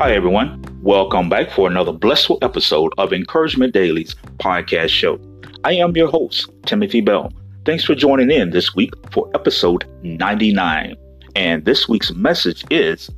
Hi, 0.00 0.12
everyone. 0.12 0.64
Welcome 0.80 1.28
back 1.28 1.50
for 1.50 1.68
another 1.68 1.92
blissful 1.92 2.38
episode 2.40 2.90
of 2.96 3.12
Encouragement 3.12 3.74
Daily's 3.74 4.16
podcast 4.38 4.88
show. 4.88 5.20
I 5.62 5.74
am 5.74 5.94
your 5.94 6.08
host, 6.08 6.48
Timothy 6.64 7.02
Bell. 7.02 7.30
Thanks 7.66 7.84
for 7.84 7.94
joining 7.94 8.30
in 8.30 8.48
this 8.48 8.74
week 8.74 8.94
for 9.12 9.30
episode 9.34 9.84
99. 10.02 10.96
And 11.36 11.66
this 11.66 11.86
week's 11.86 12.14
message 12.14 12.64
is 12.70 13.10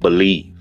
Believe. 0.00 0.52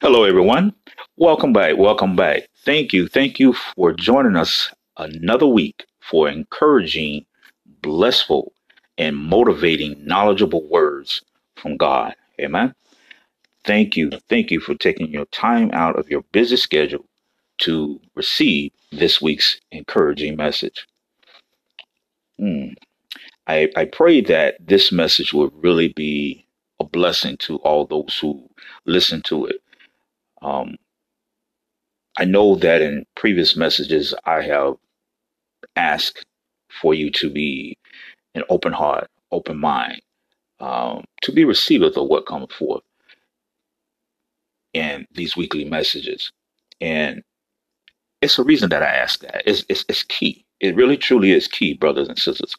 Hello, 0.00 0.22
everyone. 0.22 0.72
Welcome 1.16 1.52
back. 1.52 1.78
Welcome 1.78 2.14
back. 2.14 2.48
Thank 2.64 2.92
you. 2.92 3.08
Thank 3.08 3.40
you 3.40 3.54
for 3.54 3.92
joining 3.92 4.36
us 4.36 4.72
another 4.98 5.48
week 5.48 5.84
for 5.98 6.28
encouraging, 6.28 7.26
blissful, 7.80 8.52
and 8.98 9.16
motivating, 9.16 9.96
knowledgeable 10.06 10.64
words 10.68 11.22
from 11.62 11.78
God. 11.78 12.14
Amen. 12.40 12.74
Thank 13.64 13.96
you. 13.96 14.10
Thank 14.28 14.50
you 14.50 14.60
for 14.60 14.74
taking 14.74 15.10
your 15.10 15.26
time 15.26 15.70
out 15.72 15.98
of 15.98 16.10
your 16.10 16.24
busy 16.32 16.56
schedule 16.56 17.06
to 17.58 18.00
receive 18.16 18.72
this 18.90 19.22
week's 19.22 19.60
encouraging 19.70 20.36
message. 20.36 20.86
Hmm. 22.38 22.70
I, 23.46 23.70
I 23.76 23.84
pray 23.86 24.20
that 24.22 24.56
this 24.60 24.92
message 24.92 25.32
will 25.32 25.50
really 25.50 25.88
be 25.88 26.46
a 26.80 26.84
blessing 26.84 27.36
to 27.38 27.56
all 27.58 27.86
those 27.86 28.18
who 28.20 28.48
listen 28.86 29.22
to 29.22 29.46
it. 29.46 29.56
Um, 30.42 30.76
I 32.18 32.24
know 32.24 32.56
that 32.56 32.82
in 32.82 33.06
previous 33.14 33.56
messages 33.56 34.14
I 34.24 34.42
have 34.42 34.74
asked 35.76 36.26
for 36.80 36.94
you 36.94 37.10
to 37.12 37.30
be 37.30 37.78
an 38.34 38.42
open 38.48 38.72
heart, 38.72 39.08
open 39.30 39.58
mind, 39.58 40.02
um, 40.62 41.04
to 41.22 41.32
be 41.32 41.44
receivers 41.44 41.98
of 41.98 42.08
what 42.08 42.26
comes 42.26 42.52
forth 42.54 42.84
in 44.74 45.06
these 45.12 45.36
weekly 45.36 45.64
messages. 45.64 46.32
And 46.80 47.22
it's 48.22 48.38
a 48.38 48.44
reason 48.44 48.70
that 48.70 48.82
I 48.82 48.88
ask 48.88 49.20
that. 49.20 49.42
It's, 49.46 49.64
it's, 49.68 49.84
it's 49.88 50.04
key. 50.04 50.44
It 50.60 50.76
really 50.76 50.96
truly 50.96 51.32
is 51.32 51.48
key, 51.48 51.74
brothers 51.74 52.08
and 52.08 52.18
sisters, 52.18 52.56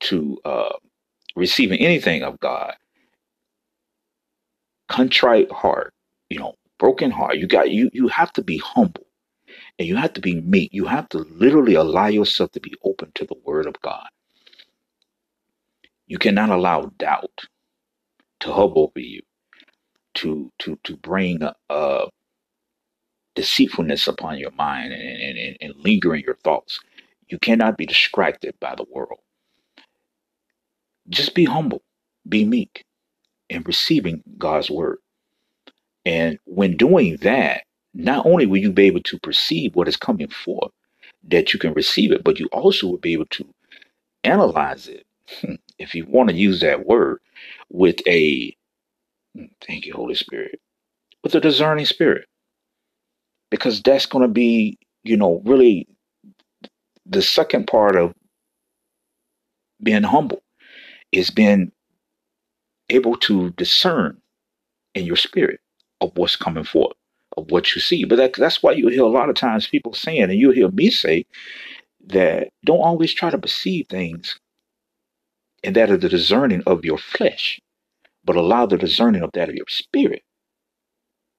to 0.00 0.38
uh, 0.44 0.74
receiving 1.36 1.80
anything 1.80 2.22
of 2.22 2.40
God. 2.40 2.74
Contrite 4.88 5.50
heart, 5.52 5.94
you 6.30 6.38
know, 6.38 6.54
broken 6.78 7.10
heart. 7.10 7.38
You 7.38 7.46
got 7.46 7.70
you. 7.70 7.90
You 7.92 8.08
have 8.08 8.32
to 8.34 8.42
be 8.42 8.58
humble, 8.58 9.06
and 9.78 9.88
you 9.88 9.96
have 9.96 10.14
to 10.14 10.20
be 10.20 10.40
meek. 10.42 10.70
You 10.72 10.86
have 10.86 11.08
to 11.10 11.18
literally 11.18 11.74
allow 11.74 12.08
yourself 12.08 12.52
to 12.52 12.60
be 12.60 12.74
open 12.84 13.12
to 13.16 13.26
the 13.26 13.36
Word 13.44 13.66
of 13.66 13.80
God. 13.82 14.06
You 16.08 16.18
cannot 16.18 16.50
allow 16.50 16.92
doubt 16.98 17.46
to 18.40 18.52
hover 18.52 18.74
over 18.76 19.00
you, 19.00 19.22
to 20.16 20.52
to 20.60 20.78
to 20.84 20.96
bring 20.96 21.42
uh, 21.70 22.06
deceitfulness 23.36 24.08
upon 24.08 24.38
your 24.38 24.52
mind 24.52 24.92
and, 24.92 25.02
and, 25.22 25.38
and, 25.38 25.58
and 25.60 25.74
linger 25.84 26.14
in 26.14 26.22
your 26.22 26.36
thoughts. 26.44 26.80
You 27.28 27.38
cannot 27.38 27.78
be 27.78 27.86
distracted 27.86 28.54
by 28.60 28.74
the 28.76 28.86
world. 28.90 29.20
Just 31.08 31.34
be 31.34 31.44
humble, 31.46 31.82
be 32.28 32.44
meek, 32.44 32.84
in 33.50 33.62
receiving 33.64 34.22
God's 34.38 34.70
word. 34.70 34.98
And 36.06 36.38
when 36.46 36.76
doing 36.76 37.16
that, 37.18 37.64
not 37.94 38.26
only 38.26 38.46
will 38.46 38.58
you 38.58 38.72
be 38.72 38.84
able 38.86 39.02
to 39.04 39.18
perceive 39.20 39.76
what 39.76 39.88
is 39.88 39.96
coming 39.96 40.28
forth, 40.28 40.72
that 41.28 41.52
you 41.54 41.60
can 41.60 41.74
receive 41.74 42.12
it, 42.12 42.24
but 42.24 42.38
you 42.40 42.48
also 42.52 42.86
will 42.88 42.98
be 42.98 43.12
able 43.14 43.26
to 43.26 43.46
analyze 44.24 44.88
it 44.88 45.06
Hmm. 45.42 45.54
If 45.78 45.94
you 45.94 46.04
want 46.06 46.30
to 46.30 46.34
use 46.36 46.60
that 46.60 46.86
word 46.86 47.20
with 47.70 47.96
a 48.06 48.54
thank 49.66 49.86
you 49.86 49.94
holy 49.94 50.14
spirit 50.14 50.60
with 51.22 51.34
a 51.34 51.40
discerning 51.40 51.86
spirit. 51.86 52.26
Because 53.50 53.82
that's 53.82 54.06
going 54.06 54.22
to 54.22 54.32
be 54.32 54.78
you 55.04 55.16
know 55.16 55.42
really 55.44 55.86
the 57.06 57.22
second 57.22 57.66
part 57.66 57.96
of 57.96 58.14
being 59.82 60.02
humble 60.02 60.42
is 61.12 61.30
being 61.30 61.72
able 62.90 63.16
to 63.16 63.50
discern 63.50 64.20
in 64.94 65.04
your 65.04 65.16
spirit 65.16 65.60
of 66.00 66.12
what's 66.16 66.36
coming 66.36 66.64
forth 66.64 66.92
of 67.36 67.50
what 67.50 67.74
you 67.74 67.80
see. 67.80 68.04
But 68.04 68.16
that, 68.16 68.34
that's 68.34 68.62
why 68.62 68.72
you 68.72 68.88
hear 68.88 69.02
a 69.02 69.08
lot 69.08 69.28
of 69.28 69.36
times 69.36 69.66
people 69.66 69.94
saying 69.94 70.22
and 70.24 70.34
you 70.34 70.50
hear 70.50 70.70
me 70.70 70.90
say 70.90 71.24
that 72.06 72.48
don't 72.64 72.80
always 72.80 73.12
try 73.12 73.30
to 73.30 73.38
perceive 73.38 73.86
things 73.88 74.38
and 75.64 75.76
that 75.76 75.90
of 75.90 76.00
the 76.00 76.08
discerning 76.08 76.62
of 76.66 76.84
your 76.84 76.98
flesh, 76.98 77.60
but 78.24 78.36
allow 78.36 78.66
the 78.66 78.78
discerning 78.78 79.22
of 79.22 79.30
that 79.34 79.48
of 79.48 79.54
your 79.56 79.66
spirit 79.68 80.22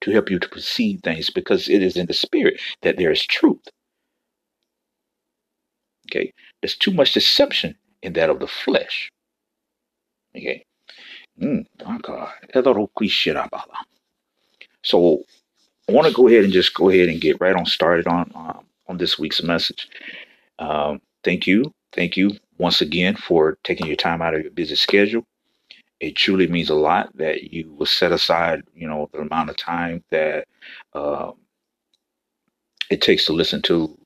to 0.01 0.11
help 0.11 0.29
you 0.31 0.39
to 0.39 0.49
perceive 0.49 1.01
things 1.03 1.29
because 1.29 1.69
it 1.69 1.83
is 1.83 1.97
in 1.97 2.07
the 2.07 2.13
spirit 2.13 2.59
that 2.83 2.97
there 2.97 3.11
is 3.11 3.25
truth. 3.25 3.63
Okay, 6.11 6.33
there's 6.61 6.77
too 6.77 6.91
much 6.93 7.13
deception 7.13 7.75
in 8.03 8.13
that 8.13 8.29
of 8.29 8.39
the 8.39 8.47
flesh. 8.47 9.11
Okay, 10.35 10.65
mm, 11.41 11.65
my 11.85 11.99
God, 11.99 12.31
so 14.83 15.23
I 15.89 15.93
want 15.93 16.07
to 16.07 16.13
go 16.13 16.27
ahead 16.27 16.45
and 16.45 16.53
just 16.53 16.73
go 16.75 16.89
ahead 16.89 17.09
and 17.09 17.21
get 17.21 17.41
right 17.41 17.55
on 17.55 17.65
started 17.65 18.07
on 18.07 18.31
um, 18.35 18.65
on 18.87 18.97
this 18.97 19.19
week's 19.19 19.43
message. 19.43 19.89
Um, 20.59 21.01
thank 21.23 21.47
you, 21.47 21.73
thank 21.93 22.17
you 22.17 22.31
once 22.59 22.81
again 22.81 23.15
for 23.15 23.57
taking 23.63 23.87
your 23.87 23.95
time 23.95 24.21
out 24.21 24.35
of 24.35 24.41
your 24.43 24.51
busy 24.51 24.75
schedule. 24.75 25.25
It 25.99 26.15
truly 26.15 26.47
means 26.47 26.69
a 26.69 26.75
lot 26.75 27.15
that 27.17 27.51
you 27.51 27.73
will 27.73 27.85
set 27.85 28.11
aside, 28.11 28.63
you 28.75 28.87
know, 28.87 29.09
the 29.11 29.19
amount 29.19 29.49
of 29.49 29.57
time 29.57 30.03
that 30.11 30.47
um, 30.93 31.33
it 32.89 33.01
takes 33.01 33.25
to 33.25 33.33
listen 33.33 33.61
to 33.63 33.97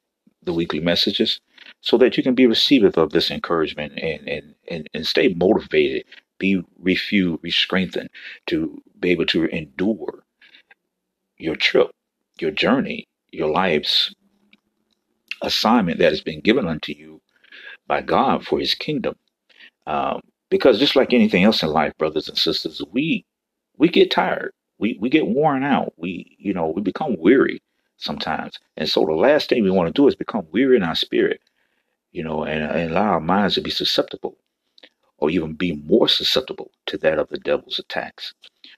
the 0.43 0.53
weekly 0.53 0.79
messages 0.79 1.39
so 1.81 1.97
that 1.97 2.17
you 2.17 2.23
can 2.23 2.35
be 2.35 2.47
receptive 2.47 2.97
of 2.97 3.11
this 3.11 3.31
encouragement 3.31 3.93
and, 3.99 4.27
and, 4.27 4.55
and, 4.69 4.89
and 4.93 5.07
stay 5.07 5.33
motivated, 5.35 6.05
be 6.39 6.61
refueled, 6.81 7.41
be 7.41 7.51
strengthened 7.51 8.09
to 8.47 8.81
be 8.99 9.11
able 9.11 9.25
to 9.27 9.45
endure 9.45 10.23
your 11.37 11.55
trip, 11.55 11.91
your 12.39 12.51
journey, 12.51 13.05
your 13.31 13.49
life's 13.49 14.13
assignment 15.41 15.99
that 15.99 16.11
has 16.11 16.21
been 16.21 16.41
given 16.41 16.67
unto 16.67 16.93
you 16.93 17.12
by 17.87 18.01
God 18.01 18.45
for 18.45 18.59
his 18.59 18.75
kingdom. 18.75 19.15
Um, 19.87 20.21
because 20.49 20.79
just 20.79 20.95
like 20.95 21.13
anything 21.13 21.43
else 21.43 21.63
in 21.63 21.69
life, 21.69 21.93
brothers 21.97 22.29
and 22.29 22.37
sisters, 22.37 22.81
we 22.91 23.25
we 23.77 23.89
get 23.89 24.11
tired. 24.11 24.53
We 24.79 24.97
we 25.01 25.09
get 25.09 25.27
worn 25.27 25.63
out. 25.63 25.93
We 25.97 26.35
you 26.39 26.53
know 26.53 26.67
we 26.69 26.81
become 26.81 27.17
weary 27.19 27.61
sometimes. 27.97 28.59
And 28.77 28.89
so 28.89 29.05
the 29.05 29.13
last 29.13 29.49
thing 29.49 29.63
we 29.63 29.71
want 29.71 29.87
to 29.93 30.01
do 30.01 30.07
is 30.07 30.15
become 30.15 30.47
weary 30.51 30.77
in 30.77 30.83
our 30.83 30.95
spirit, 30.95 31.41
you 32.11 32.23
know, 32.23 32.43
and, 32.45 32.63
and 32.63 32.91
allow 32.91 33.13
our 33.13 33.19
minds 33.21 33.55
to 33.55 33.61
be 33.61 33.71
susceptible 33.71 34.37
or 35.19 35.29
even 35.31 35.53
be 35.53 35.73
more 35.73 36.07
susceptible 36.09 36.71
to 36.87 36.97
that 36.99 37.19
of 37.19 37.29
the 37.29 37.39
devil's 37.39 37.79
attacks. 37.79 38.33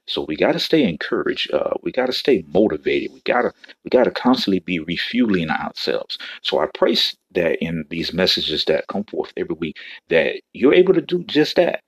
So 0.08 0.26
we 0.28 0.36
got 0.36 0.54
to 0.54 0.60
stay 0.60 0.84
encouraged. 0.88 1.54
Uh, 1.54 1.74
we 1.84 1.92
got 1.92 2.08
to 2.08 2.14
stay 2.14 2.44
motivated. 2.48 3.12
We 3.14 3.22
got 3.22 3.44
to 3.44 3.54
we 3.84 3.90
got 3.90 4.06
to 4.06 4.12
constantly 4.12 4.60
be 4.60 4.80
refueling 4.80 5.50
ourselves. 5.50 6.18
So 6.42 6.60
I 6.60 6.68
pray 6.74 6.96
that 7.34 7.64
in 7.64 7.86
these 7.90 8.14
messages 8.14 8.66
that 8.66 8.88
come 8.88 9.04
forth 9.06 9.34
every 9.38 9.56
week, 9.56 9.78
that 10.10 10.42
you're 10.54 10.74
able 10.74 10.94
to 10.94 11.02
do 11.02 11.24
just 11.24 11.56
that. 11.56 11.82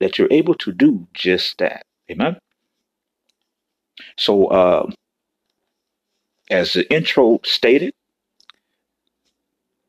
That 0.00 0.18
you're 0.18 0.32
able 0.32 0.54
to 0.54 0.72
do 0.72 1.06
just 1.14 1.58
that. 1.58 1.84
Amen. 2.10 2.38
So, 4.16 4.46
uh, 4.46 4.90
as 6.50 6.72
the 6.72 6.90
intro 6.92 7.40
stated, 7.44 7.94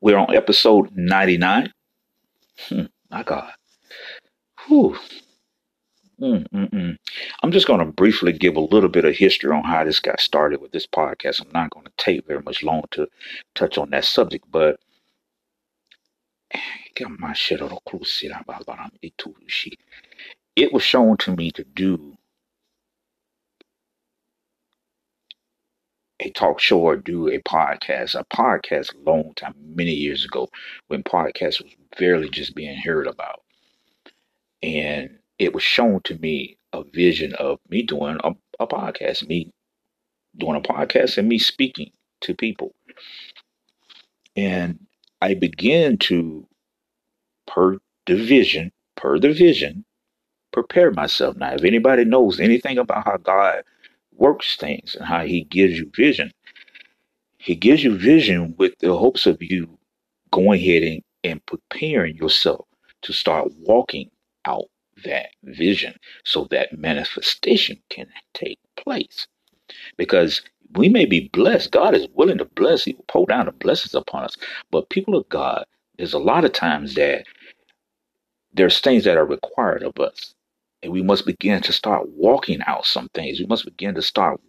we're 0.00 0.18
on 0.18 0.34
episode 0.34 0.90
99. 0.94 1.72
Hmm, 2.68 2.82
my 3.10 3.22
God. 3.22 3.52
Whew. 4.66 4.98
Mm-mm-mm. 6.22 6.96
I'm 7.42 7.52
just 7.52 7.66
going 7.66 7.80
to 7.80 7.86
briefly 7.92 8.32
give 8.32 8.56
a 8.56 8.60
little 8.60 8.88
bit 8.88 9.04
of 9.04 9.16
history 9.16 9.50
on 9.50 9.64
how 9.64 9.84
this 9.84 10.00
got 10.00 10.20
started 10.20 10.60
with 10.60 10.72
this 10.72 10.86
podcast. 10.86 11.40
I'm 11.42 11.50
not 11.52 11.70
going 11.70 11.84
to 11.86 11.92
take 11.98 12.26
very 12.26 12.42
much 12.42 12.62
long 12.62 12.84
to 12.92 13.08
touch 13.54 13.76
on 13.76 13.90
that 13.90 14.04
subject, 14.04 14.46
but 14.50 14.78
it 20.56 20.72
was 20.72 20.82
shown 20.82 21.16
to 21.18 21.36
me 21.36 21.50
to 21.52 21.64
do 21.64 22.16
a 26.20 26.30
talk 26.30 26.60
show 26.60 26.78
or 26.80 26.96
do 26.96 27.28
a 27.28 27.38
podcast, 27.40 28.14
a 28.14 28.24
podcast 28.24 28.94
a 28.94 29.10
long 29.10 29.32
time, 29.34 29.54
many 29.58 29.92
years 29.92 30.24
ago, 30.24 30.48
when 30.88 31.02
podcast 31.02 31.62
was 31.62 31.74
barely 31.98 32.30
just 32.30 32.54
being 32.54 32.76
heard 32.78 33.06
about. 33.08 33.42
And 34.62 35.18
it 35.42 35.52
was 35.52 35.64
shown 35.64 36.00
to 36.04 36.16
me 36.18 36.56
a 36.72 36.84
vision 36.84 37.34
of 37.34 37.58
me 37.68 37.82
doing 37.82 38.16
a, 38.22 38.30
a 38.60 38.66
podcast, 38.66 39.26
me 39.26 39.50
doing 40.38 40.54
a 40.54 40.60
podcast 40.60 41.18
and 41.18 41.28
me 41.28 41.36
speaking 41.36 41.90
to 42.20 42.32
people. 42.32 42.72
And 44.36 44.78
I 45.20 45.34
began 45.34 45.98
to, 45.98 46.46
per 47.48 47.78
the 48.06 48.14
vision, 48.14 48.70
per 48.96 49.18
the 49.18 49.32
vision, 49.32 49.84
prepare 50.52 50.92
myself. 50.92 51.36
Now, 51.36 51.54
if 51.54 51.64
anybody 51.64 52.04
knows 52.04 52.38
anything 52.38 52.78
about 52.78 53.04
how 53.04 53.16
God 53.16 53.64
works 54.14 54.56
things 54.56 54.94
and 54.94 55.04
how 55.04 55.24
He 55.24 55.42
gives 55.42 55.76
you 55.76 55.90
vision, 55.92 56.30
He 57.38 57.56
gives 57.56 57.82
you 57.82 57.98
vision 57.98 58.54
with 58.58 58.78
the 58.78 58.96
hopes 58.96 59.26
of 59.26 59.42
you 59.42 59.76
going 60.30 60.60
ahead 60.60 60.84
and, 60.84 61.02
and 61.24 61.46
preparing 61.46 62.16
yourself 62.16 62.64
to 63.02 63.12
start 63.12 63.48
walking 63.58 64.08
out 64.46 64.66
that 65.04 65.30
vision 65.44 65.94
so 66.24 66.46
that 66.50 66.78
manifestation 66.78 67.78
can 67.90 68.06
take 68.34 68.58
place. 68.76 69.26
Because 69.96 70.42
we 70.76 70.88
may 70.88 71.04
be 71.04 71.30
blessed. 71.32 71.72
God 71.72 71.94
is 71.94 72.08
willing 72.14 72.38
to 72.38 72.44
bless. 72.46 72.84
He 72.84 72.94
will 72.94 73.04
pour 73.08 73.26
down 73.26 73.46
the 73.46 73.52
blessings 73.52 73.94
upon 73.94 74.24
us. 74.24 74.36
But 74.70 74.90
people 74.90 75.16
of 75.16 75.28
God, 75.28 75.64
there's 75.98 76.14
a 76.14 76.18
lot 76.18 76.44
of 76.44 76.52
times 76.52 76.94
that 76.94 77.26
there's 78.54 78.80
things 78.80 79.04
that 79.04 79.16
are 79.16 79.26
required 79.26 79.82
of 79.82 79.98
us. 79.98 80.34
And 80.82 80.92
we 80.92 81.02
must 81.02 81.26
begin 81.26 81.62
to 81.62 81.72
start 81.72 82.08
walking 82.10 82.60
out 82.66 82.86
some 82.86 83.08
things. 83.14 83.38
We 83.38 83.46
must 83.46 83.64
begin 83.64 83.94
to 83.94 84.02
start, 84.02 84.40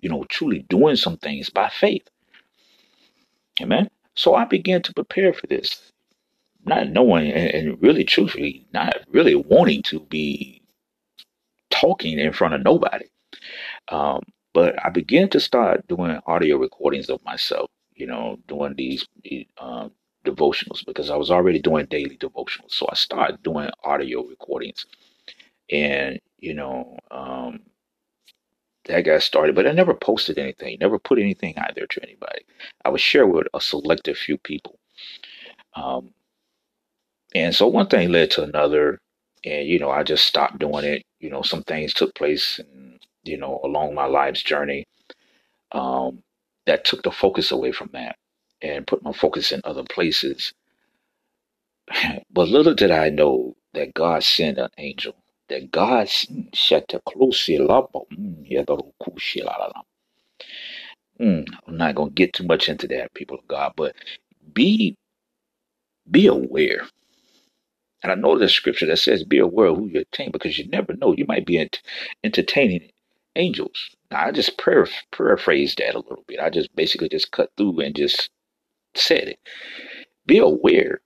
you 0.00 0.08
know, 0.08 0.24
truly 0.30 0.64
doing 0.68 0.96
some 0.96 1.18
things 1.18 1.50
by 1.50 1.68
faith. 1.68 2.08
Amen. 3.60 3.90
So 4.16 4.34
I 4.34 4.44
began 4.44 4.82
to 4.82 4.94
prepare 4.94 5.32
for 5.32 5.46
this, 5.46 5.92
not 6.66 6.88
knowing 6.88 7.32
and, 7.32 7.50
and 7.50 7.82
really 7.82 8.04
truthfully, 8.04 8.66
not 8.72 8.96
really 9.08 9.34
wanting 9.34 9.82
to 9.84 10.00
be 10.00 10.62
talking 11.70 12.18
in 12.18 12.32
front 12.32 12.54
of 12.54 12.62
nobody. 12.62 13.06
Um, 13.88 14.22
but 14.52 14.82
I 14.84 14.90
began 14.90 15.28
to 15.30 15.40
start 15.40 15.86
doing 15.88 16.18
audio 16.26 16.56
recordings 16.56 17.10
of 17.10 17.22
myself, 17.24 17.68
you 17.94 18.06
know, 18.06 18.38
doing 18.46 18.74
these 18.76 19.06
um, 19.58 19.90
devotionals 20.24 20.84
because 20.86 21.10
I 21.10 21.16
was 21.16 21.30
already 21.30 21.60
doing 21.60 21.86
daily 21.86 22.16
devotionals. 22.16 22.70
So 22.70 22.86
I 22.90 22.94
started 22.94 23.42
doing 23.42 23.70
audio 23.82 24.24
recordings 24.24 24.86
and, 25.70 26.20
you 26.38 26.54
know, 26.54 26.98
um, 27.10 27.60
that 28.86 29.00
got 29.02 29.22
started, 29.22 29.54
but 29.54 29.66
I 29.66 29.72
never 29.72 29.94
posted 29.94 30.38
anything, 30.38 30.76
never 30.80 30.98
put 30.98 31.18
anything 31.18 31.56
out 31.56 31.74
there 31.74 31.86
to 31.86 32.02
anybody. 32.02 32.44
I 32.84 32.90
would 32.90 33.00
share 33.00 33.26
with 33.26 33.46
a 33.54 33.60
selected 33.60 34.16
few 34.16 34.36
people. 34.38 34.78
Um, 35.74 36.10
and 37.34 37.54
so 37.54 37.66
one 37.68 37.88
thing 37.88 38.10
led 38.12 38.32
to 38.32 38.42
another, 38.44 39.00
and 39.44 39.68
you 39.68 39.78
know, 39.80 39.90
I 39.90 40.04
just 40.04 40.26
stopped 40.26 40.58
doing 40.60 40.84
it. 40.84 41.04
You 41.20 41.30
know, 41.30 41.42
some 41.42 41.64
things 41.64 41.94
took 41.94 42.14
place, 42.14 42.60
you 43.24 43.38
know, 43.38 43.60
along 43.64 43.94
my 43.94 44.06
life's 44.06 44.42
journey, 44.42 44.84
um, 45.72 46.22
that 46.66 46.84
took 46.84 47.02
the 47.02 47.10
focus 47.12 47.52
away 47.52 47.72
from 47.72 47.90
that 47.92 48.16
and 48.62 48.86
put 48.86 49.02
my 49.04 49.12
focus 49.12 49.52
in 49.52 49.60
other 49.64 49.84
places. 49.84 50.52
but 52.32 52.48
little 52.48 52.74
did 52.74 52.90
I 52.92 53.10
know 53.10 53.56
that 53.74 53.94
God 53.94 54.22
sent 54.24 54.58
an 54.58 54.70
angel 54.78 55.14
that 55.48 55.72
God 55.72 56.08
Mm, 61.20 61.46
I'm 61.66 61.76
not 61.78 61.96
to 62.10 62.14
get 62.14 62.34
too 62.34 62.44
much 62.44 62.68
into 62.68 62.88
that, 62.88 63.14
people 63.14 63.38
of 63.38 63.48
God, 63.48 63.72
but 63.76 63.94
be 64.54 64.96
be 66.10 66.26
aware. 66.26 66.86
And 68.04 68.12
I 68.12 68.16
know 68.16 68.38
there's 68.38 68.54
scripture 68.54 68.86
that 68.88 68.98
says, 68.98 69.24
"Be 69.24 69.40
aware 69.40 69.68
of 69.68 69.78
who 69.78 69.88
you 69.88 69.98
entertain," 70.00 70.32
because 70.32 70.58
you 70.58 70.68
never 70.68 70.94
know. 70.94 71.14
You 71.16 71.26
might 71.28 71.46
be 71.46 71.58
ent- 71.58 71.82
entertaining 72.24 72.90
angels. 73.36 73.90
Now, 74.12 74.26
I 74.26 74.32
just 74.32 74.58
paraph- 74.58 75.04
paraphrased 75.12 75.78
that 75.80 75.96
a 75.96 76.00
little 76.00 76.24
bit. 76.28 76.40
I 76.40 76.50
just 76.50 76.76
basically 76.76 77.10
just 77.10 77.32
cut 77.32 77.52
through 77.58 77.80
and 77.80 77.96
just 77.96 78.30
said 78.94 79.28
it. 79.28 79.40
Be 80.26 80.38
aware 80.38 81.00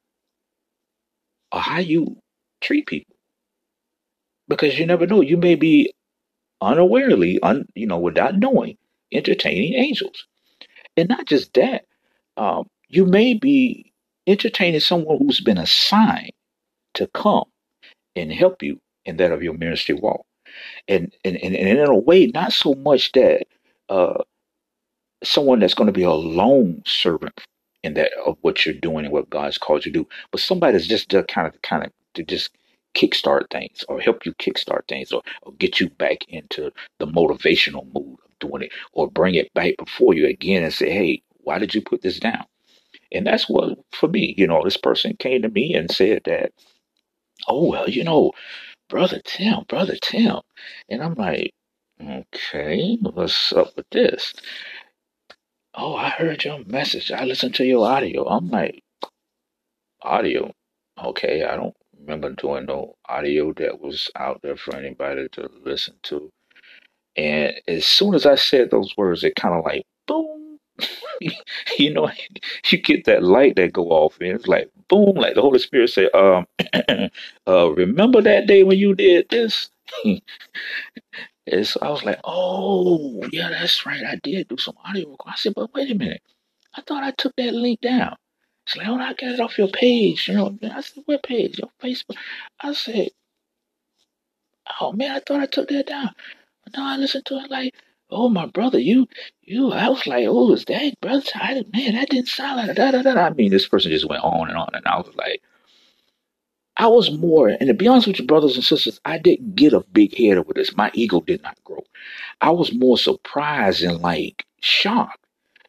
of 1.52 1.62
how 1.62 1.80
you 1.80 2.18
treat 2.60 2.86
people, 2.86 3.16
because 4.48 4.78
you 4.78 4.86
never 4.86 5.06
know. 5.06 5.22
You 5.22 5.36
may 5.38 5.56
be 5.56 5.92
unawarely, 6.62 7.40
un, 7.42 7.66
you 7.74 7.86
know, 7.86 7.98
without 8.00 8.38
knowing, 8.38 8.78
entertaining 9.12 9.74
angels. 9.74 10.26
And 10.96 11.08
not 11.08 11.26
just 11.26 11.54
that, 11.54 11.86
um, 12.38 12.68
you 12.88 13.06
may 13.06 13.34
be 13.34 13.92
entertaining 14.26 14.80
someone 14.80 15.18
who's 15.18 15.40
been 15.40 15.58
assigned 15.58 16.32
to 16.98 17.08
come 17.08 17.46
and 18.16 18.32
help 18.32 18.62
you 18.62 18.80
in 19.06 19.18
that 19.18 19.32
of 19.32 19.42
your 19.42 19.54
ministry 19.54 19.96
walk. 19.96 20.26
And, 20.88 21.14
and, 21.24 21.36
and, 21.38 21.56
and 21.56 21.78
in 21.78 21.88
a 21.88 21.96
way, 21.96 22.28
not 22.28 22.52
so 22.52 22.74
much 22.74 23.12
that 23.12 23.44
uh, 23.88 24.22
someone 25.24 25.60
that's 25.60 25.74
going 25.74 25.88
to 25.88 25.92
be 25.92 26.04
a 26.04 26.12
lone 26.12 26.82
servant 26.86 27.40
in 27.82 27.94
that 27.94 28.10
of 28.26 28.36
what 28.42 28.66
you're 28.66 28.74
doing 28.74 29.04
and 29.06 29.12
what 29.14 29.30
God's 29.30 29.58
called 29.58 29.86
you 29.86 29.92
to 29.92 30.00
do, 30.00 30.08
but 30.32 30.40
somebody 30.40 30.72
that's 30.72 30.86
just 30.86 31.10
to 31.10 31.24
kind 31.24 31.46
of 31.46 31.60
kind 31.62 31.84
of 31.84 31.92
to 32.14 32.24
just 32.24 32.50
kickstart 32.96 33.50
things 33.50 33.84
or 33.88 34.00
help 34.00 34.26
you 34.26 34.34
kickstart 34.34 34.88
things 34.88 35.12
or, 35.12 35.22
or 35.42 35.52
get 35.54 35.80
you 35.80 35.90
back 35.90 36.18
into 36.28 36.72
the 36.98 37.06
motivational 37.06 37.86
mood 37.94 38.18
of 38.24 38.38
doing 38.40 38.62
it 38.64 38.72
or 38.92 39.10
bring 39.10 39.34
it 39.36 39.52
back 39.54 39.74
before 39.78 40.14
you 40.14 40.26
again 40.26 40.64
and 40.64 40.74
say, 40.74 40.90
hey, 40.90 41.22
why 41.38 41.58
did 41.58 41.74
you 41.74 41.82
put 41.82 42.02
this 42.02 42.18
down? 42.18 42.44
And 43.12 43.26
that's 43.26 43.48
what, 43.48 43.78
for 43.92 44.08
me, 44.08 44.34
you 44.36 44.46
know, 44.46 44.62
this 44.64 44.76
person 44.76 45.16
came 45.18 45.42
to 45.42 45.48
me 45.48 45.74
and 45.74 45.90
said 45.90 46.22
that, 46.26 46.52
oh, 47.48 47.68
well, 47.70 47.90
you 47.90 48.04
know, 48.04 48.32
Brother 48.88 49.20
Tim, 49.24 49.64
Brother 49.68 49.96
Tim. 50.02 50.40
And 50.88 51.02
I'm 51.02 51.14
like, 51.14 51.52
okay, 52.02 52.98
what's 53.02 53.52
up 53.52 53.76
with 53.76 53.86
this? 53.90 54.34
Oh, 55.74 55.96
I 55.96 56.10
heard 56.10 56.44
your 56.44 56.64
message. 56.66 57.12
I 57.12 57.24
listened 57.24 57.54
to 57.56 57.64
your 57.64 57.86
audio. 57.88 58.26
I'm 58.26 58.50
like, 58.50 58.82
audio? 60.02 60.52
Okay, 61.02 61.44
I 61.44 61.56
don't 61.56 61.76
remember 62.00 62.30
doing 62.32 62.66
no 62.66 62.94
audio 63.08 63.52
that 63.54 63.80
was 63.80 64.10
out 64.16 64.40
there 64.42 64.56
for 64.56 64.76
anybody 64.76 65.28
to 65.32 65.48
listen 65.64 65.94
to. 66.04 66.30
And 67.16 67.54
as 67.68 67.86
soon 67.86 68.14
as 68.14 68.26
I 68.26 68.36
said 68.36 68.70
those 68.70 68.94
words, 68.96 69.24
it 69.24 69.36
kind 69.36 69.54
of 69.54 69.64
like 69.64 69.84
boom. 70.06 70.37
you 71.78 71.92
know, 71.92 72.10
you 72.68 72.78
get 72.78 73.04
that 73.06 73.22
light 73.22 73.56
that 73.56 73.72
go 73.72 73.88
off, 73.90 74.18
and 74.20 74.30
it's 74.30 74.48
like 74.48 74.70
boom, 74.88 75.16
like 75.16 75.34
the 75.34 75.42
Holy 75.42 75.58
Spirit 75.58 75.90
say, 75.90 76.10
um, 76.10 76.46
uh, 77.48 77.70
remember 77.72 78.22
that 78.22 78.46
day 78.46 78.62
when 78.62 78.78
you 78.78 78.94
did 78.94 79.28
this? 79.28 79.70
and 80.04 80.22
so 81.66 81.80
I 81.82 81.90
was 81.90 82.04
like, 82.04 82.20
oh, 82.24 83.22
yeah, 83.32 83.50
that's 83.50 83.86
right. 83.86 84.04
I 84.04 84.16
did 84.22 84.48
do 84.48 84.56
some 84.56 84.76
audio 84.84 85.10
recording. 85.10 85.32
I 85.34 85.36
said, 85.36 85.54
but 85.54 85.74
wait 85.74 85.90
a 85.90 85.94
minute. 85.94 86.22
I 86.74 86.82
thought 86.82 87.04
I 87.04 87.12
took 87.12 87.34
that 87.36 87.54
link 87.54 87.80
down. 87.80 88.16
She's 88.66 88.78
like, 88.78 88.88
oh, 88.88 88.96
I 88.96 89.14
got 89.14 89.32
it 89.32 89.40
off 89.40 89.58
your 89.58 89.68
page. 89.68 90.28
You 90.28 90.34
know, 90.34 90.58
I 90.62 90.80
said, 90.82 91.02
what 91.06 91.22
page? 91.22 91.58
Your 91.58 91.70
Facebook. 91.82 92.16
I 92.60 92.72
said, 92.74 93.10
oh 94.80 94.92
man, 94.92 95.12
I 95.12 95.20
thought 95.20 95.40
I 95.40 95.46
took 95.46 95.68
that 95.68 95.86
down. 95.86 96.10
But 96.64 96.76
no, 96.76 96.84
I 96.84 96.96
listened 96.96 97.26
to 97.26 97.36
it 97.36 97.50
like, 97.50 97.74
oh 98.10 98.28
my 98.28 98.46
brother, 98.46 98.78
you, 98.78 99.06
you. 99.48 99.72
I 99.72 99.88
was 99.88 100.06
like, 100.06 100.26
oh, 100.28 100.52
is 100.52 100.64
that 100.66 101.00
brother? 101.00 101.22
I, 101.34 101.64
man, 101.72 101.94
that 101.94 102.10
didn't 102.10 102.28
sound 102.28 102.66
like 102.66 102.76
da 102.76 102.90
da 102.90 103.02
da. 103.02 103.20
I 103.20 103.30
mean, 103.30 103.50
this 103.50 103.68
person 103.68 103.90
just 103.90 104.08
went 104.08 104.22
on 104.22 104.48
and 104.48 104.58
on, 104.58 104.70
and 104.74 104.86
I 104.86 104.96
was 104.98 105.14
like, 105.16 105.42
I 106.76 106.86
was 106.86 107.10
more, 107.10 107.48
and 107.48 107.66
to 107.66 107.74
be 107.74 107.88
honest 107.88 108.06
with 108.06 108.20
you, 108.20 108.26
brothers 108.26 108.54
and 108.54 108.64
sisters, 108.64 109.00
I 109.04 109.18
didn't 109.18 109.56
get 109.56 109.72
a 109.72 109.80
big 109.80 110.16
head 110.16 110.38
over 110.38 110.52
this. 110.54 110.76
My 110.76 110.90
ego 110.94 111.20
did 111.20 111.42
not 111.42 111.62
grow. 111.64 111.82
I 112.40 112.50
was 112.50 112.72
more 112.72 112.96
surprised 112.96 113.82
and 113.82 114.00
like 114.00 114.46
shocked 114.60 115.24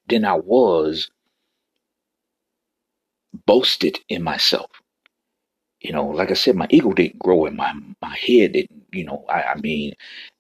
than 0.08 0.24
I 0.24 0.36
was 0.36 1.10
boasted 3.46 4.00
in 4.08 4.24
myself. 4.24 4.70
You 5.82 5.94
know, 5.94 6.06
like 6.08 6.30
I 6.32 6.34
said, 6.34 6.56
my 6.56 6.68
ego 6.70 6.92
didn't 6.94 7.20
grow 7.20 7.46
and 7.46 7.56
my 7.56 7.74
my 8.02 8.16
head 8.18 8.54
didn't, 8.54 8.86
you 8.92 9.06
know, 9.06 9.26
I, 9.30 9.44
I 9.44 9.56
mean, 9.56 9.94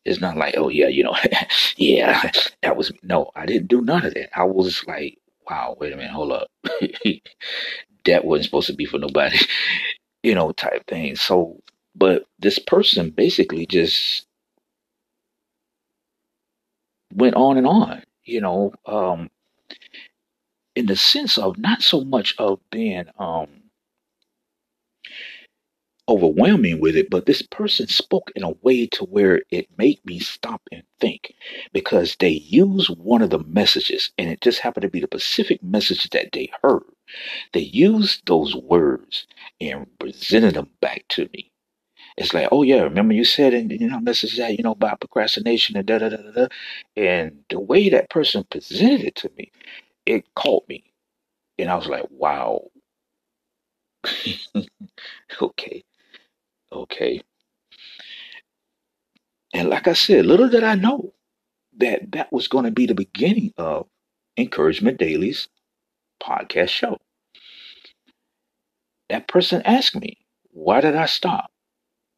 it's 0.05 0.19
not 0.19 0.35
like, 0.37 0.55
oh 0.57 0.69
yeah, 0.69 0.87
you 0.87 1.03
know, 1.03 1.15
yeah, 1.77 2.29
that 2.61 2.75
was 2.77 2.91
no, 3.03 3.31
I 3.35 3.45
didn't 3.45 3.67
do 3.67 3.81
none 3.81 4.05
of 4.05 4.13
that. 4.15 4.37
I 4.37 4.43
was 4.43 4.85
like, 4.85 5.17
wow, 5.49 5.77
wait 5.79 5.93
a 5.93 5.95
minute, 5.95 6.11
hold 6.11 6.33
up. 6.33 6.49
that 8.05 8.25
wasn't 8.25 8.45
supposed 8.45 8.67
to 8.67 8.73
be 8.73 8.85
for 8.85 8.99
nobody, 8.99 9.37
you 10.23 10.35
know, 10.35 10.51
type 10.53 10.85
thing. 10.87 11.15
So 11.15 11.59
but 11.95 12.25
this 12.39 12.59
person 12.59 13.09
basically 13.11 13.65
just 13.65 14.25
went 17.13 17.35
on 17.35 17.57
and 17.57 17.67
on, 17.67 18.03
you 18.23 18.41
know, 18.41 18.73
um, 18.85 19.29
in 20.75 20.85
the 20.85 20.95
sense 20.95 21.37
of 21.37 21.57
not 21.57 21.81
so 21.81 22.03
much 22.03 22.35
of 22.37 22.59
being 22.71 23.05
um 23.19 23.47
overwhelming 26.09 26.81
with 26.81 26.97
it, 26.97 27.09
but 27.11 27.27
this 27.27 27.43
person 27.43 27.87
spoke 27.87 28.31
in 28.35 28.43
a 28.43 28.51
way 28.63 28.87
to 28.87 29.05
where 29.05 29.43
it 29.51 29.67
made 29.77 29.99
me 30.05 30.19
stop 30.19 30.63
and 30.71 30.83
think 30.99 31.33
because 31.73 32.17
they 32.19 32.29
used 32.31 32.89
one 32.97 33.23
of 33.23 33.31
the 33.31 33.39
messages 33.45 34.11
and 34.19 34.29
it 34.31 34.41
just 34.41 34.59
happened 34.61 34.83
to 34.83 34.89
be 34.89 35.01
the 35.01 35.07
specific 35.07 35.63
message 35.63 36.09
that 36.11 36.31
they 36.33 36.51
heard. 36.63 36.83
They 37.53 37.61
used 37.61 38.27
those 38.27 38.55
words 38.55 39.27
and 39.61 39.87
presented 39.99 40.55
them 40.55 40.69
back 40.81 41.05
to 41.11 41.29
me. 41.33 41.51
It's 42.17 42.33
like, 42.33 42.49
oh 42.51 42.63
yeah, 42.63 42.81
remember 42.83 43.13
you 43.15 43.25
said 43.25 43.53
in 43.53 43.69
you 43.71 43.89
know 43.89 43.99
message 43.99 44.37
that 44.37 44.57
you 44.57 44.63
know 44.63 44.73
about 44.73 45.01
procrastination 45.01 45.77
and 45.77 45.87
da 45.87 45.99
da 45.99 46.09
da 46.09 46.17
da, 46.31 46.47
and 46.95 47.43
the 47.49 47.59
way 47.59 47.89
that 47.89 48.09
person 48.09 48.45
presented 48.49 49.01
it 49.01 49.15
to 49.17 49.31
me, 49.37 49.51
it 50.05 50.25
caught 50.35 50.67
me, 50.69 50.83
and 51.59 51.69
I 51.69 51.75
was 51.75 51.87
like, 51.87 52.05
wow, 52.11 52.65
okay, 55.41 55.83
okay. 56.71 57.21
And 59.53 59.69
like 59.69 59.87
I 59.87 59.93
said, 59.93 60.25
little 60.25 60.49
did 60.49 60.63
I 60.63 60.75
know 60.75 61.13
that 61.77 62.11
that 62.11 62.31
was 62.31 62.47
going 62.47 62.65
to 62.65 62.71
be 62.71 62.85
the 62.85 62.95
beginning 62.95 63.53
of 63.57 63.87
Encouragement 64.37 64.97
Daily's 64.99 65.47
podcast 66.21 66.69
show. 66.69 66.97
That 69.09 69.27
person 69.27 69.61
asked 69.63 69.95
me, 69.95 70.17
why 70.51 70.81
did 70.81 70.95
I 70.95 71.07
stop? 71.07 71.51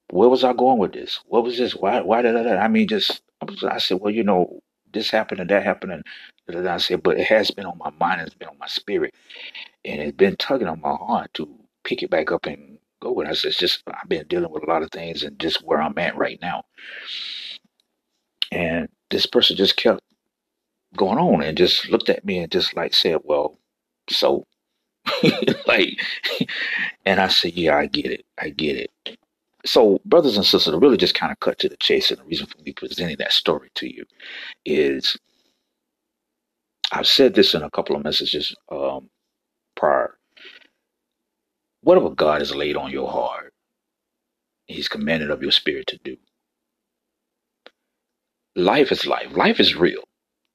Where 0.10 0.30
was 0.30 0.44
I 0.44 0.54
going 0.54 0.78
with 0.78 0.92
this? 0.94 1.22
What 1.26 1.44
was 1.44 1.58
this? 1.58 1.74
Why, 1.74 2.02
why 2.02 2.22
did 2.22 2.36
I, 2.36 2.58
I 2.58 2.68
mean, 2.68 2.88
just, 2.88 3.22
I 3.64 3.78
said, 3.78 4.02
well, 4.02 4.14
you 4.14 4.24
know, 4.24 4.60
this 4.92 5.10
happened 5.10 5.40
and 5.40 5.50
that 5.50 5.64
happened. 5.64 6.04
And 6.48 6.68
I 6.68 6.78
said, 6.78 7.02
but 7.02 7.18
it 7.18 7.28
has 7.28 7.50
been 7.52 7.66
on 7.66 7.78
my 7.78 7.92
mind, 7.92 8.22
it's 8.22 8.36
been 8.36 8.50
on 8.50 8.58
my 8.60 8.68
spirit, 8.68 9.14
and 9.86 10.02
it's 10.02 10.18
been 10.18 10.36
tugging 10.36 10.68
on 10.68 10.82
my 10.82 10.96
heart 10.96 11.34
to 11.36 11.48
pick 11.86 12.04
it 12.04 12.10
back 12.10 12.32
up 12.32 12.46
and 12.46 12.78
go. 13.02 13.20
And 13.20 13.30
I 13.30 13.34
said, 13.34 13.50
it's 13.50 13.58
just, 13.60 13.84
I've 13.88 14.10
been 14.10 14.28
dealing 14.28 14.52
with 14.52 14.64
a 14.64 14.68
lot 14.68 14.84
of 14.84 14.92
things 14.92 15.24
and 15.24 15.40
just 15.40 15.64
where 15.66 15.82
I'm 15.82 15.98
at 15.98 16.18
right 16.18 16.40
now. 16.42 16.64
And 18.52 18.90
this 19.10 19.26
person 19.26 19.58
just 19.58 19.78
kept 19.78 20.02
going 20.96 21.20
on 21.20 21.44
and 21.44 21.58
just 21.58 21.90
looked 21.90 22.10
at 22.10 22.26
me 22.26 22.40
and 22.40 22.52
just 22.52 22.76
like 22.76 22.94
said, 22.94 23.20
well, 23.24 23.58
so 24.10 24.46
like, 25.68 26.00
and 27.06 27.20
I 27.20 27.28
said, 27.28 27.54
yeah, 27.54 27.78
I 27.78 27.88
get 27.88 28.08
it. 28.08 28.26
I 28.40 28.50
get 28.50 28.78
it. 28.78 29.18
So, 29.66 30.02
brothers 30.06 30.38
and 30.38 30.46
sisters, 30.46 30.76
really 30.76 30.98
just 30.98 31.16
kind 31.16 31.32
of 31.32 31.40
cut 31.40 31.60
to 31.60 31.70
the 31.70 31.78
chase. 31.78 32.10
And 32.12 32.20
the 32.20 32.26
reason 32.26 32.48
for 32.48 32.58
me 32.64 32.74
presenting 32.74 33.18
that 33.18 33.32
story 33.34 33.70
to 33.76 33.94
you 33.94 34.06
is 34.66 35.18
I've 36.92 37.08
said 37.08 37.36
this 37.36 37.54
in 37.54 37.64
a 37.64 37.70
couple 37.72 37.96
of 37.96 38.04
messages 38.04 38.56
um, 38.72 39.10
prior. 39.76 40.18
Whatever 41.82 42.10
God 42.12 42.42
has 42.42 42.56
laid 42.56 42.78
on 42.78 42.92
your 42.92 43.10
heart, 43.12 43.54
He's 44.68 44.88
commanded 44.88 45.32
of 45.32 45.42
your 45.42 45.52
spirit 45.52 45.88
to 45.88 46.00
do. 46.04 46.18
Life 48.56 48.92
is 48.92 49.06
life. 49.06 49.36
Life 49.36 49.60
is 49.60 49.76
real. 49.76 50.04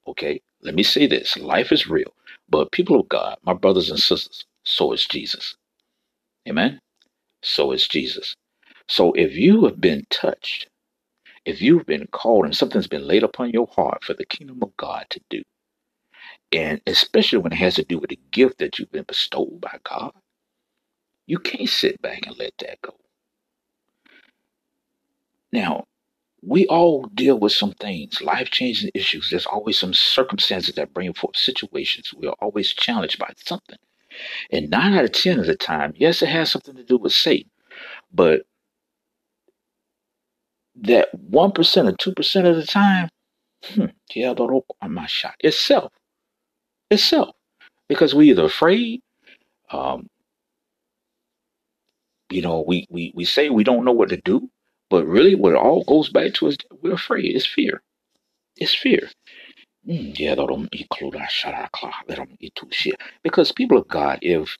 Okay? 0.07 0.41
Let 0.61 0.75
me 0.75 0.83
say 0.83 1.07
this 1.07 1.37
life 1.37 1.71
is 1.71 1.87
real. 1.87 2.13
But 2.49 2.71
people 2.71 2.99
of 2.99 3.09
God, 3.09 3.37
my 3.43 3.53
brothers 3.53 3.89
and 3.89 3.99
sisters, 3.99 4.45
so 4.63 4.93
is 4.93 5.05
Jesus. 5.05 5.55
Amen? 6.47 6.79
So 7.43 7.71
is 7.71 7.87
Jesus. 7.87 8.35
So 8.87 9.13
if 9.13 9.35
you 9.35 9.65
have 9.65 9.81
been 9.81 10.05
touched, 10.09 10.67
if 11.45 11.61
you've 11.61 11.85
been 11.85 12.07
called 12.07 12.45
and 12.45 12.55
something's 12.55 12.87
been 12.87 13.07
laid 13.07 13.23
upon 13.23 13.51
your 13.51 13.67
heart 13.67 14.03
for 14.03 14.13
the 14.13 14.25
kingdom 14.25 14.59
of 14.61 14.75
God 14.77 15.07
to 15.09 15.21
do, 15.29 15.43
and 16.51 16.81
especially 16.87 17.39
when 17.39 17.53
it 17.53 17.57
has 17.57 17.75
to 17.75 17.83
do 17.83 17.99
with 17.99 18.09
the 18.09 18.19
gift 18.31 18.59
that 18.59 18.79
you've 18.79 18.91
been 18.91 19.05
bestowed 19.07 19.61
by 19.61 19.79
God, 19.83 20.13
you 21.27 21.37
can't 21.37 21.69
sit 21.69 22.01
back 22.01 22.25
and 22.25 22.37
let 22.39 22.53
that 22.59 22.81
go. 22.81 22.95
Now, 25.51 25.85
we 26.41 26.65
all 26.67 27.03
deal 27.13 27.37
with 27.39 27.51
some 27.51 27.73
things, 27.73 28.21
life 28.21 28.49
changing 28.49 28.91
issues. 28.93 29.29
There's 29.29 29.45
always 29.45 29.77
some 29.77 29.93
circumstances 29.93 30.75
that 30.75 30.93
bring 30.93 31.13
forth 31.13 31.35
situations. 31.35 32.13
We 32.15 32.27
are 32.27 32.35
always 32.41 32.73
challenged 32.73 33.19
by 33.19 33.33
something. 33.37 33.77
And 34.51 34.69
nine 34.69 34.93
out 34.93 35.05
of 35.05 35.11
10 35.11 35.39
of 35.39 35.45
the 35.45 35.55
time, 35.55 35.93
yes, 35.97 36.21
it 36.21 36.29
has 36.29 36.51
something 36.51 36.75
to 36.75 36.83
do 36.83 36.97
with 36.97 37.11
Satan, 37.11 37.49
but 38.13 38.43
that 40.75 41.09
1% 41.13 41.53
or 41.87 41.91
2% 41.91 42.49
of 42.49 42.55
the 42.55 42.65
time, 42.65 43.09
hmm, 43.65 43.85
it's 45.39 45.59
self. 45.59 45.91
It's 46.89 47.03
self. 47.03 47.35
Because 47.89 48.15
we 48.15 48.29
either 48.29 48.45
afraid, 48.45 49.01
um, 49.71 50.09
you 52.31 52.41
know, 52.41 52.63
we, 52.67 52.87
we, 52.89 53.13
we 53.15 53.25
say 53.25 53.49
we 53.49 53.63
don't 53.63 53.85
know 53.85 53.93
what 53.93 54.09
to 54.09 54.17
do, 54.17 54.49
but 54.89 55.05
really 55.07 55.35
what 55.35 55.53
it 55.53 55.57
all 55.59 55.83
goes 55.85 56.09
back 56.09 56.33
to 56.35 56.47
is 56.47 56.57
we're 56.81 56.93
afraid. 56.93 57.35
It's 57.35 57.45
fear. 57.45 57.81
It's 58.57 58.75
fear. 58.75 59.09
Because 63.23 63.51
people 63.53 63.77
of 63.79 63.87
God, 63.87 64.19
if 64.21 64.57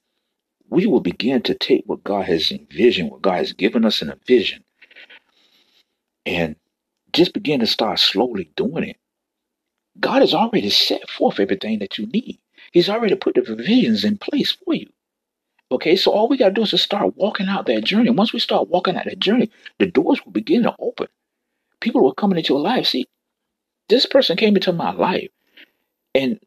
we 0.69 0.85
will 0.87 1.01
begin 1.01 1.41
to 1.43 1.55
take 1.55 1.83
what 1.85 2.03
God 2.03 2.25
has 2.25 2.51
envisioned, 2.51 3.11
what 3.11 3.21
God 3.21 3.37
has 3.37 3.53
given 3.53 3.85
us 3.85 4.01
in 4.01 4.09
a 4.09 4.17
vision, 4.27 4.63
and 6.25 6.55
just 7.13 7.33
begin 7.33 7.61
to 7.61 7.67
start 7.67 7.99
slowly 7.99 8.51
doing 8.55 8.85
it, 8.85 8.97
God 9.99 10.21
has 10.21 10.33
already 10.33 10.69
set 10.69 11.09
forth 11.09 11.39
everything 11.39 11.79
that 11.79 11.97
you 11.97 12.07
need. 12.07 12.39
He's 12.73 12.89
already 12.89 13.15
put 13.15 13.35
the 13.35 13.43
provisions 13.43 14.03
in 14.05 14.17
place 14.17 14.51
for 14.65 14.75
you. 14.75 14.89
Okay, 15.71 15.95
so 15.95 16.11
all 16.11 16.29
we 16.29 16.37
got 16.37 16.49
to 16.49 16.53
do 16.53 16.61
is 16.61 16.71
just 16.71 16.85
start 16.85 17.17
walking 17.17 17.47
out 17.47 17.65
that 17.65 17.83
journey. 17.83 18.09
Once 18.09 18.33
we 18.33 18.39
start 18.39 18.69
walking 18.69 18.95
out 18.95 19.05
that 19.05 19.19
journey, 19.19 19.51
the 19.79 19.85
doors 19.87 20.23
will 20.25 20.31
begin 20.31 20.63
to 20.63 20.75
open. 20.79 21.07
People 21.81 22.01
will 22.01 22.13
come 22.13 22.33
into 22.33 22.53
your 22.53 22.61
life. 22.61 22.87
See, 22.87 23.07
this 23.89 24.05
person 24.05 24.37
came 24.37 24.55
into 24.55 24.71
my 24.71 24.91
life, 24.91 25.29
and 26.15 26.39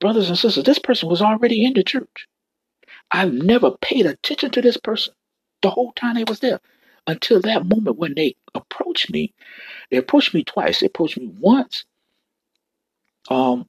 brothers 0.00 0.28
and 0.28 0.38
sisters, 0.38 0.64
this 0.64 0.78
person 0.78 1.08
was 1.08 1.22
already 1.22 1.64
in 1.64 1.74
the 1.74 1.84
church. 1.84 2.26
I've 3.10 3.32
never 3.32 3.70
paid 3.72 4.06
attention 4.06 4.50
to 4.52 4.62
this 4.62 4.76
person 4.76 5.14
the 5.62 5.70
whole 5.70 5.92
time 5.92 6.16
they 6.16 6.24
was 6.24 6.40
there 6.40 6.60
until 7.06 7.40
that 7.42 7.66
moment 7.66 7.96
when 7.96 8.14
they 8.14 8.36
approached 8.54 9.10
me. 9.10 9.32
They 9.90 9.96
approached 9.96 10.34
me 10.34 10.44
twice. 10.44 10.80
They 10.80 10.86
approached 10.86 11.18
me 11.18 11.32
once 11.40 11.84
um, 13.30 13.66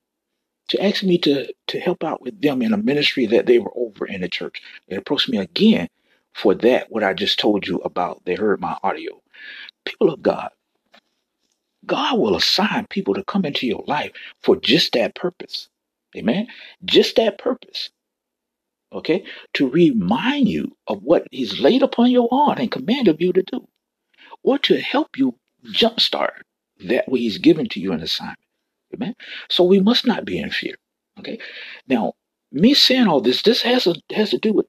to 0.70 0.84
ask 0.84 1.04
me 1.04 1.18
to, 1.20 1.54
to 1.68 1.80
help 1.80 2.04
out 2.04 2.22
with 2.22 2.42
them 2.42 2.62
in 2.62 2.74
a 2.74 2.78
ministry 2.78 3.26
that 3.28 3.46
they 3.46 3.60
were 3.60 3.74
over 3.76 4.06
in 4.06 4.22
the 4.22 4.30
church. 4.30 4.62
They 4.88 4.96
approached 4.96 5.30
me 5.30 5.38
again 5.38 5.90
for 6.34 6.56
that, 6.56 6.92
what 6.92 7.04
I 7.04 7.14
just 7.14 7.40
told 7.40 7.68
you 7.68 7.78
about. 7.80 8.24
They 8.26 8.36
heard 8.36 8.62
my 8.62 8.78
audio. 8.84 9.22
People 9.86 10.12
of 10.12 10.22
God, 10.22 10.52
God 11.86 12.20
will 12.20 12.36
assign 12.36 12.88
people 12.90 13.16
to 13.16 13.24
come 13.24 13.46
into 13.46 13.68
your 13.68 13.84
life 13.88 14.12
for 14.42 14.56
just 14.56 14.94
that 14.94 15.16
purpose. 15.16 15.70
Amen. 16.16 16.48
Just 16.86 17.16
that 17.18 17.38
purpose. 17.38 17.90
Okay. 18.94 19.24
To 19.56 19.70
remind 19.70 20.48
you 20.50 20.76
of 20.88 21.04
what 21.04 21.28
He's 21.32 21.60
laid 21.60 21.84
upon 21.84 22.12
your 22.12 22.30
heart 22.30 22.60
and 22.60 22.72
commanded 22.72 23.22
you 23.22 23.34
to 23.34 23.44
do, 23.44 23.68
or 24.44 24.58
to 24.60 24.80
help 24.80 25.18
you 25.18 25.36
jumpstart 25.66 26.42
that 26.86 27.08
what 27.10 27.20
He's 27.20 27.38
given 27.40 27.70
to 27.70 27.80
you 27.80 27.94
in 27.94 28.02
assignment. 28.02 28.40
Amen. 28.94 29.16
So 29.50 29.64
we 29.64 29.80
must 29.80 30.06
not 30.06 30.26
be 30.26 30.40
in 30.40 30.50
fear. 30.50 30.76
Okay. 31.20 31.40
Now, 31.88 32.14
me 32.52 32.74
saying 32.74 33.08
all 33.08 33.22
this, 33.22 33.42
this 33.44 33.62
has 33.64 33.88
a, 33.88 33.96
has 34.14 34.32
to 34.32 34.38
do 34.38 34.54
with 34.54 34.68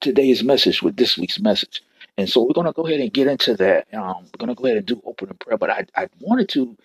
today's 0.00 0.42
message, 0.42 0.82
with 0.82 0.96
this 0.96 1.18
week's 1.18 1.40
message. 1.40 1.82
And 2.16 2.28
so 2.28 2.42
we're 2.42 2.54
going 2.54 2.66
to 2.66 2.72
go 2.72 2.86
ahead 2.86 3.00
and 3.00 3.12
get 3.12 3.26
into 3.26 3.56
that. 3.56 3.86
Um, 3.92 4.24
we're 4.24 4.46
going 4.46 4.48
to 4.48 4.54
go 4.54 4.66
ahead 4.66 4.78
and 4.78 4.86
do 4.86 5.02
opening 5.04 5.36
prayer. 5.36 5.58
But 5.58 5.70
I, 5.70 5.86
I 5.96 6.08
wanted 6.20 6.48
to 6.50 6.76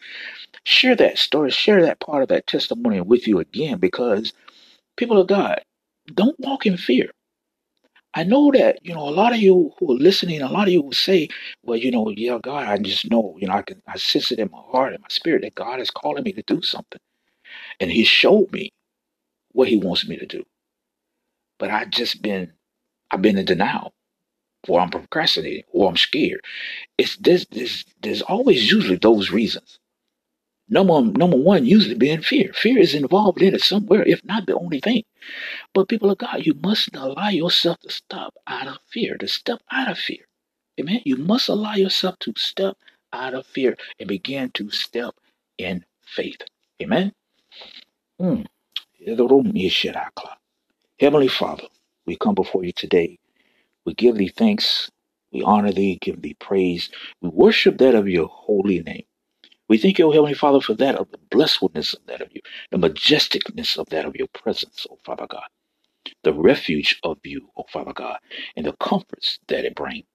share 0.63 0.95
that 0.97 1.17
story, 1.17 1.51
share 1.51 1.81
that 1.83 1.99
part 1.99 2.23
of 2.23 2.29
that 2.29 2.47
testimony 2.47 3.01
with 3.01 3.27
you 3.27 3.39
again 3.39 3.79
because 3.79 4.33
people 4.97 5.19
of 5.19 5.27
God, 5.27 5.61
don't 6.13 6.39
walk 6.39 6.65
in 6.65 6.77
fear. 6.77 7.11
I 8.13 8.23
know 8.25 8.51
that, 8.51 8.79
you 8.85 8.93
know, 8.93 9.07
a 9.07 9.11
lot 9.11 9.33
of 9.33 9.39
you 9.39 9.71
who 9.79 9.93
are 9.93 9.97
listening, 9.97 10.41
a 10.41 10.49
lot 10.51 10.67
of 10.67 10.73
you 10.73 10.81
will 10.81 10.91
say, 10.91 11.29
well, 11.63 11.77
you 11.77 11.91
know, 11.91 12.09
yeah, 12.09 12.39
God, 12.43 12.67
I 12.67 12.77
just 12.77 13.09
know, 13.09 13.37
you 13.39 13.47
know, 13.47 13.53
I 13.53 13.61
can, 13.61 13.81
I 13.87 13.97
sense 13.97 14.31
it 14.33 14.39
in 14.39 14.51
my 14.51 14.59
heart 14.59 14.93
and 14.93 15.01
my 15.01 15.07
spirit 15.09 15.43
that 15.43 15.55
God 15.55 15.79
is 15.79 15.91
calling 15.91 16.23
me 16.23 16.33
to 16.33 16.43
do 16.43 16.61
something. 16.61 16.99
And 17.79 17.91
he 17.91 18.03
showed 18.05 18.51
me 18.51 18.71
what 19.53 19.69
he 19.69 19.77
wants 19.77 20.07
me 20.07 20.17
to 20.17 20.27
do. 20.27 20.43
But 21.59 21.71
I've 21.71 21.91
just 21.91 22.21
been, 22.21 22.53
I've 23.11 23.21
been 23.21 23.37
in 23.37 23.45
denial 23.45 23.93
or 24.67 24.81
I'm 24.81 24.91
procrastinating 24.91 25.63
or 25.71 25.89
I'm 25.89 25.97
scared. 25.97 26.41
It's 26.97 27.17
this, 27.17 27.45
this, 27.51 27.85
there's 28.01 28.23
always 28.23 28.71
usually 28.71 28.97
those 28.97 29.31
reasons. 29.31 29.79
Number, 30.69 31.01
number 31.01 31.37
one, 31.37 31.65
usually 31.65 31.95
being 31.95 32.21
fear. 32.21 32.51
Fear 32.53 32.79
is 32.79 32.95
involved 32.95 33.41
in 33.41 33.55
it 33.55 33.61
somewhere, 33.61 34.03
if 34.03 34.23
not 34.25 34.47
the 34.47 34.55
only 34.55 34.81
thing. 34.81 35.03
But 35.73 35.89
people 35.89 36.11
of 36.11 36.19
God, 36.19 36.45
you 36.45 36.55
must 36.63 36.95
allow 36.95 37.29
yourself 37.29 37.79
to 37.81 37.91
step 37.91 38.33
out 38.47 38.67
of 38.67 38.79
fear, 38.89 39.17
to 39.17 39.27
step 39.29 39.61
out 39.71 39.89
of 39.91 39.99
fear. 39.99 40.25
Amen. 40.79 41.01
You 41.05 41.17
must 41.17 41.49
allow 41.49 41.75
yourself 41.75 42.19
to 42.21 42.33
step 42.37 42.77
out 43.13 43.35
of 43.35 43.47
fear 43.47 43.77
and 43.99 44.09
begin 44.09 44.51
to 44.55 44.71
step 44.71 45.15
in 45.57 45.85
faith. 46.05 46.41
Amen. 46.81 47.13
Mm. 48.21 48.45
Heavenly 50.99 51.27
Father, 51.29 51.63
we 52.07 52.17
come 52.17 52.35
before 52.35 52.63
you 52.65 52.73
today. 52.73 53.19
We 53.85 53.95
give 53.95 54.17
thee 54.17 54.33
thanks. 54.35 54.91
We 55.33 55.43
honor 55.43 55.71
thee, 55.73 55.99
give 56.01 56.21
thee 56.21 56.35
praise. 56.39 56.89
We 57.21 57.29
worship 57.29 57.77
that 57.79 57.95
of 57.95 58.07
your 58.09 58.27
holy 58.27 58.81
name. 58.81 59.05
We 59.69 59.79
thank 59.79 59.99
you, 59.99 60.07
O 60.07 60.11
Heavenly 60.11 60.35
Father, 60.35 60.61
for 60.61 60.75
that 60.75 60.95
of 60.97 61.11
the 61.11 61.19
blessedness 61.31 61.95
of 61.95 62.05
that 62.07 62.21
of 62.21 62.29
you, 62.33 62.41
the 62.71 62.77
majesticness 62.79 63.77
of 63.77 63.89
that 63.89 64.05
of 64.05 64.15
your 64.17 64.27
presence, 64.29 64.87
O 64.91 64.99
Father 65.05 65.27
God, 65.27 65.47
the 66.23 66.33
refuge 66.33 66.99
of 67.03 67.19
you, 67.25 67.49
O 67.57 67.65
Father 67.71 67.93
God, 67.93 68.17
and 68.57 68.65
the 68.65 68.73
comforts 68.79 69.39
that 69.49 69.65
it 69.65 69.75
brings. 69.75 70.05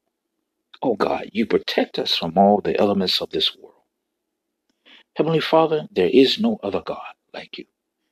O 0.83 0.97
God, 0.97 1.31
you 1.33 1.47
protect 1.47 1.99
us 1.99 2.17
from 2.17 2.39
all 2.39 2.61
the 2.63 2.79
elements 2.81 3.21
of 3.21 3.31
this 3.31 3.57
world. 3.57 3.75
Heavenly 5.17 5.41
Father, 5.41 5.89
there 5.93 6.11
is 6.13 6.41
no 6.41 6.59
other 6.63 6.83
God 6.83 7.15
like 7.35 7.59
you. 7.59 7.67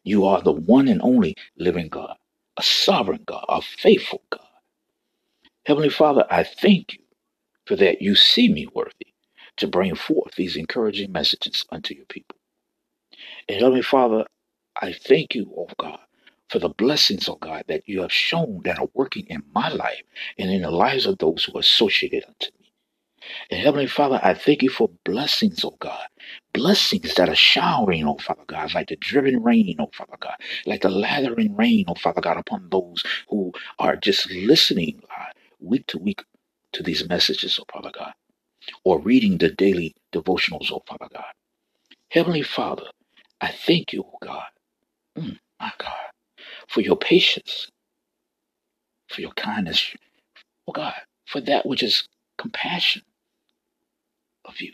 You 0.04 0.26
are 0.26 0.42
the 0.42 0.52
one 0.52 0.88
and 0.88 1.02
only 1.02 1.36
living 1.58 1.88
God, 1.88 2.16
a 2.58 2.64
sovereign 2.64 3.24
God, 3.26 3.46
a 3.48 3.62
faithful 3.62 4.22
God. 4.30 4.42
Heavenly 5.66 5.90
Father, 5.90 6.26
I 6.30 6.44
thank 6.44 6.94
you 6.94 7.00
for 7.66 7.76
that 7.76 8.02
you 8.02 8.16
see 8.16 8.48
me 8.48 8.68
worthy. 8.74 9.11
To 9.58 9.68
bring 9.68 9.94
forth 9.96 10.34
these 10.36 10.56
encouraging 10.56 11.12
messages 11.12 11.66
unto 11.72 11.94
your 11.94 12.06
people. 12.06 12.36
And 13.48 13.60
Heavenly 13.60 13.82
Father, 13.82 14.26
I 14.82 14.92
thank 14.94 15.34
you, 15.36 15.52
oh 15.56 15.68
God, 15.78 16.00
for 16.50 16.60
the 16.60 16.70
blessings, 16.70 17.28
oh 17.28 17.36
God, 17.36 17.64
that 17.68 17.88
you 17.88 18.02
have 18.02 18.12
shown 18.12 18.62
that 18.64 18.80
are 18.80 18.88
working 18.94 19.26
in 19.28 19.44
my 19.54 19.70
life 19.70 20.02
and 20.38 20.50
in 20.50 20.62
the 20.62 20.72
lives 20.72 21.06
of 21.06 21.18
those 21.18 21.44
who 21.44 21.56
are 21.58 21.62
associated 21.62 22.24
unto 22.26 22.46
me. 22.46 22.52
And 23.50 23.60
Heavenly 23.62 23.88
Father, 23.88 24.20
I 24.22 24.34
thank 24.34 24.62
you 24.62 24.70
for 24.70 24.90
blessings, 25.04 25.64
oh 25.64 25.76
God. 25.80 26.06
Blessings 26.52 27.14
that 27.16 27.30
are 27.30 27.36
showering, 27.36 28.06
oh 28.06 28.18
Father 28.18 28.44
God, 28.46 28.74
like 28.74 28.88
the 28.88 28.96
driven 28.96 29.42
rain, 29.42 29.76
oh 29.80 29.90
Father 29.94 30.18
God, 30.20 30.36
like 30.66 30.82
the 30.82 30.90
lathering 30.90 31.56
rain, 31.56 31.86
oh 31.88 31.94
Father 31.96 32.20
God, 32.22 32.38
upon 32.38 32.68
those 32.70 33.04
who 33.30 33.52
are 33.78 33.96
just 33.96 34.30
listening, 34.32 35.00
God, 35.08 35.32
week 35.60 35.86
to 35.88 35.98
week 35.98 36.24
to 36.74 36.82
these 36.84 37.08
messages, 37.08 37.58
oh 37.62 37.66
Father 37.72 37.92
God, 37.98 38.12
or 38.84 39.00
reading 39.00 39.38
the 39.38 39.50
daily 39.50 39.94
devotionals, 40.14 40.72
oh 40.72 40.82
Father 40.86 41.08
God. 41.12 41.32
Heavenly 42.10 42.42
Father, 42.42 42.86
I 43.40 43.48
thank 43.50 43.92
you, 43.92 44.04
oh 44.06 44.18
God, 44.22 44.44
mm, 45.18 45.38
my 45.60 45.72
God, 45.78 45.92
for 46.68 46.82
your 46.82 46.96
patience, 46.96 47.68
for 49.08 49.20
your 49.22 49.32
kindness, 49.32 49.94
oh 50.68 50.72
God, 50.72 50.94
for 51.26 51.40
that 51.42 51.66
which 51.66 51.82
is 51.82 52.08
compassion 52.38 53.02
of 54.46 54.60
you. 54.60 54.72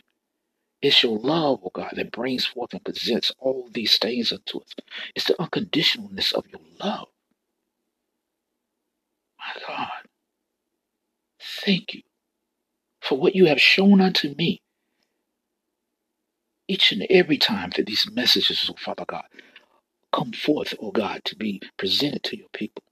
It's 0.81 1.03
your 1.03 1.19
love, 1.19 1.61
oh 1.65 1.71
God, 1.73 1.93
that 1.95 2.11
brings 2.11 2.45
forth 2.45 2.73
and 2.73 2.83
presents 2.85 3.33
all 3.39 3.69
these 3.73 3.97
things 3.99 4.31
unto 4.33 4.59
us. 4.61 4.69
It's 5.15 5.25
the 5.27 5.35
unconditionalness 5.35 6.33
of 6.33 6.45
your 6.49 6.61
love. 6.81 7.09
My 9.39 9.61
God, 9.67 9.89
thank 11.41 11.95
you 11.95 12.01
for 13.01 13.17
what 13.19 13.35
you 13.35 13.47
have 13.47 13.61
shown 13.61 14.01
unto 14.01 14.35
me 14.37 14.61
each 16.67 16.91
and 16.93 17.05
every 17.09 17.37
time 17.37 17.71
that 17.77 17.87
these 17.87 18.09
messages, 18.11 18.69
oh 18.71 18.75
Father 18.79 19.05
God, 19.07 19.25
come 20.13 20.33
forth, 20.33 20.73
oh 20.81 20.91
God, 20.91 21.21
to 21.25 21.35
be 21.37 21.61
presented 21.77 22.23
to 22.25 22.37
your 22.37 22.49
people. 22.53 22.83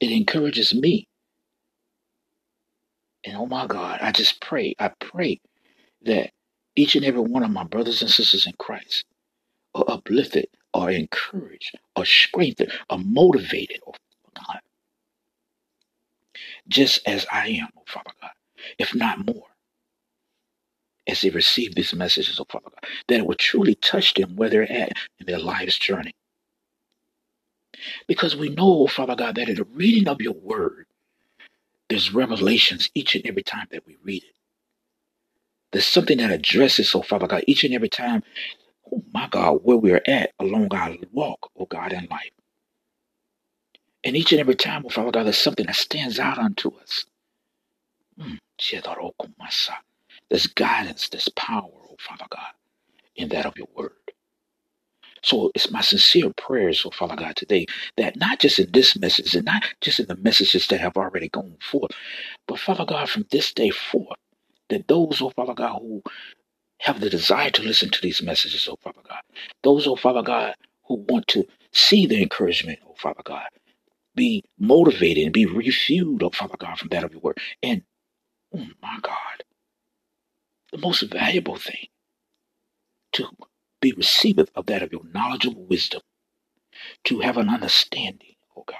It 0.00 0.12
encourages 0.12 0.74
me. 0.74 1.08
And 3.24 3.36
oh 3.36 3.46
my 3.46 3.66
God, 3.66 4.00
I 4.02 4.12
just 4.12 4.40
pray, 4.40 4.74
I 4.78 4.90
pray 5.00 5.40
that 6.04 6.30
each 6.76 6.96
and 6.96 7.04
every 7.04 7.20
one 7.22 7.42
of 7.44 7.50
my 7.50 7.64
brothers 7.64 8.02
and 8.02 8.10
sisters 8.10 8.46
in 8.46 8.54
Christ 8.58 9.04
are 9.74 9.84
uplifted, 9.88 10.48
are 10.74 10.90
encouraged, 10.90 11.78
are 11.96 12.04
strengthened, 12.06 12.72
are 12.90 12.98
motivated, 12.98 13.80
oh 13.86 13.94
just 16.68 17.06
as 17.08 17.26
I 17.32 17.48
am, 17.48 17.68
oh 17.78 17.82
Father 17.86 18.12
God, 18.22 18.30
if 18.78 18.94
not 18.94 19.26
more, 19.26 19.46
as 21.08 21.22
they 21.22 21.30
receive 21.30 21.74
these 21.74 21.94
messages, 21.94 22.40
oh 22.40 22.46
Father 22.50 22.70
God, 22.70 22.90
that 23.08 23.20
it 23.20 23.26
will 23.26 23.36
truly 23.36 23.76
touch 23.76 24.14
them 24.14 24.36
where 24.36 24.50
they're 24.50 24.70
at 24.72 24.92
in 25.20 25.26
their 25.26 25.40
life's 25.40 25.78
journey. 25.78 26.14
Because 28.08 28.36
we 28.36 28.50
know, 28.50 28.80
oh 28.82 28.86
Father 28.88 29.16
God, 29.16 29.36
that 29.36 29.48
in 29.50 29.56
the 29.56 29.64
reading 29.64 30.08
of 30.08 30.20
your 30.22 30.34
word, 30.34 30.86
there's 31.90 32.14
revelations 32.14 32.90
each 32.94 33.14
and 33.16 33.26
every 33.26 33.42
time 33.44 33.68
that 33.72 33.86
we 33.86 33.96
read 34.04 34.24
it. 34.24 34.34
There's 35.72 35.86
something 35.86 36.18
that 36.18 36.30
addresses, 36.32 36.94
oh 36.94 37.02
Father 37.02 37.28
God, 37.28 37.44
each 37.46 37.64
and 37.64 37.74
every 37.74 37.90
time, 37.90 38.22
oh 38.92 39.04
my 39.14 39.28
God, 39.28 39.60
where 39.64 39.76
we're 39.78 40.02
at 40.06 40.32
along 40.40 40.74
our 40.74 40.96
walk, 41.12 41.50
oh 41.58 41.66
God, 41.66 41.92
in 41.92 42.06
life. 42.10 42.30
And 44.08 44.16
each 44.16 44.32
and 44.32 44.40
every 44.40 44.54
time, 44.54 44.84
oh 44.86 44.88
Father 44.88 45.10
God, 45.10 45.24
there's 45.24 45.36
something 45.36 45.66
that 45.66 45.76
stands 45.76 46.18
out 46.18 46.38
unto 46.38 46.74
us. 46.78 47.04
Mm. 48.18 48.38
There's 50.30 50.46
guidance, 50.46 51.10
there's 51.10 51.28
power, 51.36 51.70
oh 51.74 51.96
Father 52.00 52.24
God, 52.30 52.52
in 53.16 53.28
that 53.28 53.44
of 53.44 53.58
your 53.58 53.68
word. 53.76 53.92
So 55.22 55.52
it's 55.54 55.70
my 55.70 55.82
sincere 55.82 56.32
prayers, 56.32 56.84
oh 56.86 56.90
Father 56.90 57.16
God, 57.16 57.36
today 57.36 57.66
that 57.98 58.16
not 58.16 58.40
just 58.40 58.58
in 58.58 58.72
this 58.72 58.98
message 58.98 59.34
and 59.34 59.44
not 59.44 59.64
just 59.82 60.00
in 60.00 60.06
the 60.06 60.16
messages 60.16 60.66
that 60.68 60.80
have 60.80 60.96
already 60.96 61.28
gone 61.28 61.58
forth, 61.60 61.92
but 62.46 62.58
Father 62.58 62.86
God, 62.86 63.10
from 63.10 63.26
this 63.30 63.52
day 63.52 63.70
forth, 63.70 64.18
that 64.70 64.88
those, 64.88 65.20
oh 65.20 65.30
Father 65.30 65.54
God, 65.54 65.80
who 65.82 66.02
have 66.80 67.00
the 67.00 67.10
desire 67.10 67.50
to 67.50 67.62
listen 67.62 67.90
to 67.90 68.00
these 68.02 68.22
messages, 68.22 68.68
oh 68.70 68.78
Father 68.82 69.02
God, 69.06 69.22
those, 69.64 69.86
oh 69.86 69.96
Father 69.96 70.22
God, 70.22 70.54
who 70.86 71.04
want 71.10 71.28
to 71.28 71.46
see 71.72 72.06
the 72.06 72.22
encouragement, 72.22 72.78
oh 72.88 72.94
Father 72.98 73.22
God, 73.24 73.46
be 74.18 74.44
motivated 74.60 75.24
and 75.26 75.34
be 75.34 75.46
refueled, 75.46 76.22
oh 76.24 76.30
Father 76.30 76.58
God, 76.58 76.78
from 76.78 76.90
that 76.90 77.04
of 77.04 77.12
your 77.12 77.22
word. 77.22 77.38
And, 77.62 77.84
oh 78.54 78.66
my 78.82 78.98
God, 79.02 79.44
the 80.72 80.78
most 80.78 81.02
valuable 81.02 81.56
thing 81.56 81.88
to 83.14 83.26
be 83.80 83.92
receiveth 83.92 84.50
of 84.54 84.66
that 84.66 84.82
of 84.82 84.92
your 84.92 85.02
knowledgeable 85.14 85.64
wisdom, 85.66 86.02
to 87.04 87.20
have 87.20 87.36
an 87.38 87.48
understanding, 87.50 88.36
oh 88.56 88.64
God. 88.66 88.76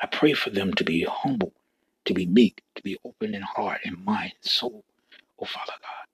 I 0.00 0.06
pray 0.06 0.34
for 0.34 0.50
them 0.50 0.74
to 0.74 0.84
be 0.84 1.04
humble, 1.08 1.54
to 2.06 2.14
be 2.14 2.26
meek, 2.26 2.62
to 2.76 2.82
be 2.82 2.98
open 3.04 3.34
in 3.34 3.42
heart 3.42 3.80
and 3.84 4.04
mind 4.04 4.34
and 4.42 4.50
soul, 4.50 4.84
oh 5.40 5.46
Father 5.46 5.72
God, 5.80 6.06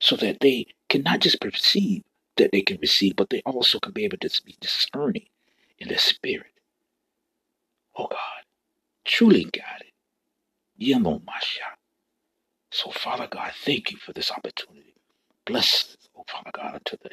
so 0.00 0.16
that 0.16 0.40
they 0.40 0.66
can 0.88 1.02
not 1.02 1.20
just 1.20 1.40
perceive 1.40 2.04
that 2.36 2.52
they 2.52 2.62
can 2.62 2.78
receive, 2.82 3.16
but 3.16 3.30
they 3.30 3.42
also 3.46 3.78
can 3.80 3.92
be 3.92 4.04
able 4.04 4.18
to 4.18 4.42
be 4.44 4.56
discerning 4.60 5.26
in 5.80 5.88
the 5.88 5.98
spirit. 5.98 6.52
Oh 7.96 8.08
God, 8.08 8.44
truly 9.06 9.44
guided. 9.44 9.92
Yamomasha. 10.80 11.76
So, 12.72 12.90
Father 12.92 13.28
God, 13.30 13.52
thank 13.64 13.92
you 13.92 13.98
for 13.98 14.12
this 14.14 14.32
opportunity. 14.32 14.94
Bless, 15.46 15.96
oh 16.16 16.24
Father 16.28 16.50
God, 16.54 16.74
unto 16.76 16.98
the, 17.02 17.10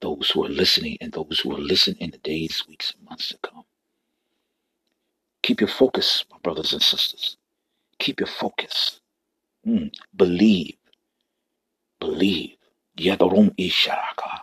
those 0.00 0.30
who 0.30 0.44
are 0.44 0.50
listening 0.50 0.98
and 1.00 1.12
those 1.12 1.40
who 1.40 1.50
will 1.50 1.60
listen 1.62 1.96
in 2.00 2.10
the 2.12 2.18
days, 2.18 2.64
weeks, 2.68 2.94
and 2.96 3.08
months 3.08 3.28
to 3.30 3.38
come. 3.42 3.64
Keep 5.42 5.60
your 5.62 5.68
focus, 5.68 6.24
my 6.30 6.38
brothers 6.42 6.72
and 6.72 6.82
sisters. 6.82 7.36
Keep 8.00 8.20
your 8.20 8.28
focus. 8.28 9.00
Mm. 9.66 9.92
Believe. 10.16 10.76
Believe. 12.00 12.56
Yadorum 12.98 13.54
isharaka. 13.58 14.40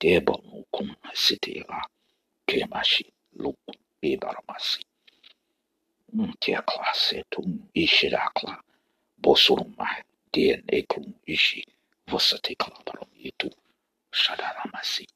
Deba 0.00 0.36
mukum 0.44 0.94
sitira. 1.14 1.82
Kemashi. 2.52 3.10
Tiakla 6.40 6.94
setum 6.94 7.60
ishirakla. 7.76 8.58
Ekum 10.34 11.14
ishi. 11.26 11.64
Shadaramasi. 14.12 15.06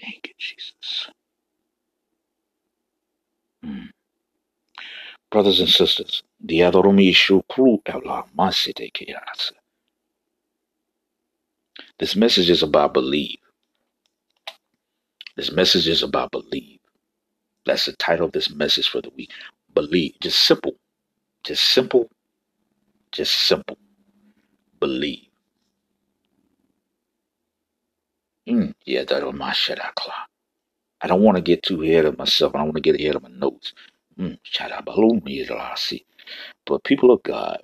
Thank 0.00 0.28
you, 0.28 0.34
Jesus. 0.38 1.10
Mm. 3.64 3.90
Brothers 5.30 5.60
and 5.60 5.68
sisters, 5.68 6.22
the 6.40 6.60
Adorumi 6.60 7.10
Shukru 7.12 7.80
Ela 7.86 8.24
Masite. 8.38 8.90
This 11.98 12.16
message 12.16 12.50
is 12.50 12.62
about 12.62 12.94
believe. 12.94 13.38
This 15.40 15.52
message 15.52 15.88
is 15.88 16.02
about 16.02 16.32
believe. 16.32 16.80
That's 17.64 17.86
the 17.86 17.94
title 17.94 18.26
of 18.26 18.32
this 18.32 18.50
message 18.50 18.90
for 18.90 19.00
the 19.00 19.08
week. 19.16 19.30
Believe. 19.72 20.12
Just 20.20 20.42
simple. 20.42 20.74
Just 21.44 21.64
simple. 21.64 22.10
Just 23.10 23.32
simple. 23.32 23.78
Believe. 24.80 25.28
Mm. 28.46 28.74
Yeah, 28.84 29.04
that'll 29.04 29.32
my 29.32 29.52
shut 29.54 29.82
I 31.00 31.06
don't 31.06 31.22
want 31.22 31.36
to 31.36 31.42
get 31.42 31.62
too 31.62 31.82
ahead 31.84 32.04
of 32.04 32.18
myself. 32.18 32.54
I 32.54 32.58
don't 32.58 32.66
want 32.66 32.76
to 32.76 32.82
get 32.82 33.00
ahead 33.00 33.16
of 33.16 33.22
my 33.22 33.30
notes. 33.30 33.72
Mm. 34.18 34.38
Shout 34.42 34.72
out 34.72 34.84
But 36.66 36.84
people 36.84 37.12
of 37.12 37.22
God, 37.22 37.62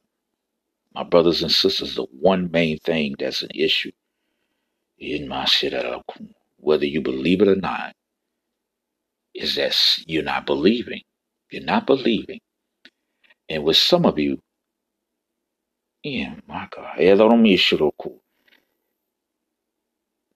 my 0.94 1.02
brothers 1.02 1.42
and 1.42 1.52
sisters, 1.52 1.96
the 1.96 2.04
one 2.04 2.50
main 2.50 2.78
thing 2.78 3.16
that's 3.18 3.42
an 3.42 3.50
issue 3.54 3.92
in 4.98 5.28
my 5.28 5.44
shit, 5.44 5.74
whether 6.66 6.86
you 6.86 7.02
believe 7.02 7.42
it 7.42 7.48
or 7.48 7.56
not, 7.56 7.94
is 9.34 9.56
that 9.56 9.76
you're 10.06 10.24
not 10.24 10.46
believing. 10.46 11.02
You're 11.50 11.64
not 11.64 11.86
believing. 11.86 12.40
And 13.48 13.64
with 13.64 13.76
some 13.78 14.06
of 14.06 14.18
you, 14.18 14.40
yeah, 16.04 16.36
my 16.48 16.68
God, 16.74 16.98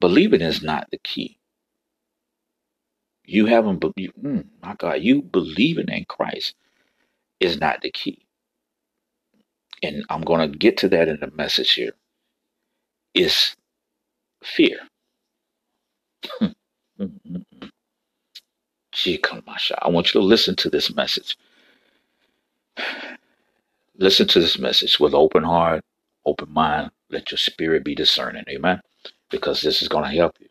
believing 0.00 0.42
is 0.42 0.62
not 0.62 0.88
the 0.92 0.98
key. 0.98 1.38
You 3.26 3.46
haven't, 3.46 3.80
be- 3.96 4.12
mm, 4.22 4.46
my 4.62 4.74
God, 4.76 5.02
you 5.02 5.22
believing 5.22 5.88
in 5.88 6.04
Christ 6.06 6.54
is 7.40 7.60
not 7.60 7.82
the 7.82 7.90
key. 7.90 8.26
And 9.82 10.04
I'm 10.10 10.22
going 10.22 10.50
to 10.52 10.58
get 10.58 10.78
to 10.78 10.88
that 10.90 11.08
in 11.08 11.20
the 11.20 11.30
message 11.32 11.72
here. 11.74 11.92
Is 13.14 13.56
fear. 14.44 14.80
Gee, 18.92 19.18
I 19.82 19.88
want 19.90 20.14
you 20.14 20.20
to 20.20 20.26
listen 20.26 20.56
to 20.56 20.70
this 20.70 20.94
message. 20.94 21.36
listen 23.98 24.26
to 24.28 24.40
this 24.40 24.58
message 24.58 25.00
with 25.00 25.14
open 25.14 25.44
heart, 25.44 25.82
open 26.26 26.52
mind. 26.52 26.90
Let 27.10 27.30
your 27.30 27.38
spirit 27.38 27.84
be 27.84 27.94
discerning. 27.94 28.44
Amen. 28.50 28.80
Because 29.30 29.62
this 29.62 29.82
is 29.82 29.88
going 29.88 30.04
to 30.04 30.16
help 30.16 30.36
you. 30.40 30.48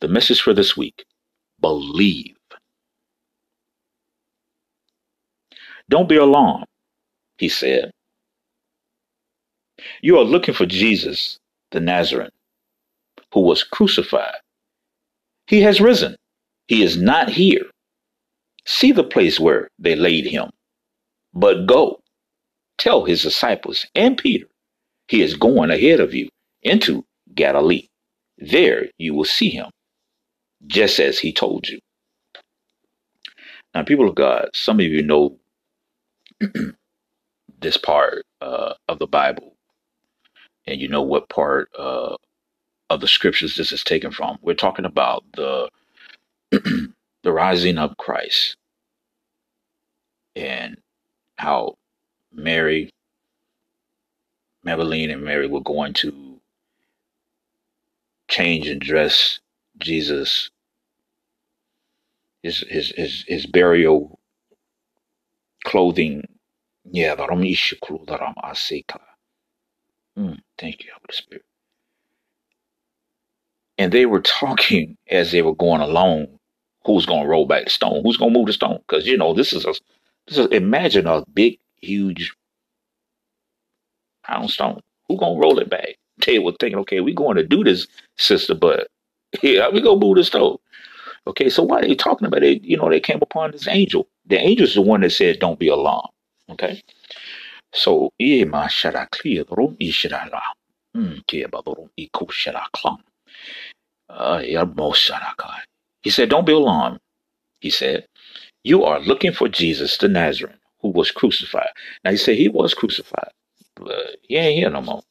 The 0.00 0.08
message 0.08 0.40
for 0.42 0.54
this 0.54 0.76
week 0.76 1.04
believe. 1.60 2.36
Don't 5.90 6.08
be 6.08 6.16
alarmed, 6.16 6.66
he 7.38 7.48
said. 7.48 7.92
You 10.02 10.18
are 10.18 10.24
looking 10.24 10.54
for 10.54 10.66
Jesus, 10.66 11.38
the 11.72 11.80
Nazarene, 11.80 12.30
who 13.34 13.40
was 13.42 13.64
crucified. 13.64 14.36
He 15.46 15.62
has 15.62 15.80
risen. 15.80 16.16
He 16.68 16.82
is 16.82 16.96
not 16.96 17.30
here. 17.30 17.66
See 18.66 18.92
the 18.92 19.04
place 19.04 19.40
where 19.40 19.68
they 19.78 19.96
laid 19.96 20.26
him. 20.26 20.50
But 21.34 21.66
go, 21.66 22.00
tell 22.78 23.04
his 23.04 23.22
disciples 23.22 23.86
and 23.94 24.18
Peter, 24.18 24.46
he 25.08 25.22
is 25.22 25.36
going 25.36 25.70
ahead 25.70 26.00
of 26.00 26.14
you 26.14 26.28
into 26.62 27.04
Galilee. 27.34 27.88
There 28.38 28.86
you 28.98 29.14
will 29.14 29.24
see 29.26 29.50
him, 29.50 29.66
just 30.66 31.00
as 31.00 31.18
he 31.18 31.32
told 31.32 31.68
you. 31.68 31.80
Now, 33.74 33.84
people 33.84 34.08
of 34.08 34.14
God, 34.16 34.50
some 34.54 34.80
of 34.80 34.86
you 34.86 35.02
know 35.02 35.38
this 37.60 37.76
part 37.76 38.24
uh, 38.40 38.74
of 38.88 38.98
the 38.98 39.06
Bible, 39.06 39.54
and 40.66 40.80
you 40.80 40.88
know 40.88 41.02
what 41.02 41.28
part 41.28 41.70
uh, 41.78 42.16
of 42.90 43.00
the 43.00 43.08
scriptures 43.08 43.56
this 43.56 43.72
is 43.72 43.84
taken 43.84 44.10
from. 44.12 44.38
We're 44.42 44.54
talking 44.54 44.84
about 44.84 45.24
the 45.34 45.70
the 46.52 47.32
rising 47.32 47.78
of 47.78 47.96
Christ 47.98 48.56
and 50.36 50.78
how 51.36 51.76
Mary, 52.32 52.90
Madeline, 54.64 55.10
and 55.10 55.22
Mary 55.24 55.48
were 55.48 55.62
going 55.62 55.94
to 55.94 56.40
change 58.28 58.68
and 58.68 58.80
dress 58.80 59.40
Jesus, 59.78 60.50
his 62.42 62.60
his 62.68 62.90
his, 62.96 63.24
his 63.28 63.46
burial 63.46 64.20
clothing. 65.64 66.26
Yeah, 66.92 67.14
mm, 70.18 70.38
thank 70.58 70.84
you, 70.84 70.90
Holy 70.94 71.12
Spirit. 71.12 71.44
And 73.78 73.92
they 73.92 74.06
were 74.06 74.20
talking 74.22 74.96
as 75.10 75.32
they 75.32 75.42
were 75.42 75.54
going 75.54 75.80
along. 75.82 76.28
Who's 76.86 77.06
to 77.06 77.24
roll 77.24 77.46
back 77.46 77.64
the 77.64 77.70
stone? 77.70 78.02
Who's 78.04 78.18
to 78.18 78.30
move 78.30 78.46
the 78.46 78.52
stone? 78.54 78.78
Because 78.88 79.06
you 79.06 79.16
know 79.18 79.34
this 79.34 79.52
is 79.52 79.64
a 79.66 79.74
this 80.28 80.38
is 80.38 80.46
imagine 80.48 81.06
a 81.06 81.24
big, 81.34 81.58
huge 81.82 82.32
pound 84.24 84.50
stone. 84.50 84.80
Who 85.08 85.16
gonna 85.18 85.38
roll 85.40 85.58
it 85.58 85.70
back? 85.70 85.96
They 86.26 86.38
were 86.38 86.52
thinking, 86.60 86.78
okay, 86.80 87.00
we 87.00 87.14
going 87.14 87.36
to 87.36 87.46
do 87.46 87.64
this, 87.64 87.86
sister, 88.18 88.54
but 88.54 88.88
yeah, 89.42 89.68
we 89.70 89.80
gonna 89.80 90.00
move 90.00 90.16
the 90.16 90.24
stone. 90.24 90.58
Okay, 91.26 91.48
so 91.50 91.62
why 91.62 91.80
are 91.80 91.82
they 91.82 91.94
talking 91.94 92.26
about 92.26 92.42
it? 92.42 92.64
You 92.64 92.76
know, 92.76 92.90
they 92.90 93.00
came 93.00 93.20
upon 93.22 93.52
this 93.52 93.68
angel. 93.68 94.08
The 94.26 94.38
angel 94.38 94.66
is 94.66 94.74
the 94.74 94.82
one 94.82 95.02
that 95.02 95.10
said, 95.12 95.40
"Don't 95.40 95.58
be 95.58 95.68
alarmed." 95.68 96.10
Okay, 96.50 96.82
so 97.72 98.12
yeah, 98.18 98.44
ma 98.44 98.66
shara 98.68 99.10
clear 99.10 99.44
room, 99.50 99.76
ishara 99.80 100.30
la, 100.30 100.42
hmm, 100.94 101.18
room, 101.66 101.90
iko 101.98 102.28
shara 102.30 102.64
klam. 102.74 102.98
Uh, 104.08 104.42
yeah, 104.44 104.64
mo 104.64 104.92
shara 104.92 105.36
kai. 105.36 105.60
He 106.02 106.10
said, 106.10 106.30
"Don't 106.30 106.46
be 106.46 106.52
alarmed." 106.52 107.00
He 107.60 107.70
said, 107.70 108.06
"You 108.64 108.84
are 108.84 109.00
looking 109.00 109.32
for 109.32 109.48
Jesus 109.48 109.98
the 109.98 110.08
Nazarene, 110.08 110.58
who 110.80 110.88
was 110.90 111.10
crucified." 111.10 111.70
Now 112.04 112.12
he 112.12 112.16
said 112.16 112.36
he 112.36 112.48
was 112.48 112.74
crucified, 112.74 113.32
but 113.76 114.16
he 114.22 114.36
ain't 114.36 114.56
here 114.58 114.70
no 114.70 114.82
more. 114.82 115.02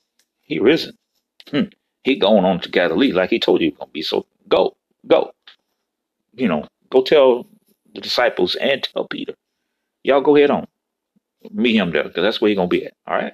He 0.43 0.60
risen. 0.60 0.98
Hmm. 1.52 1.69
He 2.04 2.15
going 2.17 2.45
on 2.45 2.60
to 2.62 2.69
Galilee 2.69 3.12
like 3.12 3.30
he 3.30 3.39
told 3.39 3.62
you 3.62 3.69
he 3.72 3.78
gonna 3.78 3.91
be. 3.91 4.02
So 4.02 4.26
go, 4.50 4.76
go. 5.08 5.32
You 6.36 6.48
know, 6.48 6.65
go 6.89 7.04
tell 7.04 7.48
the 7.93 8.02
disciples 8.02 8.56
and 8.56 8.84
tell 8.84 9.08
Peter. 9.08 9.36
Y'all 10.04 10.22
go 10.22 10.36
head 10.36 10.52
on. 10.52 10.67
Meet 11.52 11.78
him 11.78 11.91
there, 11.91 12.04
because 12.04 12.23
that's 12.23 12.41
where 12.41 12.49
he 12.49 12.56
gonna 12.56 12.67
be 12.67 12.86
at. 12.86 12.93
All 13.08 13.15
right. 13.15 13.34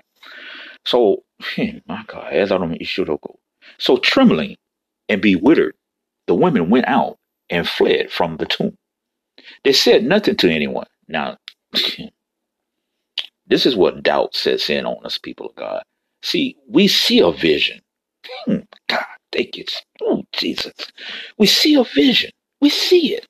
So, 0.85 1.23
my 1.87 2.03
God, 2.07 2.33
as 2.33 2.51
I 2.51 2.57
don't 2.57 2.71
go. 3.21 3.39
So 3.79 3.97
trembling 3.97 4.57
and 5.09 5.21
bewildered, 5.21 5.75
the 6.27 6.35
women 6.35 6.69
went 6.69 6.87
out 6.87 7.17
and 7.49 7.67
fled 7.67 8.11
from 8.11 8.37
the 8.37 8.45
tomb. 8.45 8.77
They 9.65 9.73
said 9.73 10.05
nothing 10.05 10.37
to 10.37 10.51
anyone. 10.51 10.87
Now, 11.07 11.37
this 13.47 13.65
is 13.65 13.75
what 13.75 14.03
doubt 14.03 14.35
sets 14.35 14.69
in 14.69 14.85
on 14.85 15.05
us, 15.05 15.17
people 15.17 15.47
of 15.47 15.55
God. 15.55 15.83
See, 16.23 16.57
we 16.69 16.87
see 16.87 17.19
a 17.19 17.31
vision. 17.31 17.81
Hmm, 18.45 18.59
God, 18.89 19.05
thank 19.33 19.57
you. 19.57 19.65
Oh, 20.03 20.23
Jesus. 20.33 20.73
We 21.37 21.47
see 21.47 21.75
a 21.75 21.83
vision. 21.85 22.31
We 22.61 22.69
see 22.69 23.15
it. 23.15 23.27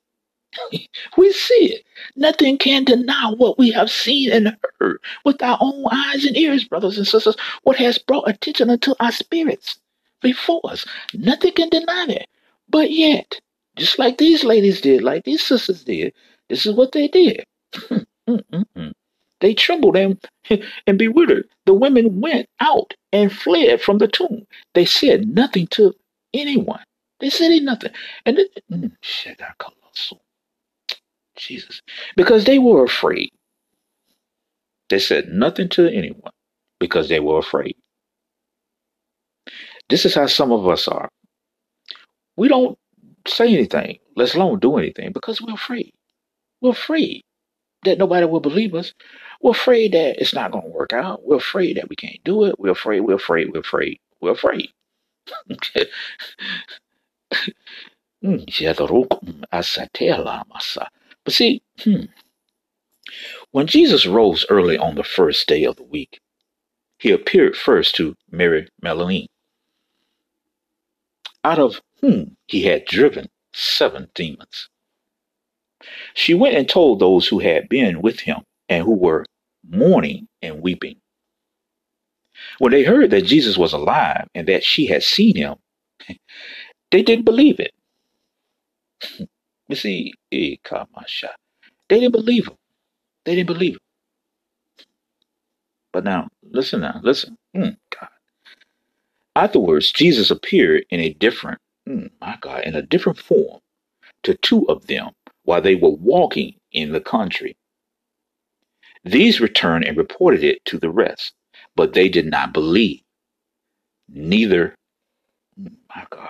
we 1.18 1.32
see 1.32 1.74
it. 1.74 1.86
Nothing 2.16 2.58
can 2.58 2.84
deny 2.84 3.32
what 3.38 3.58
we 3.58 3.72
have 3.72 3.92
seen 3.92 4.32
and 4.32 4.56
heard 4.80 4.98
with 5.24 5.42
our 5.42 5.58
own 5.62 5.86
eyes 5.92 6.26
and 6.26 6.38
ears, 6.38 6.66
brothers 6.66 6.98
and 6.98 7.08
sisters. 7.08 7.36
What 7.64 7.78
has 7.78 7.98
brought 7.98 8.30
attention 8.30 8.70
unto 8.70 8.94
our 9.00 9.12
spirits 9.12 9.80
before 10.22 10.62
us. 10.66 10.86
Nothing 11.14 11.54
can 11.54 11.70
deny 11.70 12.06
that. 12.08 12.28
But 12.70 12.92
yet, 12.92 13.40
just 13.78 14.00
like 14.00 14.18
these 14.18 14.44
ladies 14.44 14.82
did, 14.82 15.04
like 15.04 15.24
these 15.24 15.44
sisters 15.46 15.84
did, 15.84 16.14
this 16.50 16.66
is 16.66 16.76
what 16.76 16.92
they 16.92 17.08
did. 17.08 17.46
They 19.42 19.54
trembled 19.54 19.98
and, 19.98 20.20
and 20.88 20.98
bewildered. 20.98 21.48
The 21.66 21.74
women 21.74 22.20
went 22.22 22.50
out 22.60 22.96
and 23.12 23.32
fled 23.32 23.82
from 23.82 24.00
the 24.00 24.08
tomb. 24.08 24.48
They 24.74 24.86
said 24.86 25.28
nothing 25.28 25.68
to 25.68 25.94
anyone. 26.34 26.84
They 27.20 27.30
said 27.30 27.52
nothing. 27.62 27.92
And 28.26 28.40
it, 28.40 28.64
mm, 28.72 28.92
Jesus. 31.36 31.82
Because 32.16 32.46
they 32.46 32.60
were 32.60 32.84
afraid. 32.86 33.32
They 34.90 35.00
said 35.00 35.30
nothing 35.30 35.70
to 35.70 35.88
anyone 35.90 36.32
because 36.80 37.10
they 37.10 37.20
were 37.20 37.40
afraid. 37.40 37.76
This 39.90 40.06
is 40.06 40.16
how 40.16 40.28
some 40.28 40.52
of 40.52 40.68
us 40.68 40.88
are. 40.88 41.10
We 42.38 42.48
don't 42.48 42.78
say 43.28 43.54
anything, 43.54 44.00
let 44.16 44.36
alone 44.36 44.60
do 44.60 44.78
anything, 44.78 45.12
because 45.12 45.42
we're 45.42 45.54
afraid. 45.54 45.94
We're 46.62 46.72
afraid 46.72 47.24
that 47.86 47.98
nobody 48.00 48.26
will 48.26 48.40
believe 48.42 48.76
us. 48.76 48.94
We're 49.42 49.52
afraid 49.52 49.94
that 49.94 50.20
it's 50.22 50.34
not 50.34 50.52
going 50.52 50.66
to 50.66 50.72
work 50.72 50.94
out. 50.94 51.26
We're 51.26 51.38
afraid 51.38 51.78
that 51.78 51.90
we 51.90 51.96
can't 51.96 52.24
do 52.24 52.46
it. 52.46 52.60
We're 52.60 52.72
afraid, 52.72 53.02
we're 53.02 53.16
afraid, 53.16 53.50
we're 53.54 53.62
afraid, 53.62 54.00
we're 54.22 54.32
afraid. 54.34 54.70
Hmm, 58.24 58.38
But 61.26 61.36
see, 61.36 61.64
hmm, 61.82 62.06
when 63.52 63.68
Jesus 63.68 64.06
rose 64.08 64.46
early 64.50 64.78
on 64.78 64.96
the 64.96 65.04
first 65.04 65.48
day 65.48 65.66
of 65.66 65.78
the 65.78 65.84
week, 65.84 66.22
he 67.00 67.12
appeared 67.12 67.58
first 67.58 67.96
to 67.96 68.16
Mary 68.32 68.70
Magdalene, 68.82 69.28
out 71.44 71.60
of 71.60 71.82
whom 72.02 72.38
he 72.48 72.64
had 72.64 72.86
driven 72.86 73.28
seven 73.54 74.10
demons. 74.16 74.70
She 76.14 76.34
went 76.34 76.56
and 76.56 76.68
told 76.70 77.00
those 77.00 77.28
who 77.28 77.40
had 77.40 77.70
been 77.70 78.02
with 78.02 78.22
him 78.22 78.40
and 78.70 78.84
who 78.86 78.96
were 78.96 79.26
mourning 79.68 80.28
and 80.42 80.62
weeping. 80.62 80.98
When 82.60 82.72
they 82.72 82.84
heard 82.84 83.12
that 83.12 83.26
Jesus 83.26 83.58
was 83.58 83.74
alive 83.74 84.28
and 84.36 84.48
that 84.48 84.64
she 84.64 84.88
had 84.88 85.04
seen 85.04 85.36
him, 85.36 85.56
they 86.92 87.04
didn't 87.04 87.26
believe 87.26 87.60
it. 87.60 87.74
You 89.70 89.76
see, 89.76 90.14
eh, 90.32 90.56
they 91.90 92.00
didn't 92.02 92.14
believe 92.14 92.48
him. 92.48 92.56
They 93.26 93.36
didn't 93.36 93.48
believe 93.48 93.76
him. 93.76 93.80
But 95.94 96.04
now, 96.06 96.30
listen 96.44 96.82
now, 96.82 97.00
listen. 97.04 97.38
Mm, 97.56 97.78
God. 98.00 98.10
Afterwards, 99.36 99.92
Jesus 99.94 100.32
appeared 100.32 100.86
in 100.92 101.02
a 101.02 101.14
different, 101.14 101.60
mm, 101.88 102.12
my 102.22 102.38
God, 102.42 102.64
in 102.66 102.76
a 102.76 102.84
different 102.84 103.20
form 103.20 103.62
to 104.24 104.36
two 104.36 104.68
of 104.70 104.88
them 104.88 105.12
while 105.44 105.62
they 105.62 105.76
were 105.76 105.90
walking 105.92 106.56
in 106.74 106.92
the 106.92 107.02
country. 107.02 107.58
These 109.06 109.42
returned 109.42 109.86
and 109.86 109.98
reported 109.98 110.44
it 110.44 110.64
to 110.66 110.80
the 110.80 110.90
rest, 110.92 111.34
but 111.76 111.94
they 111.94 112.10
did 112.10 112.26
not 112.28 112.54
believe. 112.54 113.02
Neither, 114.10 114.76
my 115.58 116.06
God, 116.12 116.30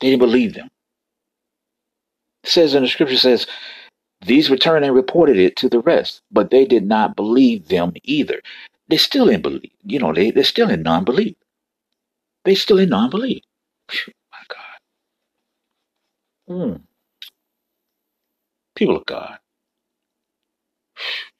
they 0.00 0.10
didn't 0.10 0.20
believe 0.20 0.54
them 0.54 0.68
says 2.54 2.74
in 2.74 2.84
the 2.84 2.90
scripture 2.90 3.18
says, 3.18 3.48
these 4.22 4.50
returned 4.50 4.84
and 4.84 4.94
reported 4.94 5.36
it 5.38 5.56
to 5.56 5.68
the 5.68 5.78
rest, 5.80 6.22
but 6.32 6.50
they 6.50 6.64
did 6.64 6.84
not 6.86 7.14
believe 7.16 7.68
them 7.68 7.92
either. 8.04 8.40
They 8.88 8.96
still 8.96 9.28
in 9.28 9.42
belief. 9.42 9.70
You 9.84 9.98
know, 10.00 10.12
they, 10.12 10.30
they're 10.32 10.42
still 10.44 10.70
in 10.70 10.82
non 10.82 11.04
belief. 11.04 11.36
They 12.44 12.54
still 12.56 12.78
in 12.78 12.90
non 12.90 13.10
belief. 13.10 13.42
My 14.32 14.38
God. 14.48 14.78
Mm. 16.54 16.80
People 18.76 18.96
of 18.96 19.06
God. 19.06 19.38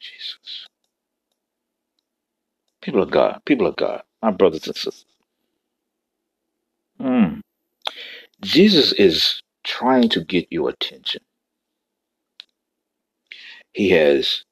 Jesus. 0.00 0.68
People 2.82 3.02
of 3.02 3.10
God. 3.10 3.40
People 3.46 3.66
of 3.66 3.76
God. 3.76 4.02
My 4.22 4.30
brothers 4.32 4.66
and 4.66 4.76
sisters. 4.76 5.04
Mm. 7.00 7.40
Jesus 8.42 8.92
is 8.94 9.42
trying 9.64 10.08
to 10.10 10.24
get 10.24 10.48
your 10.50 10.68
attention. 10.70 11.22
He 13.72 13.90
has 13.90 14.44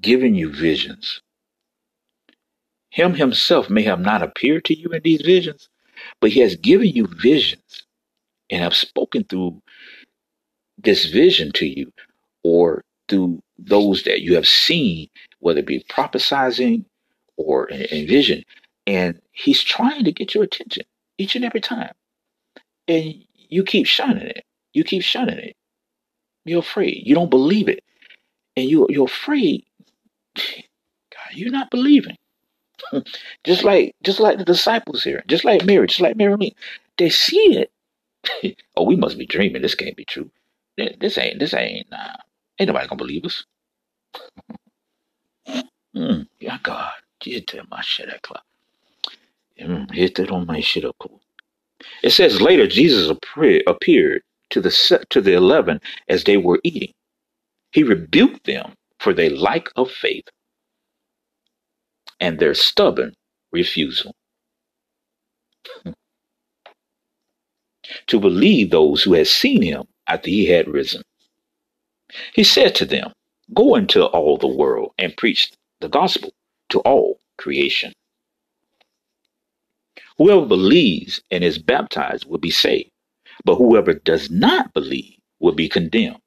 given 0.00 0.34
you 0.34 0.52
visions. 0.52 1.20
Him 2.90 3.14
himself 3.14 3.70
may 3.70 3.82
have 3.82 4.00
not 4.00 4.22
appeared 4.22 4.64
to 4.66 4.78
you 4.78 4.88
in 4.90 5.02
these 5.02 5.22
visions, 5.22 5.68
but 6.20 6.30
he 6.30 6.40
has 6.40 6.56
given 6.56 6.88
you 6.88 7.06
visions 7.06 7.84
and 8.50 8.62
have 8.62 8.74
spoken 8.74 9.24
through 9.24 9.62
this 10.78 11.06
vision 11.06 11.52
to 11.52 11.66
you 11.66 11.92
or 12.42 12.84
through 13.08 13.42
those 13.58 14.04
that 14.04 14.22
you 14.22 14.34
have 14.34 14.46
seen, 14.46 15.08
whether 15.40 15.60
it 15.60 15.66
be 15.66 15.84
prophesizing 15.90 16.84
or 17.36 17.68
in, 17.68 17.82
in 17.82 18.06
vision. 18.06 18.42
And 18.86 19.20
he's 19.32 19.62
trying 19.62 20.04
to 20.04 20.12
get 20.12 20.34
your 20.34 20.44
attention 20.44 20.84
each 21.18 21.36
and 21.36 21.44
every 21.44 21.60
time. 21.60 21.92
And 22.86 23.24
you 23.48 23.64
keep 23.64 23.86
shunning 23.86 24.26
it. 24.26 24.44
You 24.72 24.84
keep 24.84 25.02
shunning 25.02 25.38
it. 25.38 25.56
You're 26.44 26.60
afraid. 26.60 27.02
You 27.06 27.14
don't 27.14 27.30
believe 27.30 27.68
it. 27.68 27.84
And 28.56 28.68
you, 28.68 28.86
you're 28.90 29.06
afraid. 29.06 29.64
God, 30.36 31.34
you're 31.34 31.52
not 31.52 31.70
believing. 31.70 32.16
just 33.44 33.64
like 33.64 33.94
just 34.02 34.20
like 34.20 34.38
the 34.38 34.44
disciples 34.44 35.04
here, 35.04 35.24
just 35.28 35.44
like 35.44 35.64
Mary, 35.64 35.86
just 35.86 36.00
like 36.00 36.16
Mary. 36.16 36.54
They 36.98 37.10
see 37.10 37.66
it. 38.42 38.56
oh, 38.76 38.84
we 38.84 38.96
must 38.96 39.18
be 39.18 39.26
dreaming. 39.26 39.62
This 39.62 39.74
can't 39.74 39.96
be 39.96 40.04
true. 40.04 40.30
This 40.76 41.18
ain't 41.18 41.38
this 41.38 41.54
ain't 41.54 41.90
nah. 41.90 42.16
Ain't 42.58 42.68
nobody 42.68 42.88
gonna 42.88 42.98
believe 42.98 43.24
us. 43.24 43.44
mm, 45.96 46.26
yeah, 46.40 46.58
God. 46.62 46.92
Get 47.20 47.52
my 47.70 47.80
shit 47.82 48.08
at 48.08 48.22
club. 48.22 48.42
Mm, 49.60 49.92
hit 49.92 50.18
it 50.18 50.30
on 50.30 50.46
my 50.46 50.60
shit 50.60 50.84
up. 50.84 50.96
It 52.02 52.10
says 52.10 52.40
later 52.40 52.66
Jesus 52.66 53.10
appeared 53.10 54.22
to 54.50 54.60
the 54.60 54.70
to 55.10 55.20
the 55.20 55.34
eleven 55.34 55.80
as 56.08 56.24
they 56.24 56.36
were 56.38 56.60
eating. 56.64 56.92
He 57.72 57.82
rebuked 57.84 58.44
them 58.46 58.74
for 59.00 59.14
their 59.14 59.30
lack 59.30 59.68
of 59.76 59.90
faith 59.90 60.26
and 62.20 62.38
their 62.38 62.54
stubborn 62.54 63.14
refusal 63.52 64.14
to 68.08 68.20
believe 68.20 68.70
those 68.70 69.02
who 69.04 69.14
had 69.14 69.28
seen 69.28 69.62
him 69.62 69.84
after 70.08 70.30
he 70.30 70.46
had 70.46 70.68
risen. 70.68 71.02
He 72.34 72.44
said 72.44 72.74
to 72.76 72.86
them, 72.86 73.12
Go 73.54 73.76
into 73.76 74.04
all 74.06 74.38
the 74.38 74.48
world 74.48 74.92
and 74.98 75.16
preach 75.16 75.52
the 75.80 75.88
gospel 75.88 76.32
to 76.70 76.80
all 76.80 77.20
creation. 77.38 77.92
Whoever 80.18 80.46
believes 80.46 81.22
and 81.30 81.44
is 81.44 81.58
baptized 81.58 82.26
will 82.26 82.38
be 82.38 82.50
saved, 82.50 82.90
but 83.44 83.56
whoever 83.56 83.94
does 83.94 84.30
not 84.30 84.74
believe 84.74 85.16
will 85.40 85.54
be 85.54 85.68
condemned. 85.68 86.20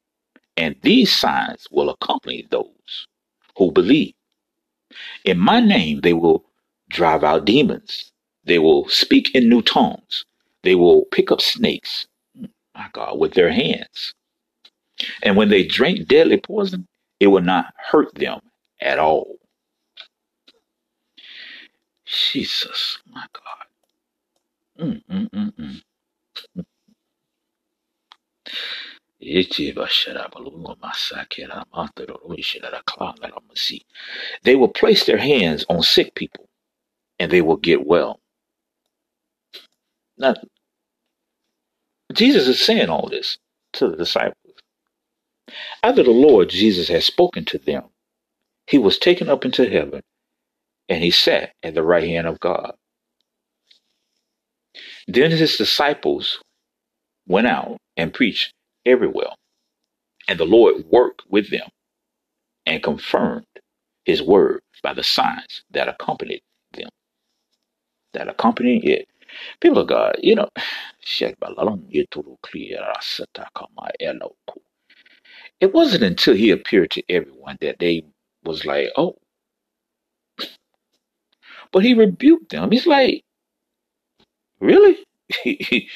And 0.56 0.76
these 0.82 1.12
signs 1.16 1.68
will 1.70 1.90
accompany 1.90 2.46
those 2.50 3.08
who 3.56 3.72
believe. 3.72 4.14
In 5.24 5.38
my 5.38 5.60
name, 5.60 6.02
they 6.02 6.14
will 6.14 6.44
drive 6.90 7.24
out 7.24 7.46
demons. 7.46 8.12
They 8.44 8.58
will 8.58 8.88
speak 8.88 9.34
in 9.34 9.48
new 9.48 9.62
tongues. 9.62 10.26
They 10.64 10.76
will 10.76 11.06
pick 11.06 11.32
up 11.32 11.40
snakes, 11.42 12.06
my 12.74 12.88
God, 12.92 13.18
with 13.18 13.34
their 13.34 13.52
hands. 13.52 14.14
And 15.22 15.36
when 15.36 15.50
they 15.50 15.64
drink 15.64 16.08
deadly 16.08 16.38
poison, 16.38 16.88
it 17.20 17.28
will 17.28 17.42
not 17.42 17.74
hurt 17.78 18.14
them 18.16 18.40
at 18.80 18.98
all. 18.98 19.36
Jesus, 22.06 22.98
my 23.10 23.26
God. 23.32 23.61
Mm, 24.82 25.02
mm, 25.10 25.30
mm, 25.30 25.52
mm. 25.56 25.82
They 34.44 34.56
will 34.56 34.68
place 34.68 35.06
their 35.06 35.18
hands 35.18 35.64
on 35.68 35.82
sick 35.82 36.14
people 36.14 36.48
and 37.18 37.30
they 37.32 37.42
will 37.42 37.56
get 37.58 37.86
well. 37.86 38.20
Now, 40.18 40.34
Jesus 42.14 42.48
is 42.48 42.60
saying 42.60 42.90
all 42.90 43.08
this 43.08 43.38
to 43.74 43.88
the 43.90 43.96
disciples. 43.96 44.36
After 45.82 46.02
the 46.04 46.10
Lord 46.12 46.50
Jesus 46.50 46.88
had 46.88 47.04
spoken 47.04 47.44
to 47.46 47.58
them, 47.58 47.84
he 48.68 48.78
was 48.78 48.98
taken 48.98 49.28
up 49.30 49.44
into 49.44 49.68
heaven 49.70 50.02
and 50.88 51.02
he 51.04 51.10
sat 51.12 51.52
at 51.62 51.74
the 51.74 51.82
right 51.84 52.04
hand 52.08 52.26
of 52.28 52.40
God. 52.40 52.74
Then 55.08 55.30
his 55.30 55.56
disciples 55.56 56.40
went 57.26 57.46
out 57.46 57.78
and 57.96 58.12
preached 58.14 58.52
everywhere, 58.86 59.30
and 60.28 60.38
the 60.38 60.44
Lord 60.46 60.84
worked 60.90 61.22
with 61.28 61.50
them 61.50 61.68
and 62.66 62.82
confirmed 62.82 63.46
his 64.04 64.22
word 64.22 64.62
by 64.82 64.94
the 64.94 65.04
signs 65.04 65.62
that 65.70 65.88
accompanied 65.88 66.42
them. 66.74 66.88
That 68.14 68.28
accompanied 68.28 68.84
it. 68.84 69.08
People 69.60 69.78
of 69.80 69.88
God, 69.88 70.16
you 70.22 70.34
know, 70.36 70.48
it 75.60 75.74
wasn't 75.74 76.04
until 76.04 76.34
he 76.34 76.50
appeared 76.50 76.90
to 76.92 77.02
everyone 77.08 77.58
that 77.60 77.78
they 77.78 78.04
was 78.44 78.64
like, 78.64 78.88
oh. 78.96 79.16
But 81.72 81.84
he 81.84 81.94
rebuked 81.94 82.50
them. 82.50 82.70
He's 82.70 82.86
like, 82.86 83.24
really? 84.62 84.98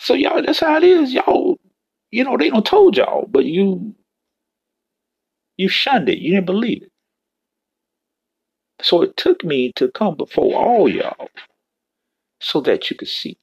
so 0.00 0.14
y'all, 0.14 0.42
that's 0.42 0.60
how 0.60 0.78
it 0.78 0.84
is. 0.84 1.12
Y'all, 1.14 1.58
you 2.12 2.24
know, 2.24 2.36
they 2.38 2.50
don't 2.50 2.66
told 2.66 2.96
y'all, 2.96 3.26
but 3.28 3.44
you 3.46 3.94
you 5.58 5.68
shunned 5.68 6.08
it. 6.10 6.18
You 6.18 6.32
didn't 6.32 6.46
believe 6.46 6.84
it. 6.84 6.92
So 8.82 9.02
it 9.02 9.16
took 9.16 9.44
me 9.44 9.72
to 9.76 9.90
come 9.90 10.16
before 10.16 10.56
all 10.56 10.88
y'all 10.88 11.28
so 12.40 12.60
that 12.62 12.90
you 12.90 12.96
could 12.96 13.08
see. 13.08 13.38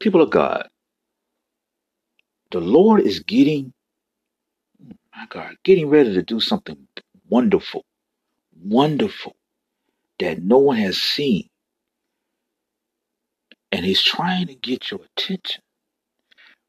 People 0.00 0.22
of 0.22 0.30
God, 0.30 0.68
the 2.52 2.60
Lord 2.60 3.02
is 3.02 3.20
getting, 3.20 3.72
my 5.16 5.26
God, 5.30 5.56
getting 5.64 5.88
ready 5.90 6.14
to 6.14 6.22
do 6.22 6.40
something 6.40 6.76
wonderful, 7.30 7.84
wonderful 8.64 9.36
that 10.20 10.42
no 10.42 10.58
one 10.58 10.78
has 10.78 10.98
seen. 10.98 11.49
And 13.72 13.84
He's 13.84 14.02
trying 14.02 14.48
to 14.48 14.54
get 14.56 14.90
your 14.90 15.00
attention, 15.16 15.62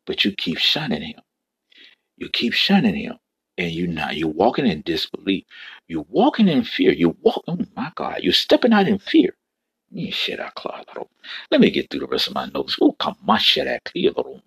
but 0.06 0.26
you 0.26 0.34
keep 0.34 0.60
shunning 0.60 1.04
Him. 1.04 1.22
You 2.18 2.30
keep 2.30 2.54
shunning 2.54 2.96
Him. 2.96 3.16
And 3.58 3.72
you're 3.72 3.88
not 3.88 4.18
you're 4.18 4.30
walking 4.30 4.68
in 4.68 4.82
disbelief. 4.84 5.46
You're 5.88 6.06
walking 6.10 6.48
in 6.50 6.64
fear. 6.64 6.92
You 6.94 7.18
walk, 7.22 7.44
oh 7.48 7.60
my 7.76 7.92
God, 7.96 8.20
you're 8.24 8.34
stepping 8.34 8.74
out 8.74 8.88
in 8.88 9.00
fear. 9.00 9.36
Shit, 10.12 10.40
I 10.40 10.50
Let 11.52 11.62
me 11.62 11.72
get 11.72 11.90
through 11.90 12.02
the 12.02 12.08
rest 12.08 12.28
of 12.28 12.36
my 12.36 12.48
notes. 12.54 12.78
Oh, 12.82 12.94
come 12.94 13.16
on, 13.28 13.40
shit, 13.40 13.68
I 13.68 13.80
clear 13.86 14.12
little 14.12 14.42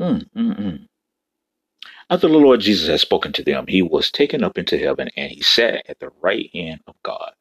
Mm, 0.00 0.28
mm, 0.36 0.60
mm. 0.60 0.86
After 2.10 2.28
the 2.28 2.38
Lord 2.38 2.60
Jesus 2.60 2.88
had 2.88 3.00
spoken 3.00 3.32
to 3.34 3.44
them, 3.44 3.66
he 3.68 3.82
was 3.82 4.10
taken 4.10 4.44
up 4.44 4.58
into 4.58 4.78
heaven 4.78 5.08
and 5.16 5.32
he 5.32 5.42
sat 5.42 5.84
at 5.88 6.00
the 6.00 6.10
right 6.22 6.50
hand 6.54 6.80
of 6.86 6.94
God. 7.02 7.32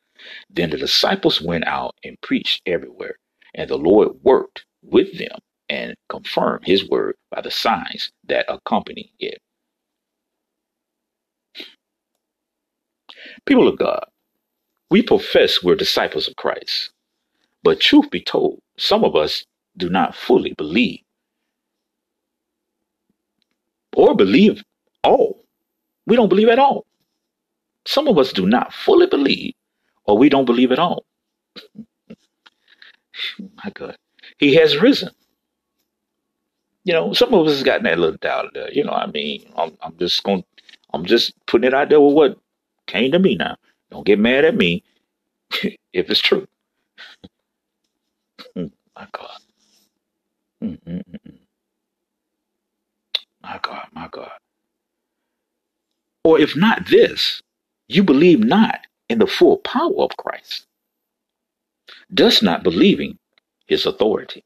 Then 0.50 0.71
the 0.71 0.78
disciples 0.78 1.41
went 1.41 1.67
out 1.67 1.95
and 2.04 2.21
preached 2.21 2.62
everywhere, 2.65 3.17
and 3.58 3.70
the 3.72 3.78
Lord 3.78 4.10
worked 4.24 4.65
with 4.84 5.20
them 5.20 5.39
and 5.70 5.96
confirmed 6.10 6.65
his 6.67 6.89
word 6.89 7.15
by 7.32 7.41
the 7.41 7.52
signs 7.52 8.12
that 8.30 8.48
accompany 8.50 9.13
it. 9.20 9.39
People 13.46 13.67
of 13.67 13.78
God, 13.80 14.06
we 14.91 15.02
profess 15.04 15.63
we're 15.63 15.76
disciples 15.76 16.28
of 16.28 16.36
Christ. 16.38 16.91
But 17.63 17.82
truth 17.82 18.12
be 18.12 18.22
told, 18.22 18.62
some 18.78 19.04
of 19.04 19.15
us 19.15 19.46
do 19.78 19.89
not 19.89 20.15
fully 20.15 20.54
believe 20.54 21.02
or 23.96 24.15
believe 24.15 24.63
all. 25.04 25.43
We 26.08 26.15
don't 26.17 26.30
believe 26.30 26.50
at 26.50 26.60
all. 26.60 26.86
Some 27.88 28.08
of 28.08 28.17
us 28.20 28.34
do 28.34 28.48
not 28.48 28.74
fully 28.74 29.08
believe 29.08 29.54
or 30.06 30.17
we 30.17 30.30
don't 30.30 30.46
believe 30.46 30.72
at 30.72 30.80
all. 30.80 31.06
My 33.39 33.71
God. 33.73 33.97
He 34.39 34.56
has 34.56 34.77
risen. 34.77 35.12
You 36.86 36.93
know, 36.93 37.13
some 37.13 37.34
of 37.34 37.47
us 37.47 37.53
has 37.53 37.63
gotten 37.63 37.84
that 37.86 37.99
little 37.99 38.17
doubt 38.17 38.51
there. 38.53 38.71
You 38.73 38.84
know, 38.86 38.93
I 38.93 39.08
mean, 39.08 39.45
I'm, 39.58 39.77
I'm 39.82 39.97
just 39.97 40.23
going, 40.23 40.43
I'm 40.93 41.06
just 41.06 41.34
putting 41.47 41.67
it 41.67 41.73
out 41.75 41.89
there 41.89 42.01
with 42.01 42.15
what 42.15 42.39
came 42.88 43.12
to 43.13 43.19
me 43.19 43.36
now. 43.36 43.58
Don't 43.91 44.06
get 44.06 44.19
mad 44.19 44.45
at 44.45 44.56
me 44.56 44.84
if 45.53 46.10
it's 46.10 46.21
true. 46.21 46.47
Hmm, 48.56 48.67
my 48.97 49.08
God. 49.12 49.39
Mm-mm-mm. 50.63 51.03
My 53.43 53.60
God, 53.62 53.88
my 53.93 54.10
God. 54.12 54.32
Or 56.25 56.39
if 56.39 56.56
not 56.58 56.88
this, 56.89 57.41
You 57.89 58.03
believe 58.03 58.41
not 58.41 58.82
in 59.10 59.19
the 59.19 59.27
full 59.27 59.60
power 59.60 59.95
of 60.03 60.17
Christ, 60.17 60.66
thus 62.10 62.41
not 62.41 62.63
believing 62.63 63.17
his 63.67 63.86
authority. 63.86 64.43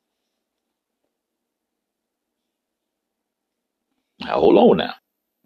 Now, 4.20 4.40
hold 4.40 4.58
on 4.58 4.78
now. 4.78 4.94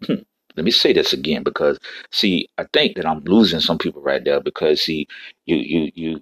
Hmm. 0.06 0.22
Let 0.56 0.64
me 0.64 0.70
say 0.70 0.92
this 0.92 1.12
again 1.12 1.42
because 1.42 1.78
see, 2.12 2.48
I 2.58 2.66
think 2.72 2.96
that 2.96 3.06
I'm 3.06 3.24
losing 3.24 3.60
some 3.60 3.78
people 3.78 4.02
right 4.02 4.24
there 4.24 4.40
because 4.40 4.82
see, 4.82 5.06
you 5.46 5.56
you 5.56 5.92
you 5.94 6.20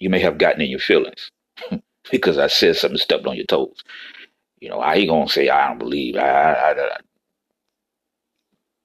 you 0.00 0.10
may 0.10 0.20
have 0.20 0.38
gotten 0.38 0.62
in 0.62 0.70
your 0.70 0.80
feelings 0.80 1.30
because 2.10 2.38
I 2.38 2.48
said 2.48 2.76
something 2.76 2.98
stepped 2.98 3.26
on 3.26 3.36
your 3.36 3.46
toes. 3.46 3.82
You 4.60 4.70
know, 4.70 4.80
I 4.80 4.94
ain't 4.96 5.10
gonna 5.10 5.28
say 5.28 5.48
I 5.50 5.68
don't 5.68 5.78
believe. 5.78 6.16
I, 6.16 6.20
I, 6.28 6.72
I, 6.72 6.98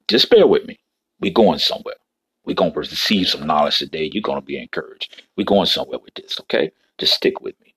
just 0.07 0.29
bear 0.29 0.47
with 0.47 0.65
me. 0.67 0.79
We're 1.21 1.33
going 1.33 1.59
somewhere. 1.59 1.95
We're 2.45 2.55
gonna 2.55 2.73
receive 2.73 3.29
some 3.29 3.47
knowledge 3.47 3.79
today. 3.79 4.09
You're 4.13 4.21
gonna 4.23 4.41
be 4.41 4.61
encouraged. 4.61 5.23
We're 5.37 5.45
going 5.45 5.67
somewhere 5.67 5.99
with 5.99 6.13
this, 6.15 6.39
okay? 6.41 6.71
Just 6.97 7.15
stick 7.15 7.41
with 7.41 7.59
me. 7.61 7.75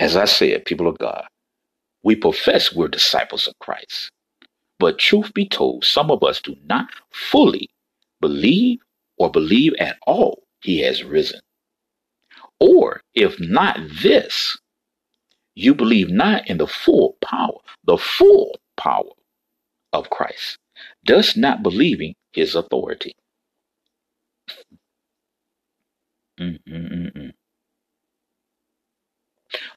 As 0.00 0.16
I 0.16 0.26
said, 0.26 0.64
people 0.64 0.88
of 0.88 0.98
God, 0.98 1.24
we 2.02 2.16
profess 2.16 2.74
we're 2.74 2.88
disciples 2.88 3.46
of 3.46 3.58
Christ. 3.60 4.10
But 4.78 4.98
truth 4.98 5.34
be 5.34 5.48
told, 5.48 5.84
some 5.84 6.10
of 6.10 6.22
us 6.24 6.42
do 6.42 6.56
not 6.64 6.88
fully 7.12 7.70
believe 8.20 8.80
or 9.18 9.30
believe 9.30 9.74
at 9.80 9.98
all 10.06 10.44
he 10.62 10.80
has 10.82 11.04
risen. 11.04 11.40
Or 12.60 13.02
if 13.14 13.40
not 13.40 13.78
this, 14.02 14.58
you 15.54 15.74
believe 15.74 16.10
not 16.10 16.48
in 16.48 16.58
the 16.58 16.66
full 16.68 17.16
power, 17.22 17.58
the 17.84 17.98
full 17.98 18.58
power 18.76 19.10
of 19.92 20.10
Christ, 20.10 20.58
thus 21.06 21.36
not 21.36 21.62
believing 21.62 22.14
his 22.32 22.54
authority. 22.54 23.14
Mm-mm-mm-mm. 26.40 27.32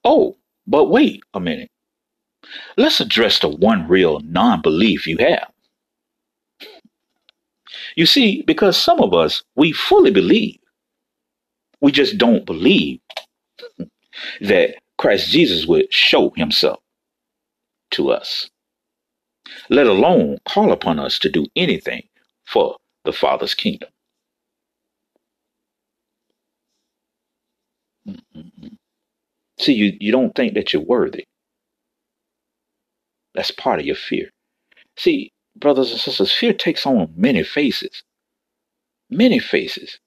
Oh, 0.05 0.37
but 0.67 0.85
wait 0.85 1.23
a 1.33 1.39
minute. 1.39 1.69
Let's 2.77 2.99
address 3.01 3.39
the 3.39 3.49
one 3.49 3.87
real 3.87 4.19
non 4.21 4.61
belief 4.61 5.07
you 5.07 5.17
have. 5.19 5.51
You 7.95 8.07
see, 8.07 8.43
because 8.43 8.77
some 8.77 9.01
of 9.01 9.13
us, 9.13 9.43
we 9.55 9.73
fully 9.73 10.11
believe. 10.11 10.59
We 11.81 11.91
just 11.91 12.17
don't 12.17 12.45
believe 12.45 12.99
that 14.41 14.75
Christ 14.97 15.29
Jesus 15.29 15.67
would 15.67 15.93
show 15.93 16.31
himself 16.35 16.79
to 17.91 18.11
us, 18.11 18.49
let 19.69 19.87
alone 19.87 20.39
call 20.47 20.71
upon 20.71 20.99
us 20.99 21.19
to 21.19 21.29
do 21.31 21.45
anything 21.55 22.03
for 22.45 22.77
the 23.05 23.13
Father's 23.13 23.55
kingdom. 23.55 23.89
See, 29.59 29.73
you, 29.73 29.97
you 29.99 30.11
don't 30.11 30.35
think 30.35 30.55
that 30.55 30.73
you're 30.73 30.81
worthy. 30.83 31.25
That's 33.35 33.51
part 33.51 33.79
of 33.79 33.85
your 33.85 33.95
fear. 33.95 34.29
See, 34.97 35.31
brothers 35.57 35.91
and 35.91 36.01
sisters, 36.01 36.33
fear 36.33 36.53
takes 36.53 36.85
on 36.85 37.13
many 37.17 37.43
faces. 37.43 38.03
Many 39.09 39.39
faces. 39.39 39.99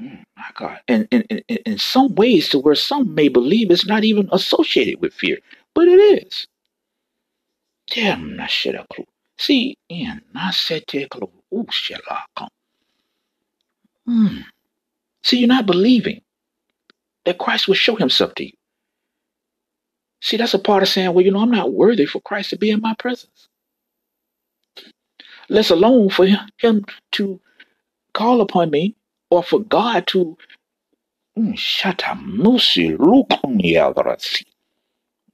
Mm, 0.00 0.24
my 0.36 0.50
God. 0.54 0.80
And 0.88 1.08
in 1.12 1.78
some 1.78 2.14
ways 2.16 2.48
to 2.50 2.58
where 2.60 2.74
some 2.76 3.14
may 3.14 3.28
believe 3.28 3.70
it's 3.70 3.86
not 3.86 4.04
even 4.04 4.28
associated 4.32 5.00
with 5.00 5.14
fear, 5.14 5.38
but 5.74 5.88
it 5.88 6.24
is. 6.26 6.46
Damn, 7.94 8.36
that 8.38 8.50
shit 8.50 8.74
a 8.76 8.86
clue. 8.92 9.06
See, 9.38 9.76
in 9.88 10.22
clue. 11.10 11.30
Oh, 11.52 11.66
shit, 11.70 12.00
Hmm. 14.06 14.40
See, 15.24 15.38
you're 15.38 15.48
not 15.48 15.66
believing 15.66 16.22
that 17.26 17.38
Christ 17.38 17.68
will 17.68 17.76
show 17.76 17.96
himself 17.96 18.34
to 18.36 18.46
you. 18.46 18.52
See, 20.22 20.38
that's 20.38 20.54
a 20.54 20.60
part 20.60 20.82
of 20.84 20.90
saying, 20.90 21.14
well, 21.14 21.24
you 21.24 21.32
know, 21.32 21.40
I'm 21.40 21.50
not 21.52 21.72
worthy 21.72 22.06
for 22.06 22.20
Christ 22.20 22.50
to 22.50 22.58
be 22.58 22.70
in 22.70 22.80
my 22.82 22.94
presence. 22.98 23.48
Let's 25.48 25.70
alone 25.70 26.10
for 26.10 26.26
him 26.58 26.84
to 27.12 27.40
call 28.14 28.40
upon 28.42 28.70
me 28.70 28.96
or 29.30 29.42
for 29.42 29.60
God 29.60 30.06
to 30.08 30.36
mm, 31.38 31.58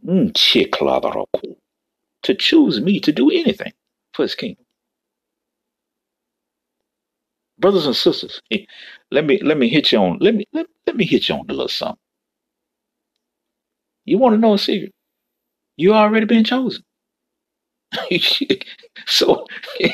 Mm, 0.06 0.32
to 2.24 2.34
choose 2.34 2.82
me 2.82 3.00
to 3.00 3.12
do 3.12 3.30
anything 3.30 3.74
for 4.14 4.24
his 4.24 4.36
kingdom. 4.36 4.66
Brothers 7.58 7.86
and 7.86 7.96
sisters, 7.96 8.40
eh, 8.52 8.64
let 9.10 9.24
me 9.26 9.38
let 9.42 9.58
me 9.58 9.68
hit 9.68 9.92
you 9.92 9.98
on 9.98 10.18
let 10.20 10.34
me 10.34 10.44
let, 10.52 10.66
let 10.86 10.96
me 10.96 11.04
hit 11.06 11.28
you 11.28 11.34
on 11.36 11.46
a 11.48 11.52
little 11.52 11.68
something. 11.68 11.98
You 14.06 14.18
want 14.18 14.34
to 14.34 14.38
know 14.38 14.54
a 14.54 14.58
secret? 14.58 14.92
You 15.76 15.94
already 15.94 16.26
been 16.26 16.44
chosen. 16.44 16.82
so, 19.06 19.46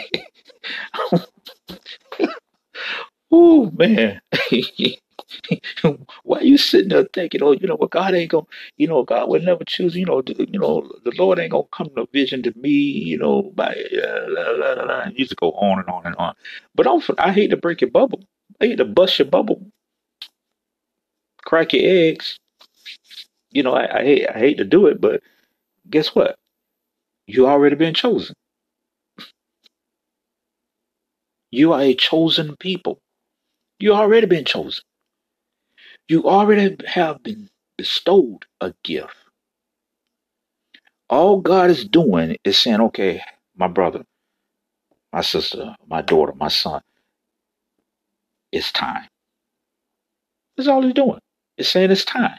oh 3.33 3.71
man, 3.77 4.21
why 6.25 6.41
you 6.41 6.59
sitting 6.59 6.91
there 6.91 7.05
thinking, 7.15 7.43
oh, 7.43 7.53
you 7.53 7.67
know 7.69 7.77
what, 7.77 7.91
God 7.91 8.15
ain't 8.15 8.31
gonna, 8.33 8.47
you 8.79 8.89
know, 8.89 9.03
God 9.05 9.29
would 9.29 9.45
never 9.45 9.65
choose, 9.65 9.97
you 9.97 10.07
know, 10.07 10.23
you 10.27 10.59
know, 10.59 10.91
the 11.05 11.13
Lord 11.19 11.39
ain't 11.39 11.53
gonna 11.53 11.65
come 11.73 11.91
to 11.97 12.07
vision 12.13 12.43
to 12.45 12.53
me, 12.59 12.71
you 12.71 13.19
know, 13.19 13.43
by, 13.55 13.75
uh, 13.75 14.27
la, 14.29 14.51
la, 14.53 14.73
la, 14.75 14.85
la. 14.85 15.07
used 15.15 15.31
to 15.31 15.37
go 15.37 15.53
on 15.53 15.81
and 15.81 15.89
on 15.89 16.07
and 16.07 16.17
on. 16.17 16.35
But 16.75 16.89
I'm, 16.89 17.01
I 17.19 17.33
hate 17.33 17.51
to 17.51 17.57
break 17.57 17.81
your 17.81 17.91
bubble. 17.91 18.23
I 18.61 18.67
hate 18.67 18.77
to 18.79 18.85
bust 18.85 19.19
your 19.19 19.29
bubble, 19.29 19.67
crack 21.45 21.73
your 21.75 21.83
eggs 21.85 22.35
you 23.53 23.63
know, 23.63 23.73
I, 23.75 24.01
I 24.01 24.05
hate 24.05 24.29
I 24.29 24.39
hate 24.39 24.59
to 24.59 24.65
do 24.65 24.87
it, 24.87 25.01
but 25.01 25.23
guess 25.91 26.15
what? 26.15 26.37
You 27.27 27.47
already 27.49 27.77
been 27.77 27.95
chosen. 27.95 28.35
You 31.51 31.73
are 31.73 31.83
a 31.83 31.95
chosen 31.95 32.57
people. 32.59 33.01
You 33.81 33.95
already 33.95 34.27
been 34.27 34.45
chosen. 34.45 34.83
You 36.09 36.29
already 36.29 36.77
have 36.87 37.23
been 37.23 37.51
bestowed 37.79 38.47
a 38.61 38.75
gift. 38.85 39.15
All 41.11 41.41
God 41.41 41.71
is 41.71 41.85
doing 41.87 42.37
is 42.45 42.59
saying, 42.59 42.81
okay, 42.81 43.23
my 43.57 43.69
brother, 43.69 44.05
my 45.13 45.23
sister, 45.23 45.77
my 45.89 46.03
daughter, 46.03 46.33
my 46.37 46.49
son, 46.49 46.83
it's 48.53 48.73
time. 48.73 49.09
That's 50.57 50.69
all 50.69 50.83
he's 50.83 50.95
doing. 50.95 51.21
It's 51.59 51.71
saying 51.71 51.91
it's 51.93 52.05
time. 52.07 52.39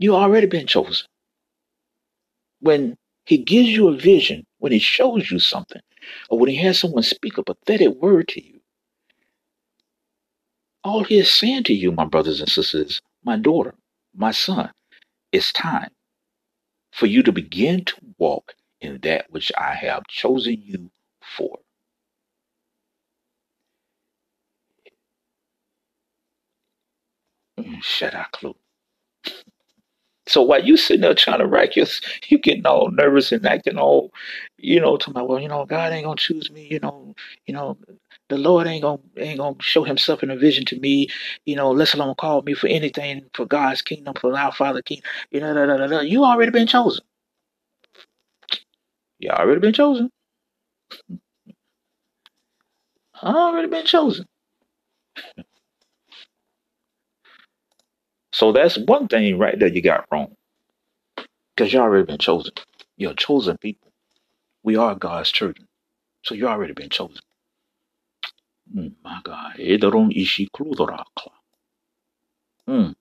You 0.00 0.16
already 0.16 0.48
been 0.48 0.68
chosen. 0.68 1.06
When 2.60 2.96
he 3.26 3.38
gives 3.38 3.70
you 3.70 3.88
a 3.90 3.96
vision, 3.98 4.45
when 4.58 4.72
he 4.72 4.80
shows 4.80 5.30
you 5.30 5.38
something, 5.40 5.82
or 6.30 6.38
when 6.38 6.50
he 6.50 6.56
has 6.56 6.78
someone 6.80 7.04
speak 7.04 7.38
a 7.38 7.44
prophetic 7.44 7.90
word 7.96 8.28
to 8.28 8.44
you, 8.44 8.60
all 10.84 11.04
he 11.04 11.18
is 11.18 11.32
saying 11.32 11.64
to 11.64 11.74
you, 11.74 11.92
my 11.92 12.06
brothers 12.06 12.40
and 12.40 12.50
sisters, 12.50 13.02
my 13.24 13.36
daughter, 13.38 13.74
my 14.16 14.32
son, 14.32 14.70
it's 15.32 15.52
time 15.52 15.90
for 16.92 17.06
you 17.06 17.22
to 17.22 17.32
begin 17.32 17.84
to 17.84 17.96
walk 18.18 18.54
in 18.80 18.98
that 19.02 19.26
which 19.30 19.52
I 19.58 19.74
have 19.74 20.06
chosen 20.08 20.62
you 20.62 20.90
for. 21.36 21.58
Mm, 27.58 27.82
shut 27.82 28.14
up, 28.14 28.32
Clue. 28.32 28.56
So 30.28 30.42
while 30.42 30.64
you 30.64 30.76
sitting 30.76 31.02
there 31.02 31.14
trying 31.14 31.40
to 31.40 31.46
rack 31.46 31.76
your, 31.76 31.86
you 32.28 32.38
getting 32.38 32.66
all 32.66 32.90
nervous 32.90 33.32
and 33.32 33.46
acting 33.46 33.78
all, 33.78 34.12
you 34.58 34.80
know, 34.80 34.96
to 34.98 35.12
my 35.12 35.22
well, 35.22 35.40
you 35.40 35.48
know, 35.48 35.64
God 35.66 35.92
ain't 35.92 36.04
gonna 36.04 36.16
choose 36.16 36.50
me, 36.50 36.68
you 36.70 36.80
know, 36.80 37.14
you 37.46 37.54
know, 37.54 37.78
the 38.28 38.38
Lord 38.38 38.66
ain't 38.66 38.82
gonna 38.82 39.00
ain't 39.18 39.38
gonna 39.38 39.56
show 39.60 39.84
Himself 39.84 40.22
in 40.22 40.30
a 40.30 40.36
vision 40.36 40.64
to 40.66 40.80
me, 40.80 41.08
you 41.46 41.56
know, 41.56 41.70
let 41.70 41.94
alone 41.94 42.14
call 42.16 42.42
me 42.42 42.54
for 42.54 42.68
anything 42.68 43.24
for 43.34 43.46
God's 43.46 43.82
kingdom, 43.82 44.14
for 44.20 44.36
our 44.36 44.52
Father 44.52 44.82
King, 44.82 45.02
you 45.30 45.40
know, 45.40 45.54
da, 45.54 45.66
da, 45.66 45.76
da, 45.78 45.86
da. 45.88 46.00
you 46.00 46.24
already 46.24 46.52
been 46.52 46.66
chosen. 46.68 47.04
You 49.20 49.30
already 49.30 49.60
been 49.60 49.74
chosen. 49.74 50.10
I 53.22 53.32
already 53.34 53.68
been 53.68 53.86
chosen. 53.86 54.26
So 58.36 58.52
that's 58.52 58.76
one 58.76 59.08
thing 59.08 59.38
right 59.38 59.58
there 59.58 59.70
you 59.70 59.80
got 59.80 60.04
wrong. 60.12 60.36
Because 61.56 61.72
you 61.72 61.80
already 61.80 62.04
been 62.04 62.18
chosen. 62.18 62.52
You're 62.98 63.14
chosen 63.14 63.56
people. 63.56 63.90
We 64.62 64.76
are 64.76 64.94
God's 64.94 65.32
children. 65.32 65.66
So 66.24 66.34
you 66.34 66.46
already 66.46 66.74
been 66.74 66.90
chosen. 66.90 67.22
Mm, 68.76 68.92
my 69.02 69.20
God. 69.24 69.54
Mm. 72.68 72.94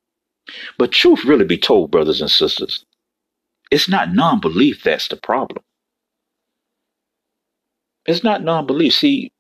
But 0.78 0.94
truth 0.94 1.26
really 1.26 1.46
be 1.46 1.58
told, 1.58 1.92
brothers 1.92 2.22
and 2.22 2.32
sisters, 2.32 2.86
it's 3.72 3.90
not 3.90 4.14
non 4.14 4.40
belief 4.40 4.84
that's 4.84 5.10
the 5.10 5.18
problem. 5.18 5.64
It's 8.06 8.24
not 8.24 8.44
non 8.44 8.66
belief. 8.68 8.94
See, 8.94 9.34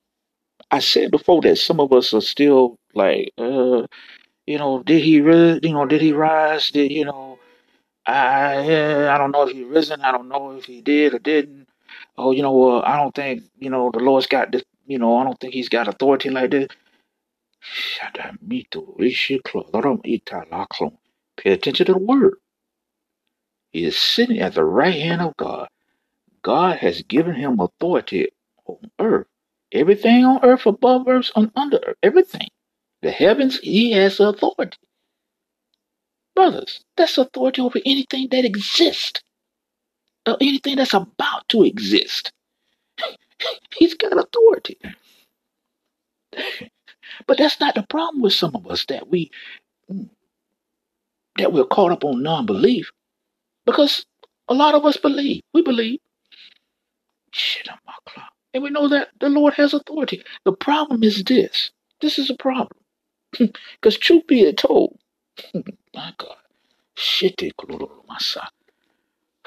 I 0.71 0.79
said 0.79 1.11
before 1.11 1.41
that 1.43 1.57
some 1.57 1.79
of 1.79 1.93
us 1.93 2.13
are 2.13 2.21
still 2.21 2.77
like, 2.93 3.31
uh, 3.37 3.87
you 4.47 4.57
know, 4.59 4.83
did 4.83 5.03
he 5.03 5.21
really, 5.21 5.59
you 5.63 5.73
know, 5.73 5.85
did 5.85 6.01
he 6.01 6.13
rise? 6.13 6.71
Did, 6.71 6.91
you 6.91 7.05
know, 7.05 7.39
I, 8.05 9.07
I 9.09 9.17
don't 9.17 9.31
know 9.31 9.43
if 9.47 9.53
he 9.55 9.63
risen. 9.63 10.01
I 10.01 10.11
don't 10.11 10.29
know 10.29 10.51
if 10.53 10.65
he 10.65 10.81
did 10.81 11.13
or 11.15 11.19
didn't. 11.19 11.67
Oh, 12.17 12.31
you 12.31 12.43
know, 12.43 12.77
uh, 12.79 12.83
I 12.85 12.97
don't 12.97 13.15
think, 13.15 13.43
you 13.59 13.69
know, 13.69 13.91
the 13.91 13.99
Lord's 13.99 14.27
got 14.27 14.51
this, 14.51 14.63
you 14.87 14.99
know, 14.99 15.17
I 15.17 15.23
don't 15.25 15.39
think 15.39 15.53
he's 15.53 15.69
got 15.69 15.87
authority 15.87 16.29
like 16.29 16.51
this. 16.51 16.69
Pay 21.37 21.51
attention 21.53 21.85
to 21.87 21.93
the 21.93 21.99
word. 21.99 22.35
He 23.71 23.85
is 23.85 23.97
sitting 23.97 24.39
at 24.39 24.55
the 24.55 24.65
right 24.65 24.95
hand 24.95 25.21
of 25.21 25.37
God. 25.37 25.69
God 26.43 26.77
has 26.79 27.01
given 27.03 27.35
him 27.35 27.59
authority 27.59 28.29
on 28.65 28.91
earth. 28.99 29.27
Everything 29.73 30.25
on 30.25 30.39
earth, 30.43 30.65
above 30.65 31.07
earth, 31.07 31.31
and 31.35 31.51
under 31.55 31.79
earth, 31.85 31.97
everything. 32.03 32.49
The 33.05 33.11
heavens, 33.11 33.59
he 33.59 33.91
has 33.91 34.19
authority. 34.19 34.79
Brothers, 36.35 36.83
that's 36.97 37.19
authority 37.19 37.61
over 37.61 37.79
anything 37.85 38.29
that 38.31 38.45
exists, 38.45 39.21
or 40.27 40.37
anything 40.41 40.77
that's 40.77 40.95
about 40.95 41.47
to 41.49 41.63
exist. 41.63 42.31
He's 43.75 43.93
got 43.93 44.17
authority. 44.17 44.79
But 47.27 47.37
that's 47.37 47.59
not 47.59 47.75
the 47.75 47.83
problem 47.83 48.23
with 48.23 48.33
some 48.33 48.55
of 48.55 48.65
us 48.65 48.85
that 48.87 49.07
we 49.09 49.29
that 51.37 51.53
we're 51.53 51.65
caught 51.65 51.91
up 51.91 52.03
on 52.03 52.23
non-belief 52.23 52.91
because 53.67 54.03
a 54.47 54.55
lot 54.55 54.73
of 54.73 54.83
us 54.83 54.97
believe. 54.97 55.43
We 55.53 55.61
believe. 55.61 55.99
Shit, 57.33 57.69
I'm 57.71 57.77
my 57.85 57.93
clock. 58.07 58.31
And 58.55 58.63
we 58.63 58.71
know 58.71 58.87
that 58.87 59.09
the 59.19 59.29
Lord 59.29 59.53
has 59.53 59.75
authority. 59.75 60.23
The 60.43 60.53
problem 60.53 61.03
is 61.03 61.23
this. 61.23 61.69
This 62.01 62.17
is 62.17 62.31
a 62.31 62.35
problem. 62.35 62.69
Because 63.81 63.97
truth 63.97 64.27
be 64.27 64.51
told, 64.53 64.97
my 65.95 66.13
God. 66.17 66.37
Shit, 66.95 67.41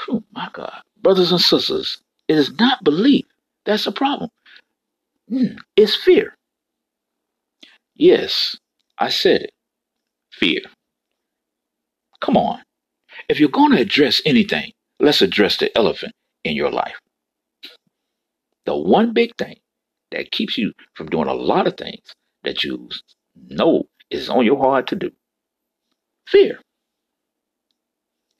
oh 0.08 0.24
my 0.32 0.48
God. 0.52 0.82
Brothers 1.02 1.32
and 1.32 1.40
sisters, 1.40 1.98
it 2.28 2.36
is 2.38 2.52
not 2.58 2.84
belief. 2.84 3.26
That's 3.64 3.84
the 3.84 3.92
problem. 3.92 4.30
Hmm, 5.28 5.56
it's 5.76 5.96
fear. 5.96 6.34
Yes, 7.96 8.56
I 8.98 9.10
said 9.10 9.42
it. 9.42 9.52
Fear. 10.32 10.62
Come 12.20 12.36
on. 12.36 12.60
If 13.28 13.40
you're 13.40 13.48
going 13.50 13.72
to 13.72 13.80
address 13.80 14.22
anything, 14.26 14.72
let's 15.00 15.22
address 15.22 15.56
the 15.58 15.76
elephant 15.76 16.12
in 16.44 16.56
your 16.56 16.70
life. 16.70 16.96
The 18.66 18.76
one 18.76 19.12
big 19.12 19.36
thing 19.38 19.58
that 20.12 20.30
keeps 20.30 20.58
you 20.58 20.72
from 20.94 21.08
doing 21.08 21.28
a 21.28 21.34
lot 21.34 21.66
of 21.66 21.76
things 21.76 22.00
that 22.44 22.64
you 22.64 22.88
know 23.48 23.88
is 24.10 24.28
on 24.28 24.44
your 24.44 24.58
heart 24.58 24.86
to 24.88 24.96
do. 24.96 25.10
Fear. 26.28 26.60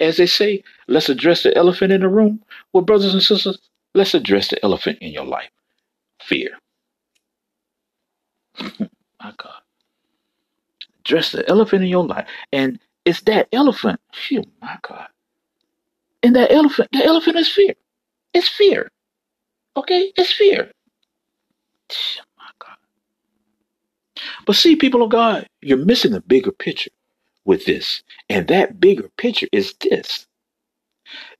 As 0.00 0.16
they 0.18 0.26
say, 0.26 0.62
let's 0.88 1.08
address 1.08 1.42
the 1.42 1.56
elephant 1.56 1.92
in 1.92 2.02
the 2.02 2.08
room. 2.08 2.42
Well, 2.72 2.84
brothers 2.84 3.14
and 3.14 3.22
sisters, 3.22 3.58
let's 3.94 4.14
address 4.14 4.48
the 4.48 4.62
elephant 4.64 4.98
in 5.00 5.12
your 5.12 5.24
life. 5.24 5.50
Fear. 6.22 6.50
My 8.60 9.32
God. 9.36 9.62
Address 11.00 11.32
the 11.32 11.48
elephant 11.48 11.82
in 11.82 11.88
your 11.88 12.06
life. 12.06 12.28
And 12.52 12.78
it's 13.04 13.22
that 13.22 13.48
elephant. 13.52 14.00
Phew, 14.12 14.44
my 14.60 14.76
God. 14.86 15.08
And 16.22 16.36
that 16.36 16.52
elephant, 16.52 16.90
the 16.92 17.04
elephant 17.04 17.36
is 17.38 17.48
fear. 17.48 17.74
It's 18.34 18.48
fear. 18.48 18.90
Okay? 19.76 20.12
It's 20.16 20.32
fear. 20.32 20.70
But 24.46 24.56
see, 24.56 24.76
people 24.76 25.02
of 25.02 25.10
God, 25.10 25.46
you're 25.62 25.78
missing 25.78 26.14
a 26.14 26.20
bigger 26.20 26.52
picture 26.52 26.90
with 27.44 27.64
this. 27.66 28.02
And 28.30 28.48
that 28.48 28.80
bigger 28.80 29.10
picture 29.18 29.48
is 29.52 29.74
this 29.80 30.26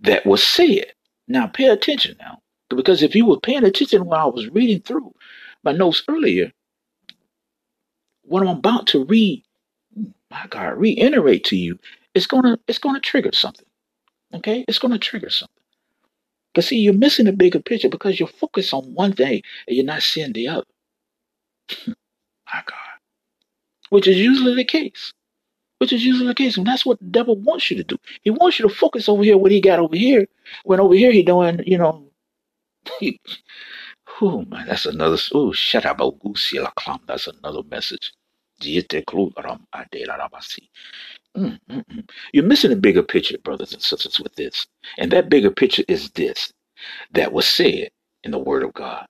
that 0.01 0.27
was 0.27 0.45
said. 0.45 0.87
Now, 1.29 1.47
pay 1.47 1.67
attention 1.67 2.17
now. 2.21 2.41
Because 2.71 3.03
if 3.03 3.15
you 3.17 3.27
were 3.27 3.41
paying 3.41 3.65
attention 3.65 4.07
while 4.07 4.29
I 4.29 4.31
was 4.31 4.49
reading 4.51 4.81
through 4.81 5.15
my 5.65 5.73
notes 5.73 6.03
earlier, 6.09 6.53
what 8.23 8.43
I'm 8.43 8.49
about 8.59 8.89
to 8.89 9.05
read, 9.05 9.45
my 10.31 10.47
God, 10.51 10.79
reiterate 10.79 11.45
to 11.47 11.57
you, 11.57 11.79
it's 12.15 12.27
gonna 12.27 12.59
it's 12.69 12.79
gonna 12.79 13.01
trigger 13.01 13.31
something. 13.33 13.67
Okay? 14.35 14.65
It's 14.69 14.79
gonna 14.79 14.99
trigger 14.99 15.31
something. 15.31 15.63
Because 16.55 16.69
see, 16.69 16.79
you're 16.79 16.95
missing 16.95 17.27
the 17.27 17.33
bigger 17.33 17.61
picture 17.61 17.89
because 17.89 18.21
you're 18.21 18.29
focused 18.29 18.75
on 18.75 18.95
one 18.95 19.13
thing 19.15 19.43
and 19.69 19.77
you're 19.77 19.87
not 19.87 20.03
seeing 20.03 20.33
the 20.33 20.49
other. 20.49 20.67
My 22.55 22.63
God. 22.67 22.79
Which 23.91 24.09
is 24.09 24.17
usually 24.19 24.55
the 24.57 24.65
case. 24.65 25.13
Which 25.79 25.93
is 25.93 26.05
usually 26.05 26.29
the 26.29 26.35
case. 26.35 26.57
And 26.59 26.67
that's 26.67 26.87
what 26.87 27.01
the 27.01 27.07
devil 27.07 27.37
wants 27.37 27.71
you 27.71 27.77
to 27.79 27.85
do. 27.85 27.99
He 28.23 28.31
wants 28.31 28.59
you 28.59 28.69
to 28.69 28.75
focus 28.75 29.09
over 29.09 29.23
here 29.25 29.39
what 29.39 29.53
he 29.53 29.61
got 29.61 29.81
over 29.81 29.97
here. 29.97 30.27
When 30.65 30.81
over 30.81 30.95
here 30.95 31.13
he 31.13 31.23
doing, 31.23 31.63
you 31.67 31.79
know, 31.79 32.11
oh 34.23 34.45
man, 34.49 34.67
that's 34.69 34.87
another 34.87 35.19
oh 35.35 35.53
shut 35.53 35.87
up 35.87 36.01
that's 37.07 37.29
another 37.29 37.63
message. 37.71 38.13
Mm, 41.37 41.59
mm, 41.71 41.85
mm. 41.87 42.11
You're 42.33 42.45
missing 42.45 42.73
a 42.73 42.77
bigger 42.77 43.03
picture, 43.03 43.39
brothers 43.39 43.73
and 43.73 43.83
sisters, 43.83 44.21
with 44.21 44.35
this. 44.37 44.67
And 44.99 45.13
that 45.13 45.31
bigger 45.31 45.51
picture 45.51 45.85
is 45.89 46.11
this 46.13 46.53
that 47.13 47.33
was 47.33 47.49
said 47.49 47.91
in 48.25 48.33
the 48.33 48.39
Word 48.39 48.65
of 48.65 48.75
God. 48.75 49.07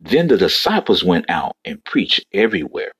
Then 0.00 0.28
the 0.28 0.38
disciples 0.38 1.04
went 1.04 1.26
out 1.30 1.56
and 1.64 1.84
preached 1.84 2.26
everywhere. 2.32 2.92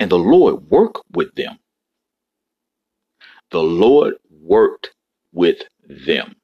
And 0.00 0.10
the 0.10 0.18
Lord 0.18 0.70
worked 0.70 1.02
with 1.12 1.34
them. 1.36 1.58
The 3.50 3.62
Lord 3.62 4.14
worked 4.30 4.94
with 5.32 5.62
them 5.88 6.36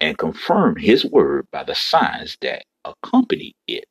and 0.00 0.18
confirmed 0.18 0.80
his 0.80 1.04
word 1.06 1.48
by 1.52 1.64
the 1.64 1.74
signs 1.76 2.38
that 2.42 2.64
accompany 2.84 3.56
it. 3.68 3.86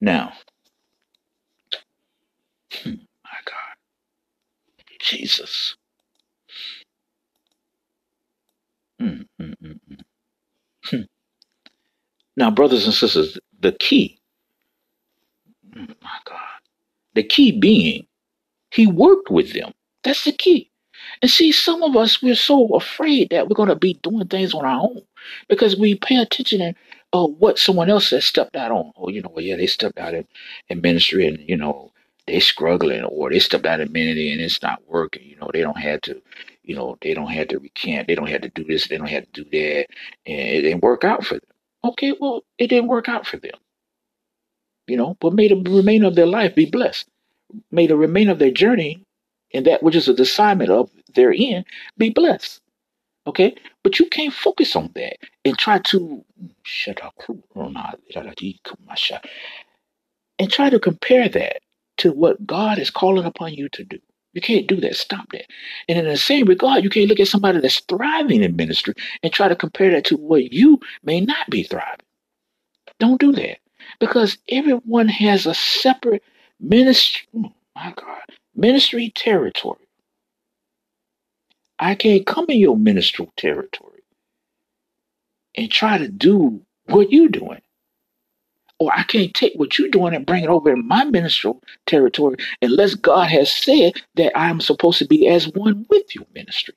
Now, 0.00 0.34
hmm, 2.72 2.94
Jesus. 5.08 5.76
Mm, 9.02 9.26
mm, 9.40 9.54
mm, 9.62 9.80
mm. 9.90 10.00
Hmm. 10.86 11.02
Now, 12.36 12.50
brothers 12.50 12.86
and 12.86 12.94
sisters, 12.94 13.38
the 13.60 13.72
key, 13.72 14.20
mm, 15.70 15.88
my 16.02 16.18
God, 16.26 16.38
the 17.14 17.24
key 17.24 17.52
being, 17.58 18.06
he 18.72 18.86
worked 18.86 19.30
with 19.30 19.52
them. 19.54 19.72
That's 20.04 20.24
the 20.24 20.32
key. 20.32 20.70
And 21.22 21.30
see, 21.30 21.52
some 21.52 21.82
of 21.82 21.96
us, 21.96 22.22
we're 22.22 22.34
so 22.36 22.68
afraid 22.76 23.30
that 23.30 23.48
we're 23.48 23.56
going 23.56 23.68
to 23.70 23.76
be 23.76 23.94
doing 24.02 24.28
things 24.28 24.54
on 24.54 24.64
our 24.64 24.80
own 24.80 25.02
because 25.48 25.76
we 25.76 25.94
pay 25.96 26.16
attention 26.16 26.60
to 26.60 26.74
uh, 27.12 27.26
what 27.26 27.58
someone 27.58 27.90
else 27.90 28.10
has 28.10 28.24
stepped 28.24 28.56
out 28.56 28.70
on. 28.70 28.92
Or, 28.96 29.10
you 29.10 29.22
know, 29.22 29.34
yeah, 29.38 29.56
they 29.56 29.66
stepped 29.66 29.98
out 29.98 30.14
in, 30.14 30.26
in 30.68 30.80
ministry 30.80 31.26
and, 31.26 31.38
you 31.48 31.56
know, 31.56 31.92
they 32.28 32.40
struggling 32.40 33.02
or 33.04 33.30
they 33.30 33.38
stepped 33.38 33.66
out 33.66 33.80
in 33.80 33.92
ministry 33.92 34.32
and 34.32 34.40
it's 34.40 34.62
not 34.62 34.82
working. 34.86 35.24
You 35.24 35.36
know, 35.36 35.50
they 35.52 35.62
don't 35.62 35.78
have 35.78 36.00
to, 36.02 36.22
you 36.62 36.74
know, 36.76 36.96
they 37.02 37.14
don't 37.14 37.30
have 37.30 37.48
to 37.48 37.58
recant. 37.58 38.06
They 38.06 38.14
don't 38.14 38.28
have 38.28 38.42
to 38.42 38.50
do 38.50 38.64
this. 38.64 38.88
They 38.88 38.98
don't 38.98 39.08
have 39.08 39.30
to 39.32 39.44
do 39.44 39.50
that. 39.50 39.86
And 40.26 40.48
it 40.48 40.62
didn't 40.62 40.82
work 40.82 41.04
out 41.04 41.24
for 41.24 41.34
them. 41.34 41.50
Okay, 41.84 42.14
well, 42.20 42.42
it 42.58 42.68
didn't 42.68 42.88
work 42.88 43.08
out 43.08 43.26
for 43.26 43.38
them. 43.38 43.54
You 44.86 44.96
know, 44.96 45.16
but 45.20 45.34
may 45.34 45.48
the 45.48 45.56
remainder 45.56 46.06
of 46.06 46.14
their 46.14 46.26
life 46.26 46.54
be 46.54 46.66
blessed. 46.66 47.08
May 47.70 47.86
the 47.86 47.96
remainder 47.96 48.32
of 48.32 48.38
their 48.38 48.50
journey 48.50 49.04
and 49.54 49.66
that 49.66 49.82
which 49.82 49.96
is 49.96 50.06
the 50.06 50.20
assignment 50.20 50.70
of 50.70 50.90
their 51.14 51.32
end 51.36 51.64
be 51.96 52.10
blessed. 52.10 52.60
Okay? 53.26 53.54
But 53.82 53.98
you 53.98 54.06
can't 54.06 54.32
focus 54.32 54.76
on 54.76 54.90
that 54.94 55.16
and 55.44 55.58
try 55.58 55.78
to 55.78 56.24
shut 56.62 57.02
up 57.02 57.14
and 60.38 60.52
try 60.52 60.70
to 60.70 60.78
compare 60.78 61.28
that 61.28 61.58
to 61.98 62.12
what 62.12 62.46
God 62.46 62.78
is 62.78 62.90
calling 62.90 63.26
upon 63.26 63.54
you 63.54 63.68
to 63.70 63.84
do. 63.84 63.98
You 64.34 64.42
can't 64.42 64.68
do 64.68 64.76
that. 64.82 64.96
Stop 64.96 65.32
that. 65.32 65.46
And 65.88 65.98
in 65.98 66.06
the 66.06 66.16
same 66.16 66.46
regard, 66.46 66.84
you 66.84 66.90
can't 66.90 67.08
look 67.08 67.20
at 67.20 67.28
somebody 67.28 67.60
that's 67.60 67.80
thriving 67.80 68.42
in 68.44 68.56
ministry 68.56 68.94
and 69.22 69.32
try 69.32 69.48
to 69.48 69.56
compare 69.56 69.90
that 69.92 70.06
to 70.06 70.16
what 70.16 70.52
you 70.52 70.80
may 71.04 71.20
not 71.20 71.50
be 71.50 71.64
thriving. 71.64 72.06
Don't 73.00 73.20
do 73.20 73.32
that. 73.32 73.58
Because 74.00 74.38
everyone 74.50 75.08
has 75.08 75.46
a 75.46 75.54
separate 75.54 76.22
ministry. 76.60 77.28
Oh 77.36 77.52
my 77.76 77.94
God. 77.96 78.22
Ministry 78.56 79.12
territory. 79.14 79.88
I 81.78 81.94
can't 81.96 82.26
come 82.26 82.46
in 82.48 82.58
your 82.58 82.76
ministerial 82.76 83.32
territory 83.36 84.02
and 85.56 85.70
try 85.70 85.98
to 85.98 86.08
do 86.08 86.62
what 86.86 87.12
you're 87.12 87.28
doing. 87.28 87.60
Or 88.80 88.92
I 88.94 89.04
can't 89.04 89.34
take 89.34 89.54
what 89.56 89.78
you're 89.78 89.88
doing 89.90 90.14
and 90.14 90.26
bring 90.26 90.44
it 90.44 90.50
over 90.50 90.72
in 90.72 90.86
my 90.86 91.04
ministerial 91.04 91.62
territory 91.86 92.36
unless 92.62 92.94
God 92.94 93.30
has 93.30 93.50
said 93.52 93.94
that 94.16 94.38
I'm 94.38 94.60
supposed 94.60 94.98
to 95.00 95.06
be 95.06 95.28
as 95.28 95.48
one 95.48 95.86
with 95.90 96.14
your 96.14 96.26
ministry. 96.34 96.74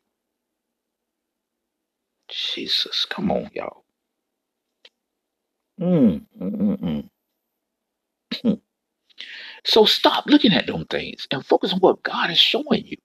Jesus, 2.29 3.05
come 3.05 3.31
on, 3.31 3.49
y'all. 3.53 3.83
Mm, 5.81 6.23
mm, 6.41 6.79
mm, 6.79 7.09
mm. 8.45 8.61
so 9.65 9.85
stop 9.85 10.25
looking 10.27 10.53
at 10.53 10.67
them 10.67 10.85
things 10.85 11.27
and 11.31 11.45
focus 11.45 11.73
on 11.73 11.79
what 11.79 12.03
God 12.03 12.31
is 12.31 12.39
showing 12.39 12.85
you. 12.87 12.97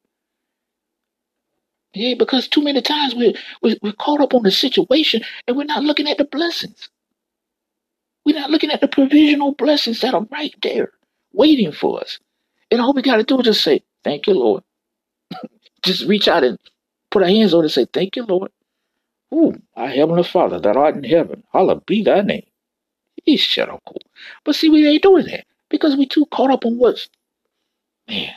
Yeah, 1.94 2.14
because 2.18 2.48
too 2.48 2.62
many 2.62 2.82
times 2.82 3.14
we're, 3.14 3.34
we're, 3.62 3.76
we're 3.82 3.92
caught 3.94 4.20
up 4.20 4.34
on 4.34 4.44
the 4.44 4.52
situation 4.52 5.22
and 5.48 5.56
we're 5.56 5.64
not 5.64 5.84
looking 5.84 6.08
at 6.08 6.18
the 6.18 6.24
blessings. 6.24 6.88
We're 8.26 8.40
not 8.40 8.50
looking 8.50 8.72
at 8.72 8.82
the 8.82 8.88
provisional 8.88 9.54
blessings 9.54 10.02
that 10.02 10.14
are 10.14 10.26
right 10.32 10.54
there 10.62 10.92
waiting 11.34 11.72
for 11.72 12.00
us. 12.02 12.20
And 12.72 12.82
all 12.82 12.94
we 12.94 13.02
got 13.02 13.18
to 13.18 13.24
do 13.24 13.40
is 13.40 13.46
just 13.46 13.64
say, 13.64 13.82
Thank 14.04 14.28
you, 14.28 14.34
Lord. 14.34 14.64
just 15.84 16.06
reach 16.06 16.28
out 16.28 16.44
and 16.44 16.58
put 17.10 17.22
our 17.22 17.30
hands 17.30 17.54
on 17.54 17.60
it 17.60 17.64
and 17.66 17.72
say, 17.72 17.86
Thank 17.92 18.16
you, 18.16 18.24
Lord. 18.24 18.52
Ooh, 19.34 19.60
our 19.76 19.88
Heavenly 19.88 20.24
Father 20.24 20.60
that 20.60 20.76
art 20.76 20.96
in 20.96 21.04
heaven, 21.04 21.44
hallowed 21.52 21.86
be 21.86 22.02
thy 22.04 22.22
name. 22.22 22.46
He's 23.24 23.46
up 23.58 23.82
cool. 23.86 24.02
But 24.44 24.56
see, 24.56 24.70
we 24.70 24.86
ain't 24.88 25.02
doing 25.02 25.26
that 25.26 25.46
because 25.70 25.96
we 25.96 26.06
too 26.06 26.26
caught 26.32 26.50
up 26.50 26.66
on 26.66 26.78
what's, 26.78 27.08
man, 28.08 28.32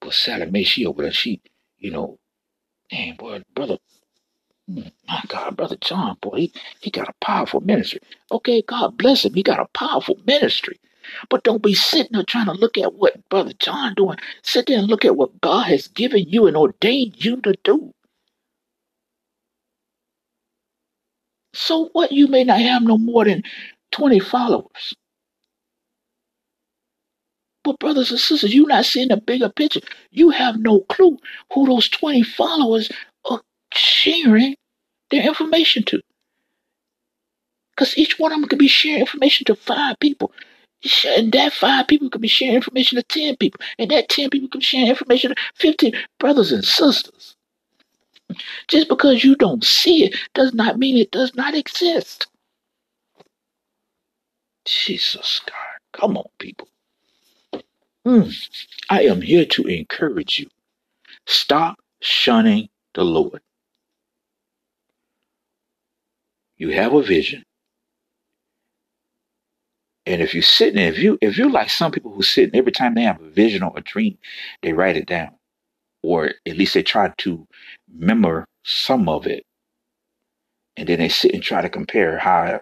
but 0.00 0.14
Sally 0.14 0.50
Mae, 0.50 0.64
she 0.64 0.86
over 0.86 1.02
there, 1.02 1.12
she, 1.12 1.40
you 1.78 1.90
know, 1.90 2.18
man, 2.92 3.16
boy, 3.16 3.42
brother, 3.54 3.78
my 4.68 5.22
God, 5.28 5.56
brother 5.56 5.76
John, 5.80 6.16
boy, 6.22 6.36
he, 6.38 6.52
he 6.80 6.90
got 6.90 7.08
a 7.08 7.14
powerful 7.24 7.60
ministry. 7.62 8.00
Okay, 8.32 8.62
God 8.62 8.98
bless 8.98 9.24
him. 9.24 9.34
He 9.34 9.42
got 9.44 9.60
a 9.60 9.66
powerful 9.74 10.18
ministry. 10.26 10.80
But 11.30 11.44
don't 11.44 11.62
be 11.62 11.74
sitting 11.74 12.12
there 12.12 12.24
trying 12.24 12.46
to 12.46 12.52
look 12.52 12.78
at 12.78 12.94
what 12.94 13.28
Brother 13.30 13.54
John 13.60 13.94
doing. 13.94 14.18
Sit 14.42 14.66
there 14.66 14.78
and 14.78 14.88
look 14.88 15.04
at 15.04 15.16
what 15.16 15.40
God 15.40 15.64
has 15.68 15.88
given 15.88 16.24
you 16.28 16.46
and 16.46 16.56
ordained 16.56 17.24
you 17.24 17.40
to 17.42 17.54
do. 17.64 17.94
So 21.54 21.90
what? 21.94 22.12
You 22.12 22.28
may 22.28 22.44
not 22.44 22.60
have 22.60 22.82
no 22.82 22.98
more 22.98 23.24
than 23.26 23.44
20 23.92 24.20
followers. 24.20 24.94
But 27.64 27.78
brothers 27.78 28.10
and 28.10 28.20
sisters, 28.20 28.54
you're 28.54 28.66
not 28.68 28.86
seeing 28.86 29.08
the 29.08 29.18
bigger 29.18 29.48
picture. 29.50 29.80
You 30.10 30.30
have 30.30 30.58
no 30.58 30.80
clue 30.82 31.18
who 31.52 31.66
those 31.66 31.88
20 31.90 32.22
followers 32.22 32.90
sharing 33.78 34.56
their 35.10 35.26
information 35.26 35.84
to. 35.84 36.02
Because 37.76 37.98
each 37.98 38.18
one 38.18 38.32
of 38.32 38.40
them 38.40 38.48
could 38.48 38.58
be 38.58 38.68
sharing 38.68 39.00
information 39.00 39.46
to 39.46 39.56
five 39.56 39.98
people. 40.00 40.32
And 41.06 41.32
that 41.32 41.52
five 41.54 41.88
people 41.88 42.10
could 42.10 42.20
be 42.22 42.28
sharing 42.28 42.56
information 42.56 42.96
to 42.96 43.02
10 43.04 43.36
people. 43.38 43.60
And 43.78 43.90
that 43.90 44.08
10 44.10 44.30
people 44.30 44.48
could 44.48 44.60
be 44.60 44.64
sharing 44.64 44.88
information 44.88 45.30
to 45.30 45.36
15 45.56 45.92
brothers 46.20 46.52
and 46.52 46.64
sisters. 46.64 47.36
Just 48.68 48.88
because 48.88 49.24
you 49.24 49.36
don't 49.36 49.64
see 49.64 50.04
it 50.04 50.16
does 50.34 50.54
not 50.54 50.78
mean 50.78 50.96
it 50.98 51.10
does 51.12 51.34
not 51.36 51.54
exist. 51.54 52.26
Jesus 54.66 55.40
God. 55.46 56.00
Come 56.00 56.16
on, 56.18 56.26
people. 56.38 56.68
Mm, 58.06 58.34
I 58.90 59.02
am 59.04 59.22
here 59.22 59.46
to 59.46 59.64
encourage 59.64 60.40
you. 60.40 60.48
Stop 61.26 61.78
shunning 62.02 62.68
the 62.94 63.04
Lord. 63.04 63.40
You 66.58 66.70
have 66.70 66.92
a 66.94 67.02
vision. 67.02 67.44
And 70.06 70.22
if 70.22 70.34
you're 70.34 70.42
sitting, 70.42 70.80
if 70.80 70.98
you 70.98 71.18
if 71.20 71.36
you're 71.36 71.50
like 71.50 71.70
some 71.70 71.92
people 71.92 72.12
who 72.12 72.22
sit 72.22 72.50
in 72.50 72.56
every 72.56 72.72
time 72.72 72.94
they 72.94 73.02
have 73.02 73.20
a 73.20 73.30
vision 73.30 73.62
or 73.62 73.72
a 73.76 73.82
dream, 73.82 74.18
they 74.62 74.72
write 74.72 74.96
it 74.96 75.06
down. 75.06 75.30
Or 76.02 76.32
at 76.46 76.56
least 76.56 76.74
they 76.74 76.82
try 76.82 77.12
to 77.18 77.46
remember 77.94 78.46
some 78.64 79.08
of 79.08 79.26
it. 79.26 79.44
And 80.76 80.88
then 80.88 80.98
they 80.98 81.08
sit 81.08 81.34
and 81.34 81.42
try 81.42 81.62
to 81.62 81.68
compare 81.68 82.18
how 82.18 82.60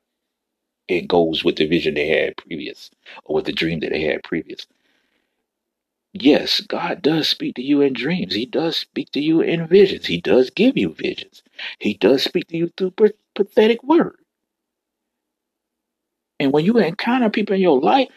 it 0.89 1.09
goes 1.09 1.45
with 1.45 1.57
the 1.57 1.67
vision 1.67 1.95
they 1.95 2.09
had 2.09 2.37
previous 2.37 2.91
or 3.25 3.37
with 3.37 3.47
the 3.47 3.53
dream 3.53 3.81
that 3.81 3.91
they 3.91 4.03
had 4.03 4.23
previous. 4.25 4.67
Yes, 6.13 6.61
God 6.61 7.03
does 7.03 7.29
speak 7.29 7.57
to 7.57 7.63
you 7.63 7.83
in 7.83 7.93
dreams. 7.93 8.35
He 8.35 8.47
does 8.47 8.77
speak 8.77 9.13
to 9.13 9.21
you 9.21 9.41
in 9.43 9.67
visions. 9.69 10.07
He 10.07 10.21
does 10.21 10.51
give 10.51 10.77
you 10.77 10.95
visions. 10.95 11.43
He 11.79 11.95
does 11.95 12.23
speak 12.25 12.49
to 12.49 12.57
you 12.57 12.73
through 12.77 12.93
prophetic 13.37 13.83
word. 13.85 14.17
And 16.41 16.53
when 16.53 16.65
you 16.65 16.79
encounter 16.79 17.31
people 17.31 17.55
in 17.57 17.63
your 17.63 17.81
life, 17.81 18.09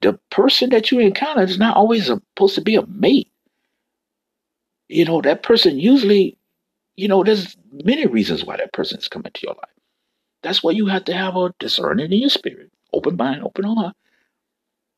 the 0.00 0.18
person 0.30 0.70
that 0.70 0.90
you 0.90 1.00
encounter 1.00 1.42
is 1.42 1.58
not 1.58 1.76
always 1.76 2.06
supposed 2.06 2.54
to 2.56 2.60
be 2.62 2.76
a 2.76 2.86
mate. 2.86 3.30
You 4.88 5.04
know, 5.04 5.20
that 5.22 5.42
person 5.42 5.78
usually, 5.78 6.38
you 6.96 7.08
know, 7.08 7.24
there's 7.24 7.56
many 7.72 8.06
reasons 8.06 8.44
why 8.44 8.56
that 8.58 8.72
person 8.72 8.98
is 8.98 9.08
coming 9.08 9.32
to 9.32 9.40
your 9.42 9.54
life. 9.54 9.70
That's 10.42 10.62
why 10.62 10.72
you 10.72 10.86
have 10.86 11.04
to 11.06 11.14
have 11.14 11.36
a 11.36 11.54
discerning 11.58 12.12
in 12.12 12.18
your 12.18 12.30
spirit, 12.30 12.70
open 12.92 13.16
mind, 13.16 13.42
open 13.42 13.64
heart. 13.64 13.96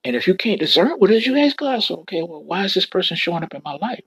And 0.04 0.16
if 0.16 0.26
you 0.26 0.34
can't 0.34 0.60
discern 0.60 0.90
what 0.98 1.10
it 1.10 1.16
is, 1.16 1.26
you 1.26 1.36
ask 1.36 1.56
God, 1.56 1.82
so, 1.82 1.96
okay, 2.00 2.22
well, 2.22 2.42
why 2.44 2.64
is 2.64 2.74
this 2.74 2.86
person 2.86 3.16
showing 3.16 3.44
up 3.44 3.54
in 3.54 3.62
my 3.64 3.74
life 3.76 4.04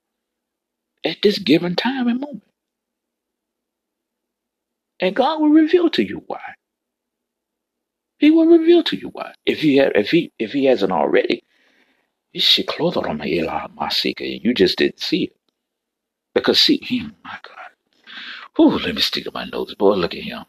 at 1.06 1.18
this 1.24 1.40
given 1.40 1.76
time 1.76 2.08
and 2.08 2.20
moment? 2.20 2.44
And 5.00 5.16
God 5.16 5.42
will 5.42 5.50
reveal 5.50 5.90
to 5.92 6.04
you 6.04 6.24
why. 6.28 6.42
He 8.20 8.32
will 8.32 8.46
reveal 8.48 8.84
to 8.84 8.98
you 8.98 9.10
why. 9.10 9.34
If 9.46 9.60
he 9.60 9.78
have, 9.78 9.92
if 9.96 10.12
he 10.12 10.32
if 10.40 10.54
he 10.54 10.66
hasn't 10.66 10.92
already, 10.92 11.44
you 12.34 12.42
just 14.54 14.78
didn't 14.78 15.00
see 15.00 15.24
it. 15.26 15.36
Because 16.34 16.60
see, 16.60 16.80
he, 16.84 17.02
my 17.24 17.38
God. 17.44 17.70
Oh, 18.58 18.80
let 18.84 18.96
me 18.96 19.02
stick 19.02 19.24
to 19.26 19.32
my 19.34 19.46
nose, 19.46 19.76
boy. 19.76 19.94
Look 19.96 20.14
at 20.16 20.24
him. 20.24 20.44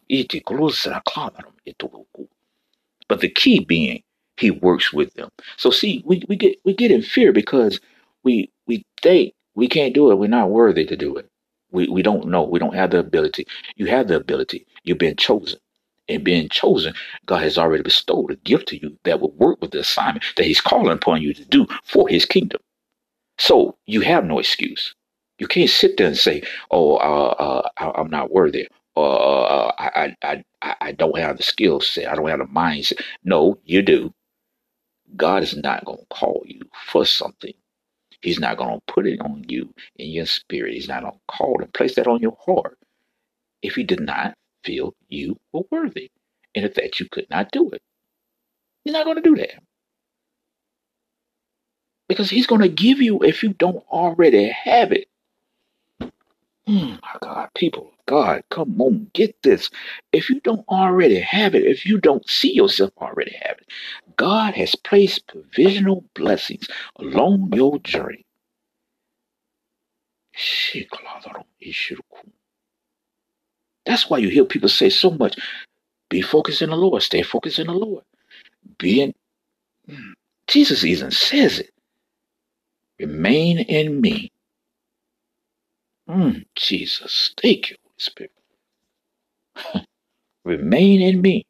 But 3.07 3.21
the 3.21 3.29
key 3.29 3.59
being 3.59 4.03
he 4.37 4.51
works 4.51 4.91
with 4.93 5.13
them. 5.13 5.29
So 5.57 5.71
see, 5.71 6.03
we, 6.05 6.23
we 6.27 6.35
get 6.35 6.57
we 6.65 6.73
get 6.73 6.91
in 6.91 7.01
fear 7.01 7.31
because 7.33 7.79
we 8.23 8.51
we 8.67 8.83
think 9.01 9.33
we 9.55 9.67
can't 9.67 9.93
do 9.93 10.11
it. 10.11 10.15
We're 10.15 10.27
not 10.27 10.49
worthy 10.49 10.85
to 10.85 10.95
do 10.97 11.15
it. 11.17 11.29
We 11.75 11.89
we 11.89 12.03
don't 12.03 12.27
know. 12.29 12.43
We 12.43 12.59
don't 12.59 12.75
have 12.75 12.91
the 12.91 12.99
ability. 12.99 13.47
You 13.77 13.87
have 13.87 14.09
the 14.09 14.17
ability. 14.17 14.67
You've 14.85 14.99
been 14.99 15.17
chosen. 15.17 15.59
And 16.09 16.23
being 16.25 16.49
chosen, 16.49 16.95
God 17.27 17.43
has 17.43 17.57
already 17.57 17.83
bestowed 17.83 18.31
a 18.31 18.37
gift 18.37 18.69
to 18.69 18.81
you 18.81 18.97
that 19.05 19.21
will 19.21 19.33
work 19.33 19.61
with 19.61 19.71
the 19.71 19.81
assignment 19.81 20.25
that 20.37 20.45
He's 20.45 20.61
calling 20.61 20.91
upon 20.93 21.21
you 21.23 21.33
to 21.35 21.45
do 21.45 21.67
for 21.85 22.09
His 22.09 22.25
kingdom. 22.25 22.61
So 23.39 23.77
you 23.87 24.01
have 24.03 24.25
no 24.25 24.39
excuse. 24.39 24.95
You 25.39 25.47
can't 25.47 25.69
sit 25.71 25.97
there 25.97 26.07
and 26.07 26.17
say, 26.17 26.43
"Oh, 26.71 26.97
uh, 26.97 27.63
uh, 27.77 27.93
I'm 27.97 28.09
not 28.11 28.31
worthy," 28.31 28.69
or 28.95 29.51
uh, 29.51 29.73
I, 29.79 30.15
I, 30.23 30.45
I, 30.63 30.75
I 30.81 30.93
don't 30.93 31.19
have 31.19 31.37
the 31.37 31.43
skill 31.43 31.81
set. 31.81 32.07
I 32.09 32.15
don't 32.15 32.29
have 32.29 32.39
the 32.39 32.45
mindset. 32.45 33.01
No, 33.25 33.59
you 33.65 33.83
do. 33.83 34.13
God 35.17 35.43
is 35.43 35.55
not 35.57 35.85
going 35.85 35.99
to 35.99 36.05
call 36.15 36.43
you 36.47 36.61
for 36.87 37.05
something. 37.05 37.53
He's 38.21 38.39
not 38.39 38.57
going 38.57 38.75
to 38.75 38.93
put 38.93 39.07
it 39.07 39.21
on 39.21 39.45
you 39.47 39.73
in 39.97 40.09
your 40.09 40.27
spirit. 40.27 40.73
He's 40.73 40.89
not 40.89 41.03
going 41.03 41.13
to 41.13 41.19
call 41.29 41.61
and 41.61 41.73
place 41.73 41.95
that 41.95 42.07
on 42.07 42.21
your 42.21 42.37
heart 42.45 42.77
if 43.63 43.75
He 43.75 43.83
did 43.83 44.01
not 44.01 44.35
feel 44.65 44.93
you 45.09 45.37
were 45.53 45.63
worthy 45.71 46.11
and 46.55 46.65
if 46.65 46.75
that 46.75 46.99
you 46.99 47.07
could 47.11 47.27
not 47.29 47.51
do 47.51 47.69
it. 47.71 47.81
He's 48.85 48.93
not 48.93 49.05
going 49.05 49.17
to 49.17 49.23
do 49.23 49.35
that. 49.37 49.63
Because 52.09 52.29
He's 52.29 52.47
going 52.47 52.61
to 52.61 52.69
give 52.69 53.01
you 53.01 53.23
if 53.23 53.43
you 53.43 53.53
don't 53.53 53.83
already 53.91 54.49
have 54.49 54.91
it. 54.93 55.07
Oh 56.67 56.99
my 57.03 57.15
God, 57.21 57.49
people, 57.55 57.91
God, 58.07 58.43
come 58.51 58.81
on, 58.81 59.11
get 59.13 59.41
this. 59.43 59.69
If 60.13 60.29
you 60.29 60.41
don't 60.41 60.67
already 60.69 61.19
have 61.21 61.55
it, 61.55 61.63
if 61.65 61.85
you 61.85 61.99
don't 61.99 62.27
see 62.29 62.53
yourself 62.53 62.91
already 62.99 63.35
have 63.43 63.57
it, 63.59 63.69
God 64.17 64.55
has 64.55 64.75
placed 64.75 65.27
provisional 65.27 66.05
blessings 66.15 66.67
along 66.99 67.53
your 67.55 67.79
journey. 67.79 68.25
That's 73.85 74.09
why 74.09 74.19
you 74.19 74.29
hear 74.29 74.45
people 74.45 74.69
say 74.69 74.89
so 74.89 75.11
much 75.11 75.37
be 76.09 76.21
focused 76.21 76.61
in 76.61 76.71
the 76.71 76.77
Lord, 76.77 77.03
stay 77.03 77.23
focused 77.23 77.59
in 77.59 77.67
the 77.67 77.73
Lord. 77.73 78.03
Being 78.79 79.13
hmm, 79.89 80.13
Jesus 80.47 80.85
even 80.85 81.11
says 81.11 81.59
it. 81.59 81.71
Remain 82.99 83.59
in 83.59 84.01
me 84.01 84.27
Mm, 86.09 86.45
Jesus, 86.55 87.33
thank 87.41 87.71
you, 87.71 87.77
Spirit. 87.97 88.31
Remain 90.45 91.01
in 91.01 91.21
me. 91.21 91.45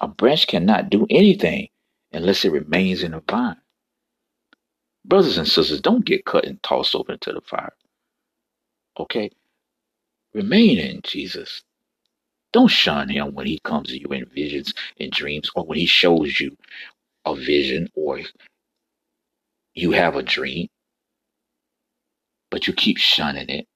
A 0.00 0.08
branch 0.08 0.46
cannot 0.46 0.90
do 0.90 1.06
anything 1.10 1.68
unless 2.12 2.44
it 2.44 2.52
remains 2.52 3.02
in 3.02 3.12
the 3.12 3.22
vine. 3.28 3.56
Brothers 5.04 5.38
and 5.38 5.48
sisters, 5.48 5.80
don't 5.80 6.04
get 6.04 6.24
cut 6.24 6.46
and 6.46 6.62
tossed 6.62 6.94
over 6.94 7.12
into 7.12 7.32
the 7.32 7.40
fire. 7.42 7.74
Okay? 8.98 9.30
Remain 10.34 10.78
in 10.78 11.00
Jesus. 11.02 11.62
Don't 12.52 12.68
shun 12.68 13.08
him 13.08 13.34
when 13.34 13.46
he 13.46 13.60
comes 13.60 13.88
to 13.90 14.00
you 14.00 14.08
in 14.08 14.26
visions 14.26 14.74
and 14.98 15.10
dreams 15.12 15.50
or 15.54 15.64
when 15.64 15.78
he 15.78 15.86
shows 15.86 16.40
you 16.40 16.56
a 17.24 17.34
vision 17.36 17.88
or 17.94 18.20
you 19.74 19.92
have 19.92 20.16
a 20.16 20.22
dream, 20.22 20.68
but 22.50 22.66
you 22.66 22.72
keep 22.74 22.98
shunning 22.98 23.48
it 23.48 23.66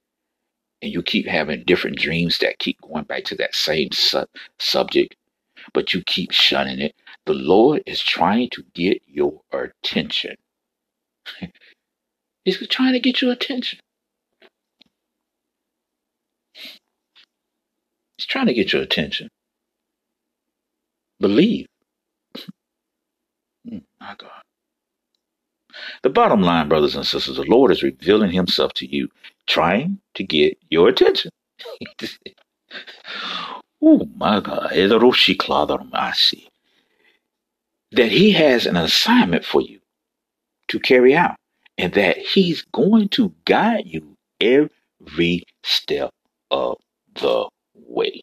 and 0.83 0.93
you 0.93 1.03
keep 1.03 1.27
having 1.27 1.65
different 1.65 1.99
dreams 1.99 2.39
that 2.39 2.59
keep 2.59 2.81
going 2.83 3.05
back 3.05 3.25
to 3.25 3.37
that 3.37 3.55
same 3.55 3.91
su- 3.93 4.27
subject, 4.59 5.17
but 5.75 5.95
you 5.95 6.03
keep 6.07 6.33
shunning 6.33 6.81
it. 6.81 6.95
The 7.27 7.35
Lord 7.35 7.83
is 7.87 8.03
trying 8.03 8.51
to 8.51 8.65
get 8.75 9.03
your 9.07 9.43
attention. 9.53 10.37
He's 12.45 12.67
trying 12.69 12.95
to 12.95 13.01
get 13.01 13.23
your 13.23 13.33
attention. 13.33 13.81
He's 18.19 18.27
trying 18.27 18.47
to 18.47 18.55
get 18.55 18.73
your 18.73 18.83
attention. 18.83 19.29
Believe. 21.21 21.67
My 23.65 24.15
God. 24.19 24.54
The 26.03 26.11
bottom 26.11 26.43
line, 26.43 26.69
brothers 26.69 26.97
and 26.97 27.07
sisters, 27.07 27.37
the 27.37 27.45
Lord 27.45 27.73
is 27.73 27.83
revealing 27.83 28.33
himself 28.33 28.75
to 28.75 28.87
you, 28.87 29.09
trying 29.47 29.99
to 30.15 30.25
get 30.25 30.59
your 30.71 30.89
attention. 30.89 31.31
oh 33.83 34.09
my 34.17 34.41
God. 34.41 34.73
That 37.93 38.13
he 38.13 38.33
has 38.33 38.67
an 38.67 38.77
assignment 38.77 39.45
for 39.45 39.61
you 39.63 39.81
to 40.69 40.81
carry 40.81 41.15
out 41.17 41.37
and 41.79 41.93
that 41.95 42.19
he's 42.19 42.63
going 42.73 43.09
to 43.11 43.35
guide 43.45 43.85
you 43.87 44.17
every 44.41 45.45
step 45.65 46.11
of 46.51 46.79
the 47.15 47.49
way. 47.75 48.21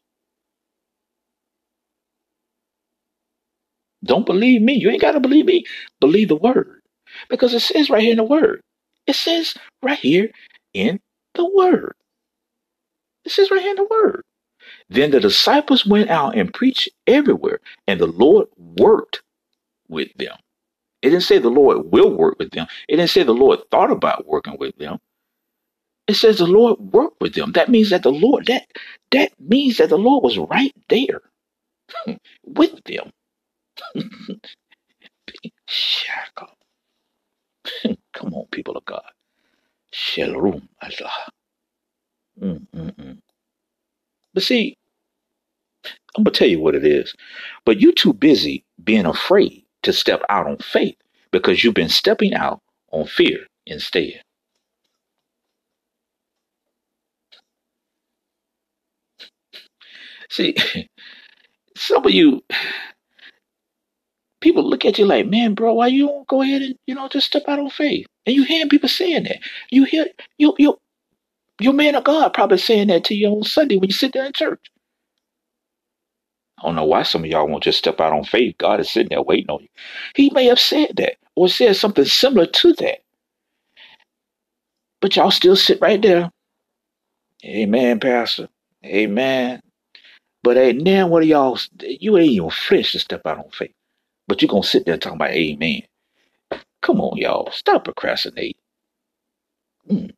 Don't 4.03 4.25
believe 4.25 4.61
me. 4.61 4.73
You 4.75 4.91
ain't 4.91 5.01
got 5.01 5.13
to 5.13 5.21
believe 5.21 5.45
me. 5.45 5.65
Believe 6.01 6.29
the 6.29 6.37
word. 6.37 6.80
Because 7.29 7.53
it 7.53 7.61
says 7.61 7.89
right 7.89 8.01
here 8.03 8.11
in 8.11 8.17
the 8.17 8.23
word. 8.23 8.61
It 9.07 9.15
says 9.15 9.55
right 9.83 9.99
here 9.99 10.31
in 10.73 10.99
the 11.35 11.45
word. 11.49 11.93
It 13.25 13.31
says 13.31 13.51
right 13.51 13.61
here 13.61 13.71
in 13.71 13.75
the 13.77 13.87
word. 13.89 14.23
Then 14.89 15.11
the 15.11 15.21
disciples 15.21 15.85
went 15.85 16.11
out 16.11 16.37
and 16.37 16.53
preached 16.53 16.89
everywhere, 17.07 17.61
and 17.87 17.99
the 17.99 18.07
Lord 18.07 18.47
worked 18.57 19.23
with 19.89 20.09
them. 20.17 20.37
It 21.01 21.11
didn't 21.11 21.23
say 21.25 21.39
the 21.39 21.49
Lord 21.49 21.91
will 21.91 22.11
work 22.11 22.39
with 22.39 22.51
them. 22.51 22.67
It 22.89 22.97
didn't 22.97 23.11
say 23.11 23.23
the 23.23 23.33
Lord 23.33 23.61
thought 23.71 23.91
about 23.91 24.27
working 24.27 24.57
with 24.59 24.77
them. 24.77 24.99
It 26.07 26.15
says 26.15 26.39
the 26.39 26.47
Lord 26.47 26.79
worked 26.79 27.21
with 27.21 27.35
them. 27.35 27.53
That 27.53 27.69
means 27.69 27.91
that 27.91 28.03
the 28.03 28.13
Lord 28.13 28.47
that 28.47 28.67
that 29.11 29.33
means 29.39 29.79
that 29.79 29.89
the 29.89 29.97
Lord 29.97 30.23
was 30.23 30.39
right 30.39 30.73
there 30.89 31.21
with 32.45 32.83
them. 32.85 33.11
Come 38.13 38.33
on, 38.33 38.45
people 38.51 38.77
of 38.77 38.85
God. 38.85 39.03
Shalom 39.91 40.69
Allah. 40.81 41.11
Mm-mm-mm. 42.41 43.19
But 44.33 44.43
see, 44.43 44.75
I'm 46.17 46.23
gonna 46.23 46.33
tell 46.35 46.47
you 46.49 46.59
what 46.61 46.75
it 46.75 46.85
is. 46.85 47.13
But 47.65 47.81
you're 47.81 47.93
too 47.93 48.13
busy 48.13 48.65
being 48.83 49.05
afraid 49.05 49.65
to 49.83 49.93
step 49.93 50.21
out 50.29 50.47
on 50.47 50.57
faith 50.59 50.97
because 51.31 51.63
you've 51.63 51.73
been 51.75 51.89
stepping 51.89 52.33
out 52.33 52.61
on 52.91 53.05
fear 53.07 53.39
instead. 53.67 54.21
See, 60.29 60.55
some 61.77 62.05
of 62.05 62.11
you 62.11 62.43
people 64.41 64.69
look 64.69 64.85
at 64.85 64.99
you 64.99 65.05
like, 65.05 65.27
man, 65.27 65.55
bro, 65.55 65.75
why 65.75 65.87
you 65.87 66.07
don't 66.07 66.27
go 66.27 66.41
ahead 66.43 66.63
and 66.63 66.75
you 66.87 66.95
know 66.95 67.09
just 67.09 67.27
step 67.27 67.43
out 67.47 67.59
on 67.59 67.71
faith? 67.71 68.07
And 68.27 68.35
you 68.35 68.43
hear 68.43 68.67
people 68.67 68.89
saying 68.89 69.23
that. 69.25 69.39
You 69.71 69.85
hear 69.85 70.07
you 70.39 70.55
you 70.59 70.77
your 71.59 71.73
man 71.73 71.95
of 71.95 72.03
God 72.05 72.33
probably 72.33 72.57
saying 72.59 72.89
that 72.89 73.05
to 73.05 73.15
you 73.15 73.29
on 73.29 73.43
Sunday 73.43 73.77
when 73.77 73.89
you 73.89 73.93
sit 73.93 74.13
there 74.13 74.25
in 74.25 74.33
church. 74.33 74.71
I 76.59 76.63
don't 76.67 76.75
know 76.75 76.85
why 76.85 77.03
some 77.03 77.23
of 77.23 77.29
y'all 77.29 77.47
won't 77.47 77.63
just 77.63 77.79
step 77.79 78.01
out 78.01 78.13
on 78.13 78.23
faith. 78.25 78.55
God 78.59 78.79
is 78.79 78.91
sitting 78.91 79.09
there 79.09 79.21
waiting 79.23 79.49
on 79.51 79.61
you. 79.63 79.69
He 80.15 80.31
may 80.31 80.45
have 80.47 80.59
said 80.59 80.93
that 80.97 81.15
or 81.35 81.49
said 81.49 81.75
something 81.75 82.05
similar 82.05 82.47
to 82.47 82.73
that. 82.75 82.99
But 85.01 85.15
y'all 85.15 85.31
still 85.31 85.55
sit 85.55 85.79
right 85.81 86.01
there. 86.01 86.31
Amen, 87.45 87.99
Pastor. 87.99 88.49
Amen. 88.85 89.61
But 90.43 90.57
hey, 90.57 90.73
now 90.73 91.07
what 91.07 91.23
are 91.23 91.27
y'all? 91.27 91.59
You 91.81 92.17
ain't 92.17 92.31
even 92.33 92.49
flesh 92.51 92.93
to 92.93 92.99
step 92.99 93.21
out 93.25 93.39
on 93.39 93.51
faith. 93.51 93.73
But 94.27 94.41
you're 94.41 94.49
going 94.49 94.63
to 94.63 94.69
sit 94.69 94.85
there 94.85 94.97
talking 94.97 95.17
about 95.17 95.31
amen. 95.31 95.83
Come 96.81 97.01
on, 97.01 97.17
y'all. 97.17 97.51
Stop 97.51 97.85
procrastinating. 97.85 98.55
Mm. 99.89 100.11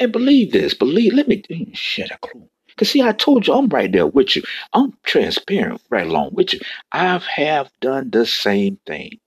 And 0.00 0.12
believe 0.12 0.52
this. 0.52 0.74
Believe, 0.74 1.14
let 1.14 1.28
me, 1.28 1.42
mm, 1.50 2.10
a 2.12 2.18
clue. 2.18 2.48
Because 2.68 2.90
see, 2.90 3.02
I 3.02 3.12
told 3.12 3.46
you, 3.46 3.54
I'm 3.54 3.68
right 3.68 3.90
there 3.90 4.06
with 4.06 4.36
you. 4.36 4.42
I'm 4.74 4.94
transparent 5.04 5.82
right 5.90 6.06
along 6.06 6.30
with 6.34 6.52
you. 6.54 6.60
I 6.92 7.18
have 7.36 7.70
done 7.80 8.10
the 8.10 8.26
same 8.26 8.78
thing. 8.86 9.18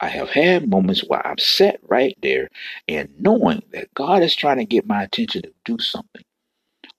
I 0.00 0.08
have 0.08 0.30
had 0.30 0.68
moments 0.70 1.02
where 1.08 1.26
I've 1.26 1.40
sat 1.40 1.80
right 1.84 2.16
there 2.22 2.50
and 2.88 3.10
knowing 3.20 3.62
that 3.72 3.94
God 3.94 4.22
is 4.22 4.36
trying 4.36 4.58
to 4.58 4.66
get 4.66 4.86
my 4.86 5.04
attention 5.04 5.42
to 5.42 5.52
do 5.64 5.78
something 5.80 6.22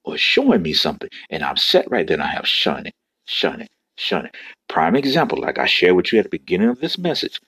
or 0.06 0.18
showing 0.18 0.62
me 0.62 0.74
something, 0.74 1.10
and 1.30 1.44
I'm 1.44 1.58
sat 1.58 1.90
right 1.92 2.08
there 2.08 2.16
and 2.16 2.24
I 2.24 2.28
have 2.34 2.48
shunned 2.48 2.88
it, 2.88 2.96
shunned 3.26 3.64
it, 3.64 3.70
shunned 3.98 4.28
it. 4.28 4.36
Prime 4.68 4.96
example, 4.96 5.40
like 5.40 5.58
I 5.58 5.68
shared 5.68 5.96
with 5.96 6.12
you 6.12 6.20
at 6.20 6.26
the 6.26 6.30
beginning 6.30 6.70
of 6.70 6.80
this 6.80 6.98
message. 6.98 7.40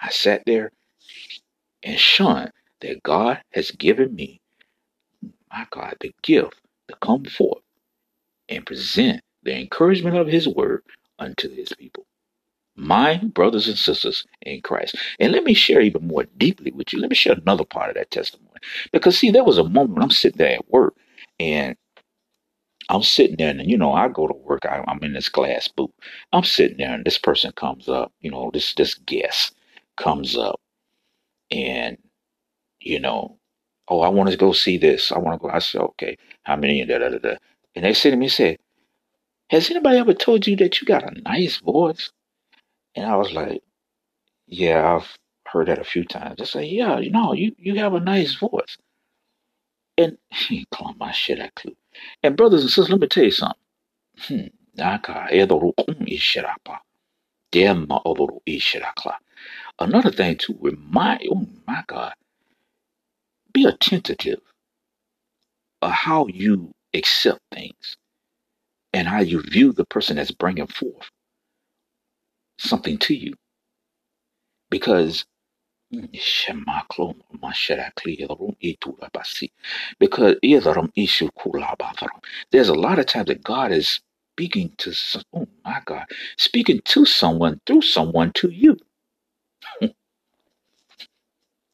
I 0.00 0.10
sat 0.10 0.42
there 0.46 0.70
and 1.82 1.98
shunned 1.98 2.52
that 2.80 3.02
God 3.02 3.42
has 3.52 3.70
given 3.72 4.14
me 4.14 4.40
my 5.50 5.66
God, 5.70 5.96
the 6.00 6.12
gift 6.22 6.60
to 6.88 6.96
come 7.00 7.24
forth 7.24 7.62
and 8.48 8.66
present 8.66 9.22
the 9.42 9.56
encouragement 9.56 10.16
of 10.16 10.26
his 10.26 10.48
word 10.48 10.82
unto 11.18 11.48
his 11.48 11.72
people. 11.78 12.06
My 12.76 13.18
brothers 13.18 13.68
and 13.68 13.78
sisters 13.78 14.24
in 14.42 14.60
Christ. 14.62 14.96
And 15.20 15.32
let 15.32 15.44
me 15.44 15.54
share 15.54 15.80
even 15.80 16.08
more 16.08 16.24
deeply 16.36 16.72
with 16.72 16.92
you. 16.92 17.00
Let 17.00 17.10
me 17.10 17.16
share 17.16 17.34
another 17.34 17.64
part 17.64 17.90
of 17.90 17.94
that 17.94 18.10
testimony. 18.10 18.50
Because, 18.92 19.18
see, 19.18 19.30
there 19.30 19.44
was 19.44 19.58
a 19.58 19.64
moment 19.64 19.90
when 19.92 20.02
I'm 20.02 20.10
sitting 20.10 20.38
there 20.38 20.54
at 20.54 20.70
work 20.70 20.94
and 21.38 21.76
I'm 22.88 23.02
sitting 23.02 23.36
there, 23.36 23.50
and 23.50 23.70
you 23.70 23.78
know, 23.78 23.92
I 23.92 24.08
go 24.08 24.26
to 24.26 24.34
work. 24.34 24.66
I, 24.66 24.84
am 24.86 25.02
in 25.02 25.14
this 25.14 25.28
glass 25.28 25.68
booth. 25.68 25.90
I'm 26.32 26.44
sitting 26.44 26.78
there, 26.78 26.94
and 26.94 27.04
this 27.04 27.18
person 27.18 27.52
comes 27.52 27.88
up. 27.88 28.12
You 28.20 28.30
know, 28.30 28.50
this 28.52 28.74
this 28.74 28.94
guest 28.94 29.54
comes 29.96 30.36
up, 30.36 30.60
and 31.50 31.98
you 32.80 33.00
know, 33.00 33.38
oh, 33.88 34.00
I 34.00 34.08
want 34.08 34.30
to 34.30 34.36
go 34.36 34.52
see 34.52 34.78
this. 34.78 35.12
I 35.12 35.18
want 35.18 35.40
to 35.40 35.48
go. 35.48 35.52
I 35.54 35.58
said, 35.60 35.80
okay, 35.80 36.16
how 36.42 36.56
many? 36.56 36.84
Da, 36.84 36.98
da, 36.98 37.08
da, 37.08 37.18
da. 37.18 37.36
And 37.74 37.84
they 37.84 37.94
said 37.94 38.10
to 38.10 38.16
me, 38.16 38.28
said, 38.28 38.58
has 39.50 39.70
anybody 39.70 39.98
ever 39.98 40.14
told 40.14 40.46
you 40.46 40.56
that 40.56 40.80
you 40.80 40.86
got 40.86 41.04
a 41.04 41.20
nice 41.22 41.58
voice? 41.58 42.10
And 42.94 43.06
I 43.06 43.16
was 43.16 43.32
like, 43.32 43.62
yeah, 44.46 44.96
I've 44.96 45.16
heard 45.46 45.68
that 45.68 45.78
a 45.78 45.84
few 45.84 46.04
times. 46.04 46.36
They 46.38 46.44
said, 46.44 46.66
yeah, 46.66 46.98
you 46.98 47.10
know, 47.10 47.32
you, 47.32 47.54
you 47.58 47.76
have 47.76 47.94
a 47.94 48.00
nice 48.00 48.34
voice. 48.34 48.76
And 49.98 50.18
he 50.30 50.66
called 50.72 50.98
my 50.98 51.12
shit 51.12 51.38
at 51.38 51.54
clue. 51.54 51.76
And 52.22 52.36
brothers 52.36 52.62
and 52.62 52.70
sisters, 52.70 52.90
let 52.90 53.00
me 53.00 53.08
tell 53.08 53.24
you 53.24 53.30
something. 53.30 53.60
Hmm. 54.18 54.46
Another 59.78 60.10
thing 60.12 60.36
to 60.38 60.58
remind, 60.60 61.22
oh 61.30 61.46
my 61.66 61.84
God, 61.86 62.14
be 63.52 63.64
attentive 63.64 64.40
of 65.82 65.90
how 65.92 66.26
you 66.28 66.72
accept 66.94 67.40
things 67.52 67.96
and 68.92 69.08
how 69.08 69.20
you 69.20 69.42
view 69.42 69.72
the 69.72 69.84
person 69.86 70.16
that's 70.16 70.30
bringing 70.32 70.66
forth 70.66 71.10
something 72.58 72.98
to 72.98 73.14
you. 73.14 73.34
Because 74.70 75.24
because 80.00 80.36
there's 82.52 82.68
a 82.70 82.74
lot 82.74 82.98
of 83.00 83.06
times 83.06 83.28
that 83.28 83.44
God 83.44 83.72
is 83.72 84.00
speaking 84.34 84.72
to 84.78 84.94
oh 85.34 85.48
my 85.64 85.80
God, 85.86 86.06
speaking 86.38 86.80
to 86.86 87.06
someone 87.06 87.60
through 87.66 87.82
someone 87.82 88.32
to 88.34 88.50
you. 88.50 88.78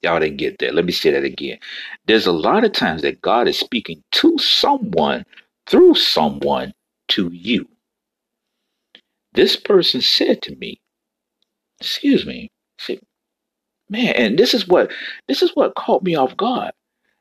Y'all 0.03 0.21
didn't 0.21 0.39
get 0.39 0.59
that. 0.61 0.75
Let 0.75 0.85
me 0.85 0.93
say 0.93 1.11
that 1.12 1.25
again. 1.25 1.59
There's 2.07 2.27
a 2.27 2.33
lot 2.33 2.64
of 2.64 2.73
times 2.73 3.03
that 3.03 3.21
God 3.23 3.49
is 3.49 3.59
speaking 3.59 4.03
to 4.12 4.39
someone 4.39 5.25
through 5.66 5.97
someone 5.97 6.75
to 7.09 7.31
you. 7.33 7.68
This 9.35 9.57
person 9.57 10.01
said 10.03 10.43
to 10.43 10.57
me, 10.57 10.81
excuse 11.81 12.27
me, 12.27 12.51
said, 12.79 13.01
man, 13.91 14.14
and 14.16 14.38
this 14.38 14.55
is 14.55 14.66
what 14.68 14.91
this 15.28 15.43
is 15.43 15.51
what 15.55 15.74
caught 15.74 16.03
me 16.03 16.14
off 16.16 16.36
guard. 16.36 16.72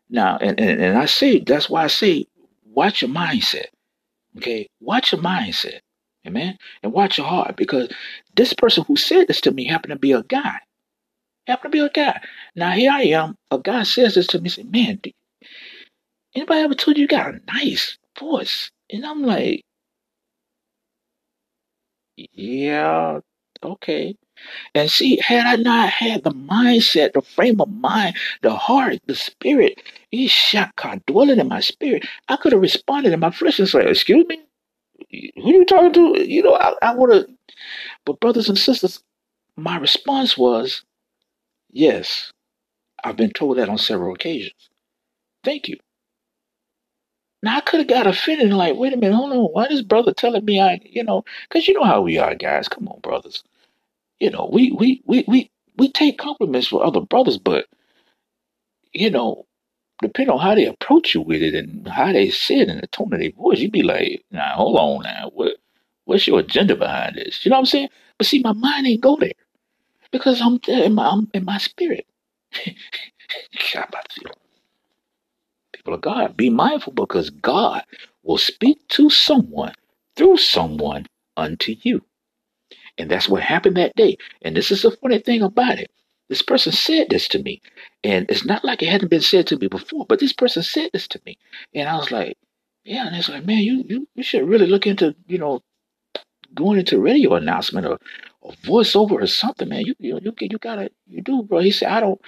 Now, 0.09 0.38
and, 0.38 0.59
and, 0.59 0.82
and 0.82 0.97
I 0.97 1.05
say 1.05 1.39
that's 1.39 1.70
why 1.70 1.84
I 1.84 1.88
say 1.88 2.28
watch 2.65 3.01
your 3.01 3.11
mindset. 3.11 3.67
Okay, 4.38 4.70
watch 4.80 5.11
your 5.11 5.22
mindset, 5.22 5.80
amen, 6.28 6.57
and 6.84 6.93
watch 6.93 7.17
your 7.17 7.28
heart 7.28 7.57
because 7.57 7.91
this 8.36 8.53
person 8.53 8.86
who 8.88 8.95
said 8.95 9.28
this 9.28 9.41
to 9.41 9.51
me 9.51 9.65
happened 9.65 9.91
to 9.91 9.99
be 9.99 10.13
a 10.13 10.24
guy. 10.24 10.59
Happened 11.47 11.74
to 11.74 11.78
be 11.78 11.86
a 11.86 11.89
guy. 11.89 12.22
Now 12.55 12.72
here 12.72 12.91
I 12.91 13.03
am. 13.03 13.36
A 13.51 13.57
guy 13.59 13.84
says 13.84 14.15
this 14.15 14.28
to 14.28 14.39
me. 14.39 14.49
Say, 14.49 14.63
man, 14.63 15.01
anybody 16.36 16.61
ever 16.61 16.76
told 16.76 16.97
you 16.97 17.03
you 17.03 17.07
got 17.07 17.34
a 17.36 17.39
nice 17.53 17.97
voice? 18.20 18.72
And 18.91 19.05
I'm 19.05 19.24
like, 19.24 19.63
yeah, 22.17 23.20
okay. 23.63 24.15
And 24.76 24.90
see, 24.92 25.18
had 25.18 25.46
I 25.46 25.56
not 25.58 25.90
had 25.90 26.24
the 26.24 26.32
mindset, 26.32 27.14
the 27.14 27.22
frame 27.22 27.62
of 27.62 27.70
mind, 27.70 28.16
the 28.42 28.56
heart, 28.56 29.00
the 29.08 29.16
spirit, 29.16 29.82
God 30.78 31.06
dwelling 31.08 31.40
in 31.40 31.48
my 31.48 31.60
spirit, 31.62 32.06
I 32.30 32.38
could 32.38 32.54
have 32.54 32.62
responded 32.62 33.14
in 33.14 33.20
my 33.20 33.32
flesh 33.32 33.60
and 33.60 33.70
said, 33.70 33.88
Excuse 33.88 34.26
me? 34.28 34.42
Who 35.38 35.50
are 35.50 35.54
you 35.54 35.66
talking 35.66 35.94
to? 35.94 36.24
You 36.24 36.44
know, 36.44 36.56
I, 36.56 36.76
I 36.82 36.96
would 36.96 37.14
have. 37.14 37.26
But, 38.06 38.20
brothers 38.20 38.50
and 38.50 38.58
sisters, 38.58 39.04
my 39.58 39.78
response 39.78 40.38
was, 40.38 40.84
Yes, 41.72 42.32
I've 43.04 43.18
been 43.18 43.32
told 43.32 43.58
that 43.58 43.70
on 43.70 43.78
several 43.78 44.14
occasions. 44.16 44.70
Thank 45.44 45.70
you. 45.70 45.78
Now 47.42 47.58
I 47.58 47.62
could 47.62 47.80
have 47.80 47.88
got 47.90 48.08
offended 48.08 48.52
like, 48.52 48.76
wait 48.76 48.94
a 48.94 48.98
minute, 48.98 49.16
hold 49.16 49.32
on, 49.32 49.40
why 49.54 49.66
is 49.66 49.82
brother 49.82 50.14
telling 50.14 50.46
me 50.46 50.60
I, 50.60 50.82
you 50.84 51.04
know, 51.04 51.24
because 51.48 51.68
you 51.68 51.74
know 51.74 51.86
how 51.86 52.02
we 52.02 52.18
are, 52.18 52.36
guys. 52.36 52.68
Come 52.68 52.88
on, 52.90 53.00
brothers. 53.02 53.44
You 54.20 54.32
know, 54.32 54.49
we 54.51 54.72
we 54.72 55.01
we 55.05 55.26
we 55.28 55.51
we 55.78 55.91
take 55.91 56.17
compliments 56.17 56.67
from 56.70 56.80
other 56.82 57.01
brothers, 57.01 57.38
but 57.38 57.67
you 58.93 59.09
know, 59.11 59.45
depending 60.01 60.34
on 60.34 60.39
how 60.41 60.55
they 60.55 60.65
approach 60.65 61.15
you 61.15 61.22
with 61.22 61.41
it 61.43 61.55
and 61.55 61.88
how 61.88 62.13
they 62.13 62.30
say 62.30 62.59
it 62.59 62.70
and 62.70 62.82
the 62.82 62.88
tone 62.88 63.13
of 63.13 63.20
their 63.20 63.32
voice, 63.32 63.59
you'd 63.59 63.72
be 63.72 63.84
like, 63.84 64.24
nah, 64.32 64.55
hold 64.55 64.78
on 64.78 65.03
now, 65.03 65.32
what 65.34 65.57
what's 66.05 66.28
your 66.28 66.39
agenda 66.39 66.76
behind 66.76 67.15
this? 67.17 67.45
You 67.45 67.49
know 67.51 67.57
what 67.57 67.61
I'm 67.61 67.65
saying? 67.67 67.89
But 68.17 68.28
see, 68.28 68.41
my 68.41 68.53
mind 68.53 68.88
ain't 68.88 69.01
go 69.01 69.17
there 69.17 69.34
because 70.11 70.41
I'm 70.41 70.59
in 70.67 70.95
my 70.95 71.07
I'm 71.09 71.30
in 71.34 71.45
my 71.47 71.59
spirit. 71.59 72.07
People 75.74 75.95
of 75.95 76.01
God, 76.01 76.38
be 76.38 76.49
mindful 76.49 76.93
because 76.93 77.30
God 77.32 77.84
will 78.24 78.38
speak 78.39 78.88
to 78.89 79.09
someone 79.09 79.74
through 80.15 80.38
someone 80.38 81.07
unto 81.38 81.76
you. 81.84 82.03
And 83.00 83.10
that's 83.10 83.30
what 83.30 83.41
happened 83.41 83.78
that 83.78 83.95
day. 83.95 84.18
And 84.41 84.56
this 84.56 84.72
is 84.72 84.84
the 84.84 84.91
funny 84.91 85.20
thing 85.20 85.41
about 85.41 85.80
it. 85.80 85.89
This 86.28 86.41
person 86.43 86.72
said 86.72 87.08
this 87.10 87.28
to 87.30 87.41
me. 87.41 87.62
And 88.04 88.30
it's 88.30 88.45
not 88.45 88.64
like 88.64 88.84
it 88.84 88.89
hadn't 88.89 89.10
been 89.10 89.22
said 89.22 89.47
to 89.47 89.58
me 89.58 89.68
before, 89.68 90.06
but 90.06 90.20
this 90.20 90.34
person 90.34 90.62
said 90.62 90.91
this 90.93 91.08
to 91.10 91.22
me. 91.26 91.38
And 91.74 91.89
I 91.89 91.95
was 91.97 92.12
like, 92.12 92.38
yeah, 92.84 93.08
and 93.08 93.16
it's 93.16 93.30
like, 93.30 93.45
man, 93.45 93.60
you 93.60 93.84
you, 93.88 94.08
you 94.16 94.24
should 94.24 94.47
really 94.47 94.68
look 94.68 94.86
into, 94.88 95.16
you 95.28 95.38
know, 95.38 95.62
going 96.54 96.80
into 96.80 97.00
radio 97.00 97.36
announcement 97.36 97.86
or, 97.86 98.00
or 98.41 98.54
voiceover 98.64 99.12
or 99.12 99.28
something, 99.28 99.70
man. 99.70 99.86
You 99.86 99.95
you 100.00 100.20
you, 100.22 100.34
you 100.39 100.58
gotta 100.60 100.89
you 101.08 101.22
do, 101.22 101.43
bro. 101.43 101.60
He 101.60 101.72
said, 101.72 101.89
I 101.89 102.00
don't 102.00 102.22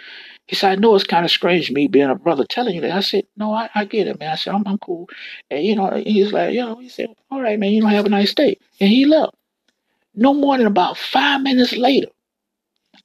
he 0.47 0.55
said, 0.55 0.71
I 0.71 0.75
know 0.75 0.95
it's 0.95 1.05
kind 1.05 1.25
of 1.25 1.31
strange 1.31 1.71
me 1.71 1.87
being 1.87 2.09
a 2.09 2.15
brother 2.15 2.45
telling 2.45 2.75
you 2.75 2.81
that. 2.81 2.91
I 2.91 2.99
said, 3.01 3.25
No, 3.37 3.53
I, 3.53 3.69
I 3.73 3.85
get 3.85 4.07
it, 4.07 4.19
man. 4.19 4.31
I 4.31 4.35
said, 4.35 4.53
I'm 4.53 4.63
I'm 4.67 4.77
cool. 4.79 5.09
And 5.49 5.63
you 5.63 5.75
know, 5.75 5.91
he's 6.05 6.33
like, 6.33 6.53
you 6.53 6.61
know, 6.61 6.77
he 6.77 6.89
said, 6.89 7.07
All 7.29 7.41
right, 7.41 7.59
man, 7.59 7.71
you 7.71 7.81
know, 7.81 7.87
have 7.87 8.05
a 8.05 8.09
nice 8.09 8.33
day. 8.33 8.57
And 8.79 8.89
he 8.89 9.05
left. 9.05 9.35
No 10.15 10.33
more 10.33 10.57
than 10.57 10.67
about 10.67 10.97
five 10.97 11.41
minutes 11.41 11.73
later, 11.73 12.09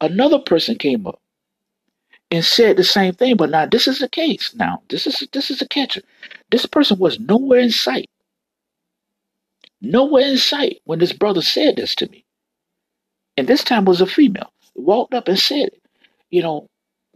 another 0.00 0.38
person 0.38 0.76
came 0.76 1.06
up 1.06 1.20
and 2.30 2.44
said 2.44 2.76
the 2.76 2.84
same 2.84 3.14
thing. 3.14 3.36
But 3.36 3.50
now 3.50 3.66
this 3.66 3.86
is 3.86 4.00
the 4.00 4.08
case. 4.08 4.54
Now 4.54 4.82
this 4.88 5.06
is 5.06 5.26
this 5.32 5.50
is 5.50 5.62
a 5.62 5.68
catcher. 5.68 6.02
This 6.50 6.66
person 6.66 6.98
was 6.98 7.20
nowhere 7.20 7.60
in 7.60 7.70
sight. 7.70 8.10
Nowhere 9.80 10.26
in 10.26 10.38
sight 10.38 10.80
when 10.84 10.98
this 10.98 11.12
brother 11.12 11.42
said 11.42 11.76
this 11.76 11.94
to 11.96 12.08
me. 12.10 12.24
And 13.36 13.46
this 13.46 13.62
time 13.62 13.84
was 13.84 14.00
a 14.00 14.06
female. 14.06 14.52
Walked 14.74 15.14
up 15.14 15.28
and 15.28 15.38
said 15.38 15.68
it. 15.68 15.82
You 16.30 16.42
know, 16.42 16.68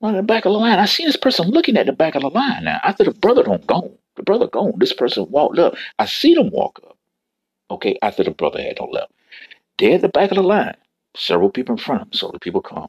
on 0.02 0.14
the 0.14 0.22
back 0.22 0.44
of 0.44 0.52
the 0.52 0.58
line. 0.58 0.78
I 0.78 0.86
see 0.86 1.04
this 1.04 1.16
person 1.16 1.48
looking 1.48 1.76
at 1.76 1.86
the 1.86 1.92
back 1.92 2.14
of 2.14 2.22
the 2.22 2.30
line 2.30 2.64
now. 2.64 2.80
After 2.84 3.04
the 3.04 3.12
brother 3.12 3.42
don't 3.42 3.66
go. 3.66 3.92
The 4.16 4.22
brother 4.22 4.46
gone. 4.46 4.74
This 4.78 4.92
person 4.92 5.26
walked 5.30 5.58
up. 5.58 5.74
I 5.98 6.06
see 6.06 6.34
them 6.34 6.50
walk 6.50 6.80
up. 6.86 6.96
Okay, 7.70 7.98
after 8.02 8.24
the 8.24 8.30
brother 8.32 8.60
had 8.60 8.78
no 8.80 8.86
left. 8.86 9.12
They're 9.80 9.94
at 9.94 10.02
the 10.02 10.10
back 10.10 10.30
of 10.30 10.36
the 10.36 10.42
line. 10.42 10.76
Several 11.16 11.50
people 11.50 11.74
in 11.74 11.82
front 11.82 12.02
of 12.02 12.08
them. 12.08 12.12
So 12.12 12.30
the 12.30 12.38
people 12.38 12.60
come. 12.60 12.86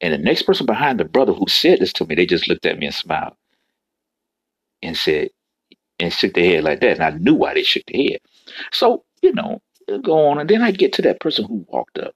And 0.00 0.12
the 0.12 0.18
next 0.18 0.42
person 0.42 0.66
behind 0.66 1.00
the 1.00 1.04
brother 1.04 1.32
who 1.32 1.46
said 1.48 1.78
this 1.78 1.92
to 1.94 2.04
me, 2.04 2.16
they 2.16 2.26
just 2.26 2.48
looked 2.48 2.66
at 2.66 2.78
me 2.78 2.86
and 2.86 2.94
smiled 2.94 3.34
and 4.82 4.96
said, 4.96 5.30
and 5.98 6.12
shook 6.12 6.34
their 6.34 6.56
head 6.56 6.64
like 6.64 6.80
that. 6.80 7.00
And 7.00 7.02
I 7.02 7.10
knew 7.10 7.34
why 7.34 7.54
they 7.54 7.62
shook 7.62 7.84
their 7.86 8.02
head. 8.02 8.18
So, 8.72 9.04
you 9.22 9.32
know, 9.32 9.62
go 10.02 10.28
on. 10.28 10.38
And 10.38 10.50
then 10.50 10.62
I 10.62 10.72
get 10.72 10.92
to 10.94 11.02
that 11.02 11.20
person 11.20 11.44
who 11.44 11.64
walked 11.68 11.98
up, 11.98 12.14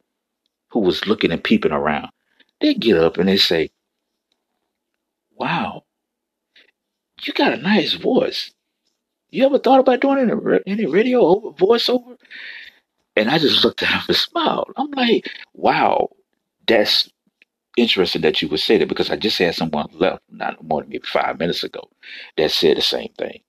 who 0.70 0.80
was 0.80 1.06
looking 1.06 1.30
and 1.30 1.42
peeping 1.42 1.72
around. 1.72 2.08
They 2.60 2.74
get 2.74 2.96
up 2.96 3.16
and 3.16 3.28
they 3.28 3.36
say, 3.38 3.70
Wow, 5.36 5.84
you 7.22 7.32
got 7.32 7.54
a 7.54 7.56
nice 7.56 7.94
voice. 7.94 8.52
You 9.30 9.46
ever 9.46 9.58
thought 9.58 9.80
about 9.80 10.00
doing 10.00 10.30
any, 10.66 10.86
radio 10.86 11.20
over, 11.20 11.50
voiceover? 11.50 12.16
And 13.16 13.30
I 13.30 13.38
just 13.38 13.64
looked 13.64 13.82
at 13.82 13.90
him 13.90 14.02
and 14.08 14.16
smiled. 14.16 14.72
I'm 14.76 14.90
like, 14.92 15.30
wow, 15.54 16.10
that's 16.66 17.10
interesting 17.76 18.22
that 18.22 18.42
you 18.42 18.48
would 18.48 18.60
say 18.60 18.78
that 18.78 18.88
because 18.88 19.10
I 19.10 19.16
just 19.16 19.38
had 19.38 19.54
someone 19.56 19.88
left 19.94 20.22
not 20.30 20.62
more 20.64 20.82
than 20.82 20.90
maybe 20.90 21.04
five 21.06 21.38
minutes 21.38 21.64
ago 21.64 21.90
that 22.38 22.50
said 22.52 22.78
the 22.78 22.82
same 22.82 23.12
thing. 23.18 23.40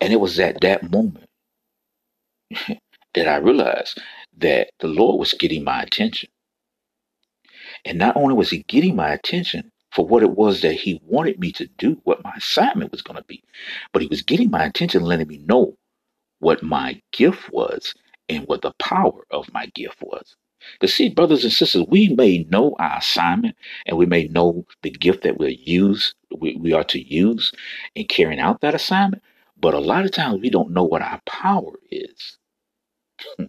And 0.00 0.12
it 0.12 0.20
was 0.20 0.40
at 0.40 0.60
that 0.62 0.90
moment 0.90 1.26
that 3.14 3.28
I 3.28 3.36
realized 3.38 4.00
that 4.38 4.70
the 4.80 4.88
Lord 4.88 5.18
was 5.20 5.34
getting 5.34 5.64
my 5.64 5.82
attention. 5.82 6.30
And 7.84 7.98
not 7.98 8.16
only 8.16 8.34
was 8.34 8.50
He 8.50 8.64
getting 8.68 8.96
my 8.96 9.10
attention 9.10 9.72
for 9.92 10.06
what 10.06 10.22
it 10.22 10.32
was 10.32 10.62
that 10.62 10.74
He 10.74 11.00
wanted 11.04 11.40
me 11.40 11.52
to 11.52 11.68
do, 11.78 12.00
what 12.04 12.24
my 12.24 12.32
assignment 12.36 12.92
was 12.92 13.02
going 13.02 13.18
to 13.18 13.24
be, 13.24 13.42
but 13.92 14.02
He 14.02 14.08
was 14.08 14.22
getting 14.22 14.50
my 14.50 14.64
attention, 14.64 15.02
letting 15.04 15.28
me 15.28 15.38
know 15.38 15.76
what 16.40 16.62
my 16.62 17.00
gift 17.12 17.50
was 17.52 17.94
and 18.28 18.46
what 18.46 18.62
the 18.62 18.72
power 18.78 19.26
of 19.30 19.52
my 19.52 19.66
gift 19.74 19.98
was. 20.02 20.36
Because, 20.80 20.94
see, 20.94 21.10
brothers 21.10 21.44
and 21.44 21.52
sisters, 21.52 21.84
we 21.88 22.08
may 22.08 22.44
know 22.50 22.74
our 22.78 22.98
assignment 22.98 23.56
and 23.86 23.96
we 23.98 24.06
may 24.06 24.24
know 24.28 24.66
the 24.82 24.90
gift 24.90 25.22
that 25.22 25.38
we'll 25.38 25.50
use, 25.50 26.14
we, 26.36 26.56
we 26.56 26.72
are 26.72 26.84
to 26.84 27.00
use 27.00 27.52
in 27.94 28.06
carrying 28.06 28.40
out 28.40 28.60
that 28.62 28.74
assignment, 28.74 29.22
but 29.58 29.74
a 29.74 29.78
lot 29.80 30.04
of 30.04 30.12
times 30.12 30.40
we 30.40 30.50
don't 30.50 30.72
know 30.72 30.84
what 30.84 31.02
our 31.02 31.20
power 31.26 31.72
is. 31.90 32.38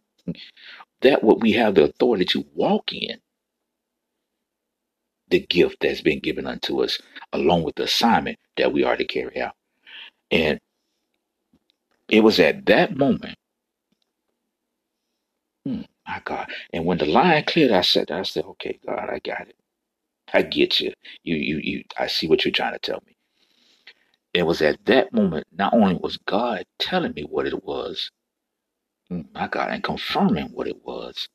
that 1.02 1.24
what 1.24 1.42
we 1.42 1.54
have 1.54 1.76
the 1.76 1.84
authority 1.86 2.26
to 2.26 2.46
walk 2.54 2.94
in, 2.94 3.20
the 5.30 5.40
gift 5.40 5.78
that's 5.82 6.02
been 6.02 6.20
given 6.20 6.48
unto 6.48 6.84
us, 6.84 7.00
along 7.34 7.64
with 7.64 7.76
the 7.76 7.84
assignment 7.84 8.38
that 8.58 8.74
we 8.74 8.84
are 8.84 8.98
to 8.98 9.06
carry 9.06 9.40
out. 9.42 9.56
And 10.32 10.60
it 12.10 12.22
was 12.22 12.40
at 12.40 12.66
that 12.68 12.98
moment 12.98 13.26
Hmm, 15.66 15.84
my 16.08 16.22
God. 16.26 16.52
And 16.74 16.86
when 16.86 17.00
the 17.00 17.08
line 17.08 17.46
cleared, 17.46 17.72
I 17.74 17.84
said, 17.84 18.12
I 18.12 18.24
said, 18.24 18.46
okay, 18.46 18.80
God, 18.88 19.10
I 19.12 19.20
got 19.22 19.50
it. 19.50 19.58
I 20.34 20.44
get 20.44 20.80
you. 20.82 20.94
You, 21.24 21.36
you, 21.38 21.58
you, 21.64 21.84
I 22.00 22.08
see 22.08 22.28
what 22.28 22.46
you're 22.46 22.52
trying 22.54 22.74
to 22.74 22.80
tell 22.80 23.02
me. 23.08 23.18
It 24.34 24.44
was 24.44 24.62
at 24.62 24.86
that 24.86 25.14
moment, 25.14 25.48
not 25.58 25.74
only 25.74 25.96
was 25.96 26.18
God 26.18 26.66
telling 26.80 27.14
me 27.14 27.24
what 27.24 27.48
it 27.48 27.64
was, 27.66 28.12
hmm, 29.10 29.22
my 29.34 29.48
God, 29.48 29.72
and 29.72 29.84
confirming 29.84 30.48
what 30.50 30.68
it 30.68 30.86
was, 30.86 31.28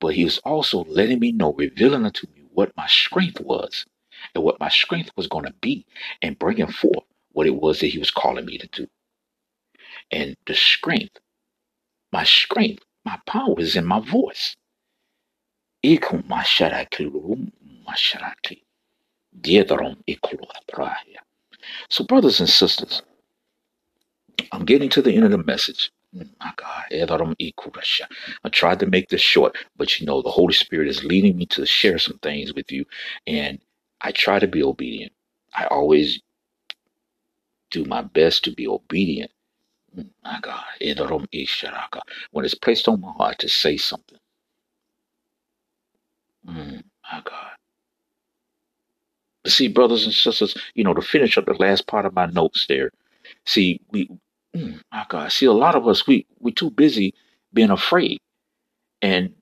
but 0.00 0.14
he 0.14 0.24
was 0.24 0.38
also 0.40 0.84
letting 0.84 1.20
me 1.20 1.32
know, 1.32 1.54
revealing 1.54 2.06
unto 2.06 2.26
me 2.34 2.44
what 2.52 2.72
my 2.76 2.86
strength 2.88 3.40
was 3.40 3.86
and 4.34 4.44
what 4.44 4.60
my 4.60 4.68
strength 4.70 5.10
was 5.16 5.28
going 5.28 5.46
to 5.46 5.54
be 5.62 5.86
and 6.22 6.38
bringing 6.38 6.68
forth 6.68 7.04
what 7.32 7.46
it 7.46 7.56
was 7.56 7.80
that 7.80 7.88
he 7.88 7.98
was 7.98 8.10
calling 8.12 8.46
me 8.46 8.58
to 8.58 8.68
do. 8.68 8.86
And 10.12 10.36
the 10.46 10.54
strength, 10.54 11.18
my 12.12 12.24
strength 12.24 12.84
my 13.04 13.18
power 13.26 13.58
is 13.58 13.76
in 13.76 13.86
my 13.86 14.00
voice. 14.00 14.56
So, 21.88 22.04
brothers 22.04 22.40
and 22.40 22.48
sisters, 22.48 23.02
I'm 24.52 24.64
getting 24.64 24.88
to 24.90 25.02
the 25.02 25.14
end 25.14 25.24
of 25.24 25.30
the 25.30 25.38
message. 25.38 25.90
Mm, 26.14 26.28
my 26.40 26.52
God, 26.56 26.84
I 28.44 28.48
tried 28.50 28.80
to 28.80 28.86
make 28.86 29.08
this 29.08 29.20
short, 29.20 29.56
but 29.76 29.98
you 29.98 30.06
know, 30.06 30.22
the 30.22 30.30
Holy 30.30 30.52
Spirit 30.52 30.88
is 30.88 31.04
leading 31.04 31.36
me 31.36 31.46
to 31.46 31.64
share 31.66 31.98
some 31.98 32.18
things 32.18 32.52
with 32.52 32.70
you, 32.70 32.84
and 33.26 33.60
I 34.00 34.12
try 34.12 34.38
to 34.38 34.46
be 34.48 34.62
obedient. 34.62 35.12
I 35.54 35.66
always 35.66 36.20
do 37.70 37.84
my 37.84 38.02
best 38.02 38.44
to 38.44 38.52
be 38.52 38.68
obedient 38.68 39.30
my 40.24 40.38
God, 40.42 40.64
when 42.32 42.44
it's 42.44 42.54
placed 42.54 42.88
on 42.88 43.00
my 43.00 43.12
heart 43.12 43.38
to 43.40 43.48
say 43.48 43.76
something, 43.78 44.18
mm, 46.48 46.82
my 47.12 47.22
God. 47.24 47.50
But 49.44 49.52
see, 49.52 49.68
brothers 49.68 50.04
and 50.04 50.14
sisters, 50.14 50.56
you 50.74 50.84
know, 50.84 50.94
to 50.94 51.02
finish 51.02 51.38
up 51.38 51.46
the 51.46 51.54
last 51.54 51.86
part 51.86 52.06
of 52.06 52.14
my 52.14 52.26
notes 52.26 52.66
there, 52.68 52.90
see, 53.46 53.80
we 53.90 54.08
Mm, 54.56 54.80
my 54.92 55.06
God. 55.08 55.32
See, 55.32 55.46
a 55.46 55.52
lot 55.52 55.76
of 55.76 55.88
us, 55.88 56.06
we 56.06 56.26
we 56.40 56.52
too 56.52 56.70
busy 56.70 57.14
being 57.54 57.70
afraid 57.70 58.20
and 59.02 59.34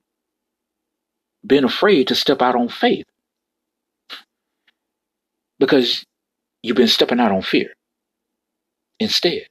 being 1.47 1.65
afraid 1.65 2.09
to 2.09 2.15
step 2.17 2.43
out 2.43 2.57
on 2.57 2.69
faith 2.69 3.07
because 5.59 6.05
you've 6.63 6.77
been 6.77 6.89
stepping 6.89 7.21
out 7.21 7.33
on 7.33 7.43
fear 7.43 7.75
instead. 9.01 9.47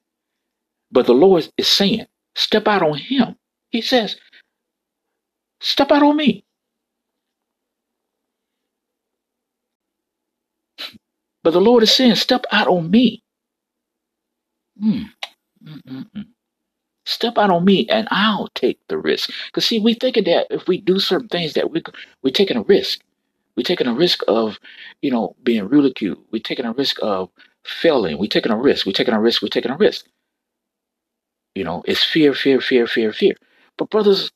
But 0.91 1.07
the 1.07 1.13
Lord 1.13 1.49
is 1.57 1.67
saying, 1.67 2.05
step 2.35 2.67
out 2.67 2.83
on 2.83 2.97
Him. 2.97 3.35
He 3.71 3.81
says, 3.81 4.17
step 5.61 5.91
out 5.91 6.03
on 6.03 6.17
me. 6.17 6.45
But 11.43 11.51
the 11.51 11.61
Lord 11.61 11.83
is 11.83 11.93
saying, 11.93 12.15
step 12.15 12.45
out 12.51 12.67
on 12.67 12.91
me. 12.91 13.23
Mm. 14.83 15.09
Step 17.05 17.37
out 17.37 17.49
on 17.51 17.65
me 17.65 17.87
and 17.89 18.07
I'll 18.11 18.49
take 18.55 18.79
the 18.89 18.97
risk. 18.97 19.31
Because 19.47 19.65
see, 19.65 19.79
we 19.79 19.93
thinking 19.95 20.25
that 20.25 20.47
if 20.51 20.67
we 20.67 20.79
do 20.81 20.99
certain 20.99 21.29
things 21.29 21.53
that 21.53 21.71
we 21.71 21.83
we're 22.23 22.31
taking 22.31 22.57
a 22.57 22.63
risk. 22.63 23.01
We're 23.57 23.63
taking 23.63 23.87
a 23.87 23.93
risk 23.93 24.21
of, 24.27 24.59
you 25.01 25.11
know, 25.11 25.35
being 25.43 25.67
ridiculed. 25.67 26.19
We're 26.31 26.41
taking 26.43 26.65
a 26.65 26.73
risk 26.73 26.97
of 27.01 27.29
failing. 27.65 28.19
We're 28.19 28.27
taking 28.27 28.51
a 28.51 28.57
risk. 28.57 28.85
We're 28.85 28.93
taking 28.93 29.15
a 29.15 29.21
risk. 29.21 29.41
We're 29.41 29.49
taking 29.49 29.71
a 29.71 29.77
risk. 29.77 30.05
You 31.57 31.63
know, 31.63 31.83
it's 31.87 32.03
fear, 32.03 32.35
fear, 32.35 32.61
fear, 32.61 32.87
fear, 32.87 33.11
fear. 33.11 33.35
But 33.77 33.89
brothers, 33.89 34.31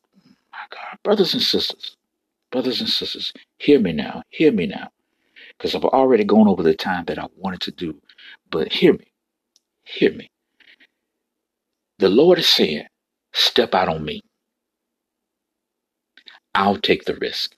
my 0.51 0.59
God, 0.71 0.99
brothers 1.03 1.33
and 1.33 1.43
sisters, 1.43 1.97
brothers 2.51 2.81
and 2.81 2.89
sisters, 2.89 3.33
hear 3.59 3.79
me 3.79 3.93
now. 3.93 4.23
Hear 4.29 4.51
me 4.51 4.67
now. 4.67 4.89
Because 5.57 5.75
I've 5.75 5.85
already 5.85 6.23
gone 6.25 6.47
over 6.47 6.63
the 6.63 6.75
time 6.75 7.05
that 7.05 7.19
I 7.19 7.27
wanted 7.37 7.61
to 7.61 7.71
do. 7.71 7.95
But 8.51 8.73
hear 8.73 8.93
me. 8.93 9.11
Hear 9.83 10.13
me. 10.13 10.29
The 11.99 12.09
Lord 12.09 12.39
is 12.39 12.47
saying, 12.47 12.85
step 13.33 13.75
out 13.75 13.89
on 13.89 14.05
me. 14.05 14.21
I'll 16.55 16.77
take 16.77 17.05
the 17.05 17.15
risk. 17.15 17.55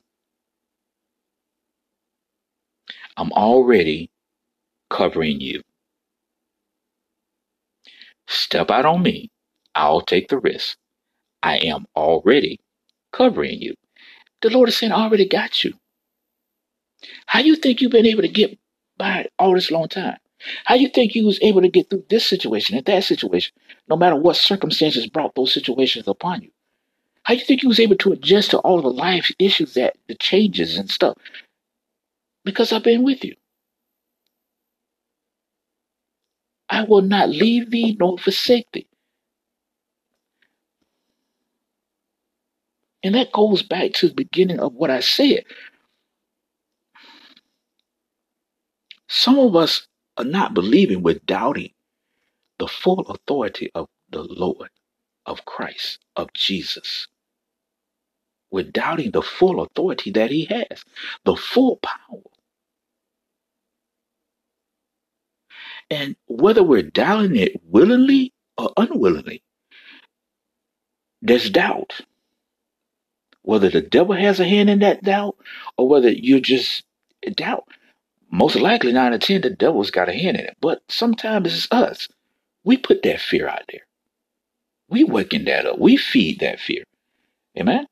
I'm 3.18 3.32
already 3.34 4.10
covering 4.90 5.42
you. 5.42 5.62
Step 8.28 8.72
out 8.72 8.86
on 8.86 9.04
me. 9.04 9.30
I'll 9.76 10.02
take 10.02 10.30
the 10.30 10.40
risk. 10.40 10.78
I 11.44 11.58
am 11.58 11.86
already 11.96 12.60
covering 13.14 13.62
you. 13.62 13.76
The 14.42 14.50
Lord 14.50 14.70
is 14.70 14.78
saying, 14.78 14.92
I 14.94 15.04
already 15.04 15.28
got 15.28 15.64
you. 15.64 15.74
How 17.28 17.40
you 17.40 17.56
think 17.56 17.82
you've 17.82 17.92
been 17.92 18.06
able 18.06 18.22
to 18.24 18.28
get 18.28 18.58
by 18.98 19.28
all 19.40 19.54
this 19.56 19.72
long 19.72 19.88
time? 19.88 20.18
How 20.66 20.76
you 20.76 20.90
think 20.90 21.16
you 21.16 21.26
was 21.26 21.40
able 21.42 21.62
to 21.62 21.70
get 21.70 21.90
through 21.90 22.06
this 22.10 22.26
situation 22.26 22.78
and 22.78 22.86
that 22.86 23.04
situation, 23.06 23.54
no 23.90 23.96
matter 23.96 24.16
what 24.16 24.36
circumstances 24.36 25.08
brought 25.08 25.36
those 25.36 25.54
situations 25.54 26.08
upon 26.08 26.44
you? 26.44 26.52
How 27.24 27.36
you 27.36 27.42
think 27.46 27.64
you 27.64 27.70
was 27.70 27.80
able 27.80 27.98
to 27.98 28.14
adjust 28.14 28.52
to 28.52 28.60
all 28.60 28.82
the 28.82 28.90
life 28.92 29.32
issues 29.40 29.76
that 29.76 29.98
the 30.08 30.16
changes 30.16 30.78
and 30.78 30.90
stuff? 30.90 31.18
Because 32.46 32.74
I've 32.74 32.84
been 32.84 33.04
with 33.04 33.24
you. 33.26 33.36
I 36.70 36.84
will 36.84 37.02
not 37.04 37.30
leave 37.30 37.72
thee 37.72 37.98
nor 38.00 38.18
forsake 38.18 38.68
thee. 38.74 38.88
And 43.04 43.16
that 43.16 43.32
goes 43.34 43.64
back 43.64 43.94
to 43.94 44.08
the 44.08 44.14
beginning 44.14 44.60
of 44.60 44.74
what 44.74 44.90
I 44.90 45.02
said. 45.02 45.44
Some 49.10 49.38
of 49.40 49.56
us 49.56 49.88
are 50.18 50.26
not 50.26 50.54
believing, 50.54 51.04
we're 51.04 51.20
doubting 51.26 51.72
the 52.60 52.68
full 52.68 53.02
authority 53.02 53.72
of 53.76 53.90
the 54.10 54.24
Lord, 54.24 54.70
of 55.26 55.46
Christ, 55.46 56.00
of 56.16 56.34
Jesus. 56.34 57.08
We're 58.52 58.64
doubting 58.64 59.12
the 59.12 59.22
full 59.22 59.62
authority 59.62 60.12
that 60.12 60.32
He 60.32 60.46
has, 60.46 60.84
the 61.26 61.36
full 61.36 61.78
power. 61.78 62.22
And 65.90 66.16
whether 66.28 66.64
we're 66.64 66.84
doubting 66.84 67.36
it 67.36 67.62
willingly 67.68 68.34
or 68.58 68.72
unwillingly, 68.78 69.44
there's 71.22 71.50
doubt 71.50 72.02
whether 73.44 73.70
the 73.70 73.82
devil 73.82 74.16
has 74.16 74.40
a 74.40 74.48
hand 74.48 74.70
in 74.70 74.80
that 74.80 75.04
doubt 75.04 75.38
or 75.78 75.88
whether 75.88 76.10
you 76.10 76.42
just 76.42 76.84
doubt. 77.36 77.66
Most 78.32 78.56
likely, 78.56 78.92
nine 78.92 79.08
out 79.08 79.14
of 79.14 79.22
ten, 79.22 79.42
the 79.42 79.52
devil's 79.52 79.92
got 79.92 80.10
a 80.10 80.14
hand 80.14 80.38
in 80.38 80.46
it. 80.46 80.58
But 80.62 80.82
sometimes 80.90 81.54
it's 81.56 81.68
us. 81.72 82.10
We 82.64 82.78
put 82.78 83.04
that 83.04 83.22
fear 83.22 83.48
out 83.48 83.64
there. 83.72 83.82
We 84.90 85.04
waking 85.04 85.46
that 85.46 85.66
up. 85.68 85.80
We 85.80 85.98
feed 85.98 86.40
that 86.40 86.60
fear. 86.60 86.84
Amen. 87.60 87.88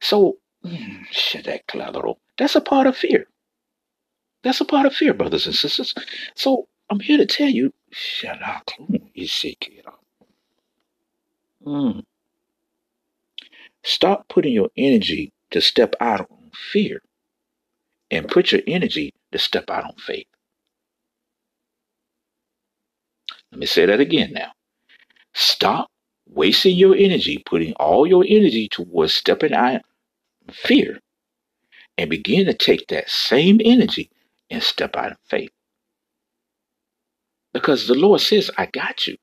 So, 0.00 0.38
that 0.62 1.62
collateral 1.68 2.18
that's 2.36 2.56
a 2.56 2.60
part 2.60 2.86
of 2.86 2.96
fear. 2.96 3.26
That's 4.42 4.60
a 4.60 4.64
part 4.64 4.86
of 4.86 4.94
fear, 4.94 5.14
brothers 5.14 5.46
and 5.46 5.54
sisters. 5.54 5.94
So 6.34 6.68
I'm 6.90 7.00
here 7.00 7.18
to 7.18 7.26
tell 7.26 7.48
you, 7.48 7.72
shut 7.90 8.42
up, 8.42 8.70
you 9.14 9.26
sick 9.26 9.60
kid. 9.60 9.84
mm. 11.66 12.04
Stop 13.86 14.28
putting 14.28 14.52
your 14.52 14.70
energy 14.76 15.32
to 15.52 15.60
step 15.60 15.94
out 16.00 16.22
on 16.22 16.50
fear 16.72 17.00
and 18.10 18.26
put 18.26 18.50
your 18.50 18.62
energy 18.66 19.14
to 19.30 19.38
step 19.38 19.70
out 19.70 19.84
on 19.84 19.94
faith. 19.96 20.26
Let 23.52 23.60
me 23.60 23.66
say 23.66 23.86
that 23.86 24.00
again 24.00 24.32
now. 24.32 24.50
Stop 25.34 25.88
wasting 26.28 26.76
your 26.76 26.96
energy, 26.96 27.44
putting 27.46 27.74
all 27.74 28.08
your 28.08 28.24
energy 28.28 28.68
towards 28.68 29.14
stepping 29.14 29.54
out 29.54 29.82
on 30.48 30.52
fear, 30.52 30.98
and 31.96 32.10
begin 32.10 32.46
to 32.46 32.54
take 32.54 32.88
that 32.88 33.08
same 33.08 33.60
energy 33.64 34.10
and 34.50 34.64
step 34.64 34.96
out 34.96 35.12
of 35.12 35.18
faith. 35.28 35.52
Because 37.54 37.86
the 37.86 37.94
Lord 37.94 38.20
says, 38.20 38.50
I 38.58 38.66
got 38.66 39.06
you. 39.06 39.16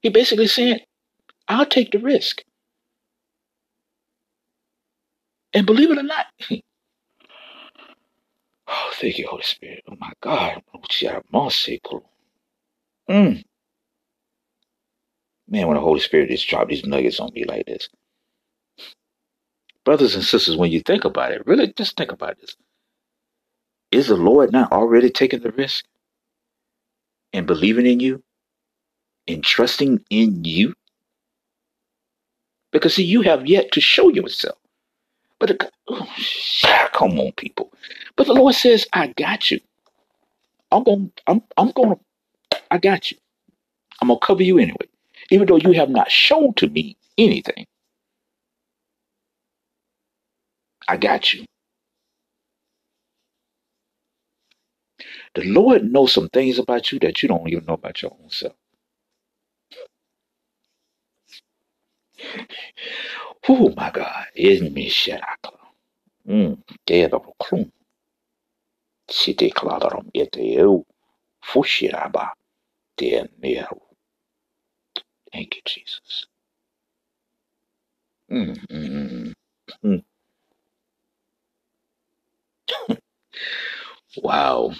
He 0.00 0.08
basically 0.08 0.46
said, 0.46 0.86
I'll 1.46 1.66
take 1.66 1.92
the 1.92 1.98
risk. 1.98 2.42
And 5.54 5.66
believe 5.66 5.90
it 5.90 5.98
or 5.98 6.02
not, 6.02 6.26
oh, 8.68 8.90
thank 8.94 9.18
you, 9.18 9.26
Holy 9.28 9.42
Spirit. 9.42 9.82
Oh 9.90 9.96
my 9.98 10.12
God. 10.22 10.62
Mm. 13.10 13.44
Man, 15.48 15.66
when 15.68 15.76
the 15.76 15.82
Holy 15.82 16.00
Spirit 16.00 16.30
just 16.30 16.48
dropped 16.48 16.70
these 16.70 16.86
nuggets 16.86 17.20
on 17.20 17.32
me 17.34 17.44
like 17.44 17.66
this. 17.66 17.88
Brothers 19.84 20.14
and 20.14 20.24
sisters, 20.24 20.56
when 20.56 20.72
you 20.72 20.80
think 20.80 21.04
about 21.04 21.32
it, 21.32 21.46
really 21.46 21.72
just 21.72 21.96
think 21.96 22.12
about 22.12 22.40
this. 22.40 22.56
Is 23.92 24.08
the 24.08 24.16
Lord 24.16 24.52
not 24.52 24.72
already 24.72 25.10
taking 25.10 25.40
the 25.40 25.52
risk 25.52 25.84
and 27.32 27.46
believing 27.46 27.86
in 27.86 28.00
you 28.00 28.22
and 29.28 29.44
trusting 29.44 30.04
in 30.10 30.44
you? 30.44 30.74
Because 32.72 32.94
see, 32.96 33.04
you 33.04 33.22
have 33.22 33.46
yet 33.46 33.72
to 33.72 33.80
show 33.80 34.10
yourself. 34.10 34.58
But 35.40 35.72
oh, 35.88 36.08
come 36.94 37.20
on, 37.20 37.32
people. 37.34 37.72
But 38.16 38.28
the 38.28 38.34
Lord 38.34 38.56
says, 38.56 38.88
I 38.94 39.08
got 39.08 39.50
you. 39.52 39.60
I'm 40.72 40.84
going 40.84 41.12
I'm 41.26 41.42
I'm 41.56 41.70
gonna 41.72 41.96
I 42.70 42.78
got 42.78 43.10
you. 43.10 43.18
I'm 44.02 44.08
gonna 44.08 44.20
cover 44.20 44.42
you 44.42 44.58
anyway. 44.58 44.88
Even 45.30 45.48
though 45.48 45.56
you 45.58 45.72
have 45.72 45.90
not 45.90 46.10
shown 46.10 46.54
to 46.56 46.68
me 46.68 46.96
anything. 47.18 47.66
I 50.88 50.96
got 50.98 51.34
you. 51.34 51.46
The 55.34 55.44
Lord 55.44 55.84
knows 55.92 56.12
some 56.12 56.28
things 56.30 56.58
about 56.58 56.92
you 56.92 56.98
that 57.00 57.22
you 57.22 57.28
don't 57.30 57.48
even 57.48 57.66
know 57.66 57.74
about 57.74 58.02
your 58.02 58.12
own 58.22 58.30
self. 58.30 58.54
Oh 63.48 63.72
my 63.76 63.90
God. 63.90 64.26
Isn't 64.36 64.74
me 64.74 64.90
sherakla. 64.90 65.58
Mm. 66.28 66.62
Deadro 66.86 67.32
klum. 67.42 67.70
Site 69.10 69.50
kladarom 69.54 70.10
eteu. 70.14 70.84
Fushiraba. 71.44 72.30
Deneru. 72.98 73.80
Thank 75.32 75.56
you, 75.56 75.62
Jesus. 75.66 76.26
Mm, 78.32 78.56
mm, 78.68 79.34
mm. 79.84 80.04
wow. 84.22 84.72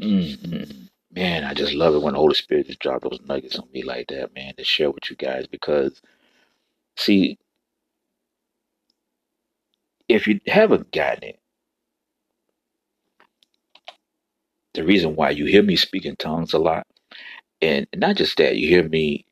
Mm, 0.00 0.88
man, 1.12 1.44
I 1.44 1.54
just 1.54 1.74
love 1.74 1.94
it 1.94 2.02
when 2.02 2.14
the 2.14 2.20
Holy 2.20 2.34
Spirit 2.34 2.66
just 2.68 2.80
drop 2.80 3.02
those 3.02 3.20
nuggets 3.26 3.58
on 3.58 3.68
me 3.72 3.82
like 3.84 4.08
that, 4.08 4.34
man, 4.34 4.54
to 4.56 4.64
share 4.64 4.90
with 4.90 5.10
you 5.10 5.16
guys 5.16 5.46
because, 5.48 6.02
see, 6.96 7.38
if 10.08 10.26
you 10.28 10.40
haven't 10.46 10.92
gotten 10.92 11.24
it, 11.24 11.40
the 14.74 14.84
reason 14.84 15.16
why 15.16 15.30
you 15.30 15.46
hear 15.46 15.62
me 15.62 15.76
speak 15.76 16.06
in 16.06 16.16
tongues 16.16 16.52
a 16.54 16.58
lot, 16.58 16.86
and 17.62 17.86
not 17.96 18.16
just 18.16 18.36
that, 18.38 18.56
you 18.56 18.68
hear 18.68 18.88
me 18.88 19.24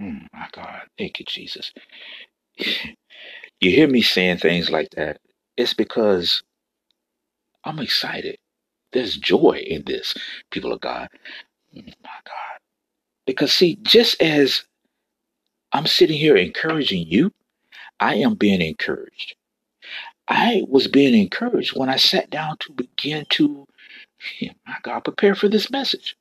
Mm, 0.00 0.26
my 0.32 0.48
God. 0.52 0.82
Thank 0.98 1.20
you, 1.20 1.26
Jesus. 1.26 1.72
You 3.60 3.70
hear 3.72 3.88
me 3.88 4.02
saying 4.02 4.38
things 4.38 4.70
like 4.70 4.90
that? 4.92 5.18
It's 5.56 5.74
because 5.74 6.42
I'm 7.64 7.80
excited. 7.80 8.38
There's 8.92 9.16
joy 9.16 9.62
in 9.66 9.84
this, 9.84 10.14
people 10.50 10.72
of 10.72 10.80
God. 10.80 11.08
Mm, 11.76 11.86
my 12.04 12.10
God. 12.24 12.58
Because, 13.26 13.52
see, 13.52 13.78
just 13.82 14.20
as 14.22 14.64
I'm 15.72 15.86
sitting 15.86 16.18
here 16.18 16.36
encouraging 16.36 17.06
you, 17.08 17.32
I 18.00 18.16
am 18.16 18.36
being 18.36 18.62
encouraged. 18.62 19.36
I 20.28 20.64
was 20.68 20.88
being 20.88 21.14
encouraged 21.14 21.76
when 21.78 21.90
I 21.90 21.96
sat 21.96 22.30
down 22.30 22.58
to 22.60 22.72
begin 22.72 23.26
to, 23.30 23.66
my 24.66 24.76
God, 24.82 25.00
prepare 25.00 25.34
for 25.34 25.48
this 25.48 25.70
message. 25.70 26.16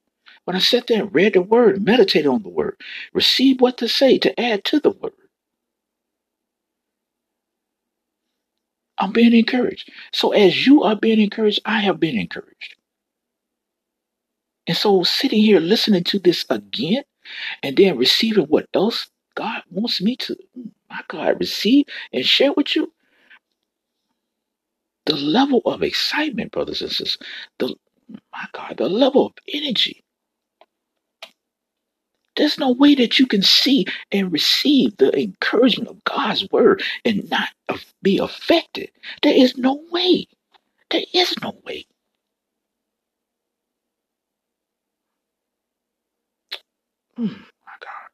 When 0.45 0.55
I 0.55 0.59
sat 0.59 0.87
there 0.87 1.03
and 1.03 1.15
read 1.15 1.33
the 1.33 1.41
word, 1.43 1.83
meditated 1.85 2.27
on 2.27 2.43
the 2.43 2.49
word, 2.49 2.77
receive 3.13 3.61
what 3.61 3.77
to 3.79 3.89
say 3.89 4.17
to 4.19 4.39
add 4.39 4.65
to 4.65 4.79
the 4.79 4.91
word, 4.91 5.13
I'm 8.99 9.13
being 9.13 9.33
encouraged. 9.33 9.91
So 10.13 10.31
as 10.33 10.67
you 10.67 10.83
are 10.83 10.95
being 10.95 11.21
encouraged, 11.21 11.61
I 11.65 11.81
have 11.81 11.99
been 11.99 12.17
encouraged. 12.17 12.75
And 14.67 14.77
so 14.77 15.03
sitting 15.03 15.41
here 15.41 15.59
listening 15.59 16.05
to 16.05 16.19
this 16.19 16.45
again 16.49 17.03
and 17.63 17.77
then 17.77 17.97
receiving 17.97 18.45
what 18.45 18.67
else 18.73 19.09
God 19.35 19.63
wants 19.71 20.01
me 20.01 20.15
to, 20.17 20.37
mm, 20.57 20.71
my 20.89 21.01
God, 21.09 21.39
receive 21.39 21.85
and 22.13 22.25
share 22.25 22.53
with 22.53 22.75
you, 22.75 22.93
the 25.07 25.17
level 25.17 25.63
of 25.65 25.83
excitement, 25.83 26.53
brothers 26.53 26.83
and 26.83 26.91
sisters, 26.91 27.19
the 27.59 27.75
my 28.33 28.45
God, 28.53 28.77
the 28.77 28.89
level 28.89 29.27
of 29.27 29.33
energy. 29.53 30.03
There's 32.37 32.59
no 32.59 32.71
way 32.71 32.95
that 32.95 33.19
you 33.19 33.27
can 33.27 33.43
see 33.43 33.87
and 34.11 34.33
receive 34.33 34.97
the 34.97 35.17
encouragement 35.19 35.89
of 35.89 36.03
God's 36.05 36.47
word 36.51 36.83
and 37.05 37.29
not 37.29 37.49
be 38.03 38.19
affected. 38.19 38.91
There 39.23 39.35
is 39.35 39.57
no 39.57 39.83
way. 39.91 40.27
There 40.91 41.03
is 41.13 41.35
no 41.43 41.55
way. 41.65 41.85
Hmm, 47.17 47.25
my 47.27 47.77
God. 47.81 48.07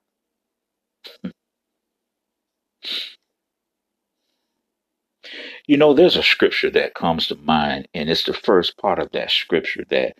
You 5.67 5.77
know, 5.77 5.93
there's 5.93 6.17
a 6.17 6.23
scripture 6.23 6.71
that 6.71 6.95
comes 6.95 7.27
to 7.27 7.35
mind, 7.35 7.87
and 7.93 8.09
it's 8.09 8.23
the 8.25 8.33
first 8.33 8.77
part 8.77 8.99
of 8.99 9.11
that 9.13 9.31
scripture 9.31 9.85
that 9.89 10.17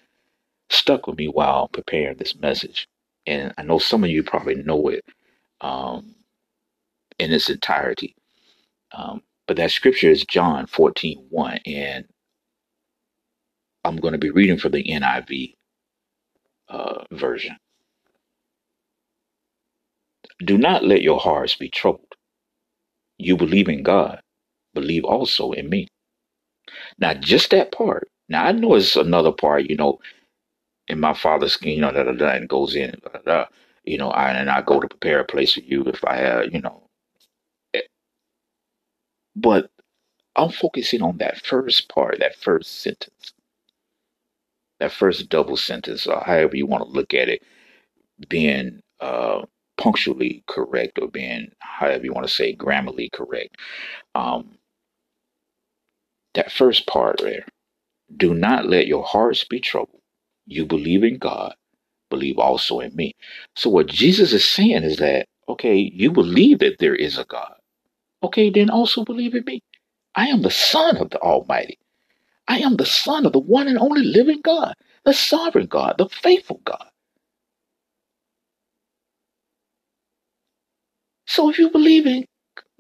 stuck 0.70 1.08
with 1.08 1.18
me 1.18 1.28
while 1.28 1.68
preparing 1.68 2.18
this 2.18 2.36
message. 2.36 2.88
And 3.28 3.54
I 3.58 3.64
know 3.64 3.80
some 3.80 4.04
of 4.04 4.10
you 4.10 4.24
probably 4.24 4.56
know 4.56 4.90
it 4.90 5.06
um, 5.62 6.16
in 7.20 7.34
its 7.34 7.50
entirety. 7.50 8.16
Um, 8.94 9.24
but 9.48 9.58
that 9.58 9.72
scripture 9.72 10.12
is 10.12 10.26
John 10.26 10.68
14 10.68 11.28
1. 11.30 11.60
And 11.68 12.06
I'm 13.86 13.98
going 13.98 14.14
to 14.14 14.18
be 14.20 14.32
reading 14.32 14.58
from 14.58 14.74
the 14.74 14.84
NIV 14.84 15.56
uh, 16.70 17.04
version. 17.12 17.58
Do 20.46 20.58
not 20.58 20.86
let 20.86 21.04
your 21.04 21.20
hearts 21.20 21.56
be 21.56 21.70
troubled. 21.70 22.14
You 23.20 23.38
believe 23.38 23.70
in 23.70 23.84
God, 23.84 24.22
believe 24.74 25.06
also 25.06 25.52
in 25.52 25.70
me. 25.70 25.88
Now, 26.98 27.14
just 27.14 27.52
that 27.52 27.72
part. 27.72 28.10
Now, 28.30 28.46
I 28.46 28.52
know 28.52 28.76
it's 28.76 28.96
another 28.96 29.32
part, 29.32 29.70
you 29.70 29.76
know, 29.76 30.00
in 30.88 31.00
my 31.00 31.14
father's, 31.14 31.58
you 31.62 31.82
know, 31.82 31.92
da 31.92 32.04
da 32.04 32.14
da, 32.14 32.30
and 32.32 32.50
goes 32.50 32.76
in, 32.76 32.96
da, 33.04 33.20
da, 33.26 33.46
you 33.86 33.98
know, 33.98 34.12
I, 34.12 34.32
and 34.32 34.50
I 34.50 34.62
go 34.62 34.80
to 34.80 34.88
prepare 34.88 35.20
a 35.22 35.26
place 35.26 35.54
for 35.54 35.62
you 35.62 35.84
if 35.86 36.04
I 36.06 36.18
have, 36.18 36.54
you 36.54 36.62
know. 36.62 36.90
eh, 37.74 37.82
But 39.36 39.72
I'm 40.36 40.52
focusing 40.52 41.02
on 41.04 41.18
that 41.20 41.46
first 41.46 41.90
part, 41.90 42.20
that 42.20 42.36
first 42.38 42.82
sentence, 42.82 43.34
that 44.80 44.92
first 44.92 45.30
double 45.30 45.58
sentence, 45.58 46.08
or 46.08 46.22
however 46.22 46.56
you 46.56 46.66
want 46.68 46.84
to 46.84 46.90
look 46.90 47.14
at 47.14 47.30
it, 47.30 47.42
being 48.30 48.82
uh, 49.02 49.44
punctually 49.78 50.44
correct 50.48 51.00
or 51.02 51.08
being, 51.10 51.52
however 51.60 52.06
you 52.06 52.14
want 52.14 52.28
to 52.28 52.34
say, 52.34 52.56
grammarly 52.56 53.12
correct. 53.12 53.58
Um, 54.16 54.58
that 56.36 56.52
first 56.52 56.88
part 56.88 57.20
there, 57.22 57.46
do 58.18 58.34
not 58.34 58.68
let 58.68 58.88
your 58.88 59.04
hearts 59.04 59.46
be 59.46 59.60
troubled. 59.60 60.02
You 60.48 60.66
believe 60.66 61.04
in 61.04 61.18
God, 61.20 61.56
believe 62.10 62.40
also 62.40 62.80
in 62.82 62.96
me. 62.96 63.14
So 63.56 63.70
what 63.70 63.88
Jesus 63.88 64.34
is 64.34 64.46
saying 64.46 64.84
is 64.84 64.98
that, 64.98 65.28
okay, 65.50 65.78
you 65.78 66.12
believe 66.12 66.60
that 66.60 66.78
there 66.80 66.96
is 66.96 67.18
a 67.18 67.26
God. 67.26 67.56
Okay, 68.24 68.50
then 68.52 68.70
also 68.70 69.06
believe 69.06 69.36
in 69.36 69.46
me. 69.46 69.62
I 70.16 70.28
am 70.28 70.42
the 70.44 70.52
Son 70.52 70.98
of 70.98 71.12
the 71.12 71.20
Almighty. 71.22 71.80
I 72.48 72.60
am 72.60 72.78
the 72.78 72.88
Son 72.88 73.26
of 73.26 73.34
the 73.34 73.40
one 73.40 73.68
and 73.70 73.80
only 73.80 74.04
living 74.04 74.42
God, 74.44 74.76
the 75.06 75.14
sovereign 75.14 75.68
God, 75.68 75.96
the 76.00 76.10
faithful 76.10 76.62
God. 76.66 76.88
So 81.28 81.50
if 81.50 81.60
you 81.60 81.70
believe 81.72 82.08
in 82.08 82.26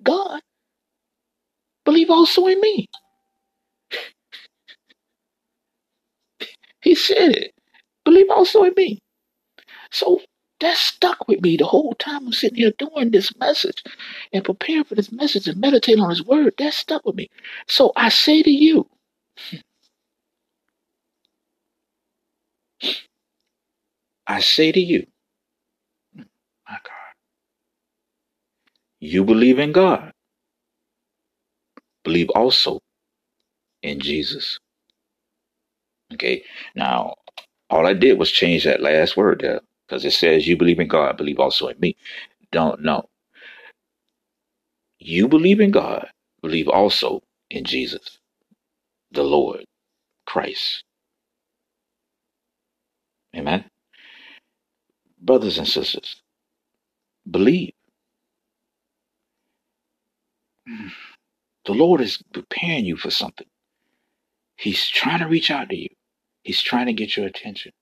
God, 0.03 0.41
believe 1.85 2.09
also 2.11 2.47
in 2.47 2.61
me. 2.61 2.87
He 6.83 6.95
said 6.95 7.33
it. 7.37 7.53
Believe 8.05 8.29
also 8.31 8.63
in 8.65 8.73
me. 8.77 8.99
So 9.91 10.21
that 10.61 10.77
stuck 10.77 11.27
with 11.27 11.41
me 11.41 11.57
the 11.57 11.65
whole 11.65 11.93
time 11.95 12.27
I'm 12.27 12.33
sitting 12.33 12.57
here 12.57 12.73
doing 12.77 13.11
this 13.11 13.35
message 13.37 13.83
and 14.33 14.43
preparing 14.43 14.85
for 14.85 14.95
this 14.95 15.11
message 15.11 15.47
and 15.47 15.59
meditating 15.61 16.03
on 16.03 16.09
his 16.11 16.25
word. 16.25 16.53
That 16.57 16.73
stuck 16.73 17.05
with 17.05 17.15
me. 17.15 17.29
So 17.67 17.93
I 17.95 18.09
say 18.09 18.43
to 18.43 18.51
you, 18.51 18.89
I 24.27 24.41
say 24.41 24.71
to 24.71 24.79
you, 24.79 25.07
my 26.69 26.77
God, 26.83 26.91
you 29.01 29.25
believe 29.25 29.59
in 29.59 29.73
God. 29.73 30.11
Believe 32.03 32.29
also 32.31 32.79
in 33.83 33.99
Jesus. 34.01 34.59
Okay. 36.13 36.43
Now, 36.75 37.15
all 37.69 37.87
I 37.87 37.93
did 37.93 38.19
was 38.19 38.31
change 38.31 38.65
that 38.65 38.81
last 38.81 39.17
word 39.17 39.41
there 39.41 39.61
because 39.87 40.05
it 40.05 40.13
says 40.13 40.47
you 40.47 40.57
believe 40.57 40.79
in 40.79 40.89
God, 40.89 41.17
believe 41.17 41.39
also 41.39 41.67
in 41.69 41.79
me. 41.79 41.97
Don't 42.51 42.81
know. 42.83 43.09
You 44.99 45.27
believe 45.27 45.59
in 45.61 45.71
God, 45.71 46.07
believe 46.41 46.69
also 46.69 47.21
in 47.49 47.65
Jesus, 47.65 48.19
the 49.11 49.23
Lord, 49.23 49.65
Christ. 50.27 50.83
Amen. 53.35 53.65
Brothers 55.21 55.57
and 55.59 55.67
sisters, 55.67 56.21
believe. 57.29 57.73
The 61.65 61.73
Lord 61.73 62.01
is 62.01 62.21
preparing 62.33 62.85
you 62.85 62.97
for 62.97 63.11
something. 63.11 63.47
He's 64.57 64.87
trying 64.87 65.19
to 65.19 65.27
reach 65.27 65.51
out 65.51 65.69
to 65.69 65.77
you. 65.77 65.89
He's 66.43 66.61
trying 66.61 66.87
to 66.87 66.93
get 66.93 67.17
your 67.17 67.27
attention. 67.27 67.73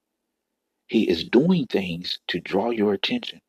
He 0.88 1.10
is 1.10 1.24
doing 1.26 1.68
things 1.68 2.20
to 2.30 2.40
draw 2.40 2.72
your 2.72 2.94
attention. 2.94 3.42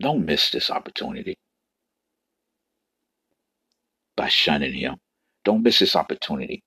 Don't 0.00 0.26
miss 0.26 0.50
this 0.50 0.70
opportunity 0.70 1.36
by 4.16 4.28
shunning 4.28 4.74
him. 4.74 4.96
Don't 5.44 5.62
miss 5.62 5.80
this 5.80 5.96
opportunity. 5.96 6.62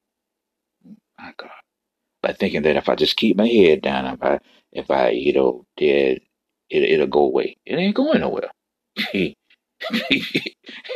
My 1.19 1.33
God. 1.37 1.49
By 2.23 2.33
thinking 2.33 2.63
that 2.63 2.77
if 2.77 2.89
I 2.89 2.95
just 2.95 3.17
keep 3.17 3.37
my 3.37 3.47
head 3.47 3.81
down, 3.81 4.05
if 4.07 4.23
I 4.23 4.39
if 4.73 4.91
I, 4.91 5.09
you 5.11 5.33
know, 5.33 5.65
did 5.77 6.21
it 6.69 6.83
it'll 6.83 7.07
go 7.07 7.21
away. 7.21 7.57
It 7.65 7.75
ain't 7.75 7.95
going 7.95 8.21
nowhere. 8.21 8.51
it 8.97 9.35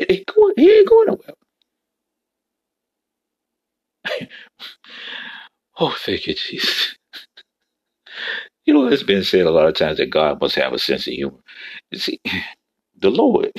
ain't 0.09 0.27
going 0.27 0.53
ain't 0.59 0.89
going 0.89 1.07
nowhere. 1.07 1.35
Oh, 5.79 5.95
thank 6.05 6.27
you, 6.27 6.35
Jesus. 6.35 6.95
You 8.65 8.73
know, 8.75 8.87
it's 8.87 9.03
been 9.03 9.25
said 9.25 9.47
a 9.47 9.51
lot 9.51 9.67
of 9.67 9.75
times 9.75 9.97
that 9.99 10.11
God 10.11 10.41
must 10.41 10.55
have 10.55 10.73
a 10.73 10.79
sense 10.79 11.07
of 11.07 11.13
humor. 11.13 11.39
You 11.91 11.99
see, 11.99 12.21
the 12.99 13.11
Lord, 13.11 13.51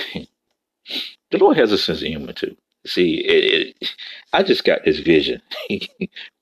the 1.30 1.38
Lord 1.38 1.56
has 1.58 1.72
a 1.72 1.78
sense 1.78 2.00
of 2.02 2.08
humor 2.08 2.32
too. 2.32 2.56
See, 2.86 3.16
it, 3.26 3.74
it, 3.80 3.94
I 4.32 4.42
just 4.42 4.64
got 4.64 4.84
this 4.84 5.00
vision 5.00 5.42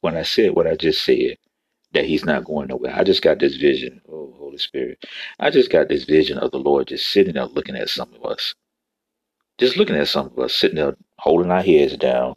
when 0.02 0.16
I 0.16 0.22
said 0.22 0.52
what 0.54 0.66
I 0.66 0.76
just 0.76 1.04
said 1.04 1.38
that 1.92 2.06
He's 2.06 2.24
not 2.24 2.44
going 2.44 2.68
nowhere. 2.68 2.94
I 2.96 3.04
just 3.04 3.22
got 3.22 3.40
this 3.40 3.56
vision. 3.56 4.02
Oh, 4.08 4.34
Holy 4.38 4.58
Spirit, 4.58 5.04
I 5.40 5.50
just 5.50 5.70
got 5.70 5.88
this 5.88 6.04
vision 6.04 6.38
of 6.38 6.52
the 6.52 6.58
Lord 6.58 6.88
just 6.88 7.06
sitting 7.08 7.34
there 7.34 7.46
looking 7.46 7.76
at 7.76 7.90
some 7.90 8.12
of 8.14 8.24
us, 8.30 8.54
just 9.58 9.76
looking 9.76 9.96
at 9.96 10.08
some 10.08 10.26
of 10.26 10.38
us 10.38 10.54
sitting 10.56 10.76
there 10.76 10.96
holding 11.18 11.50
our 11.52 11.62
heads 11.62 11.96
down 11.96 12.34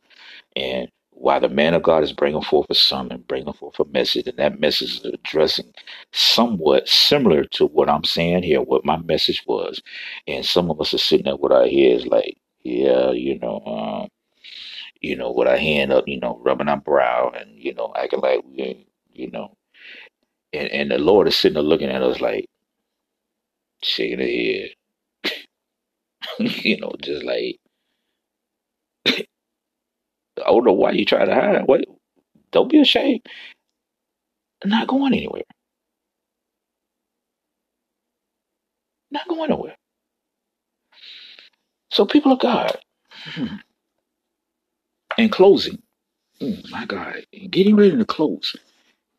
and 0.56 0.90
while 1.22 1.42
the 1.42 1.50
man 1.50 1.76
of 1.76 1.84
God 1.84 2.04
is 2.04 2.14
bringing 2.14 2.44
forth 2.44 2.68
a 2.72 2.76
sermon, 2.76 3.26
bringing 3.28 3.54
forth 3.54 3.80
a 3.80 3.86
message, 3.86 4.28
and 4.28 4.38
that 4.40 4.60
message 4.62 5.00
is 5.00 5.06
addressing 5.06 5.74
somewhat 6.14 6.90
similar 6.90 7.46
to 7.46 7.68
what 7.68 7.90
I'm 7.90 8.06
saying 8.06 8.44
here, 8.44 8.62
what 8.62 8.86
my 8.86 8.98
message 8.98 9.44
was. 9.48 9.82
And 10.28 10.46
some 10.46 10.72
of 10.72 10.82
us 10.82 10.94
are 10.96 11.00
sitting 11.00 11.26
there 11.26 11.38
with 11.38 11.54
our 11.54 11.68
heads 11.68 12.08
like, 12.08 12.38
yeah, 12.64 13.12
you 13.12 13.40
know, 13.40 13.62
um, 13.66 14.10
you 15.02 15.16
know, 15.18 15.32
with 15.32 15.48
our 15.48 15.58
hand 15.58 15.94
up, 15.94 16.08
you 16.08 16.20
know, 16.20 16.40
rubbing 16.44 16.70
our 16.70 16.78
brow 16.82 17.32
and, 17.36 17.52
you 17.58 17.74
know, 17.76 17.94
acting 17.98 18.22
like 18.22 18.42
we 18.46 18.88
you 19.14 19.32
know. 19.32 19.56
And, 20.54 20.70
and 20.70 20.92
the 20.92 21.00
Lord 21.00 21.28
is 21.28 21.38
sitting 21.38 21.56
there 21.56 21.64
looking 21.64 21.90
at 21.90 22.04
us 22.04 22.22
like, 22.22 22.48
shaking 23.84 24.20
his 24.20 24.72
head, 26.40 26.56
you 26.66 26.80
know, 26.80 26.94
just 27.02 27.24
like, 27.26 27.60
I 30.46 30.52
don't 30.52 30.66
know 30.66 30.74
why 30.74 30.92
you 30.92 31.06
try 31.06 31.26
to 31.26 31.34
hide. 31.36 31.64
What? 31.68 31.86
Don't 32.52 32.70
be 32.72 32.82
ashamed. 32.82 33.22
Not 34.66 34.88
going 34.88 35.14
anywhere. 35.14 35.44
Not 39.12 39.28
going 39.30 39.50
nowhere. 39.52 39.76
So, 41.92 42.06
people 42.06 42.34
of 42.34 42.40
God, 42.40 42.78
hmm, 43.26 43.48
in 45.18 45.30
closing, 45.30 45.82
oh 46.42 46.58
my 46.72 46.86
God, 46.86 47.26
getting 47.52 47.76
ready 47.78 47.98
to 47.98 48.06
close. 48.06 48.56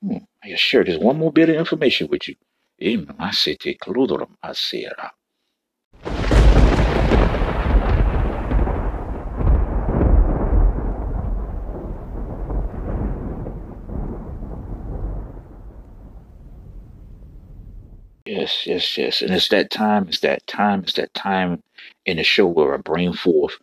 Hmm, 0.03 0.19
I 0.45 0.55
share 0.57 0.85
this 0.85 0.99
one 0.99 1.19
more 1.19 1.33
bit 1.33 1.51
of 1.51 1.57
information 1.57 2.09
with 2.11 2.29
you. 2.29 2.37
Yes, 18.43 18.67
yes, 18.67 18.99
yes. 18.99 19.23
And 19.23 19.33
it's 19.35 19.49
that 19.51 19.71
time, 19.71 20.09
it's 20.09 20.21
that 20.21 20.47
time, 20.49 20.83
it's 20.85 20.95
that 20.95 21.15
time 21.15 21.63
in 22.07 22.19
the 22.19 22.25
show 22.25 22.47
where 22.49 22.75
I 22.75 22.79
bring 22.79 23.15
forth 23.15 23.59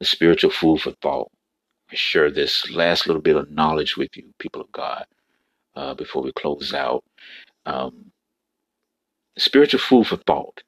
the 0.00 0.06
spiritual 0.06 0.50
food 0.50 0.82
for 0.82 0.92
thought. 1.02 1.30
I 1.92 1.96
share 1.96 2.30
this 2.30 2.70
last 2.70 3.06
little 3.06 3.22
bit 3.22 3.36
of 3.36 3.50
knowledge 3.50 3.96
with 3.96 4.16
you, 4.16 4.32
people 4.38 4.62
of 4.62 4.72
God, 4.72 5.06
uh, 5.76 5.94
before 5.94 6.22
we 6.22 6.32
close 6.32 6.74
out. 6.74 7.04
Um, 7.66 8.12
spiritual 9.38 9.80
food 9.80 10.08
for 10.08 10.18
thought. 10.18 10.62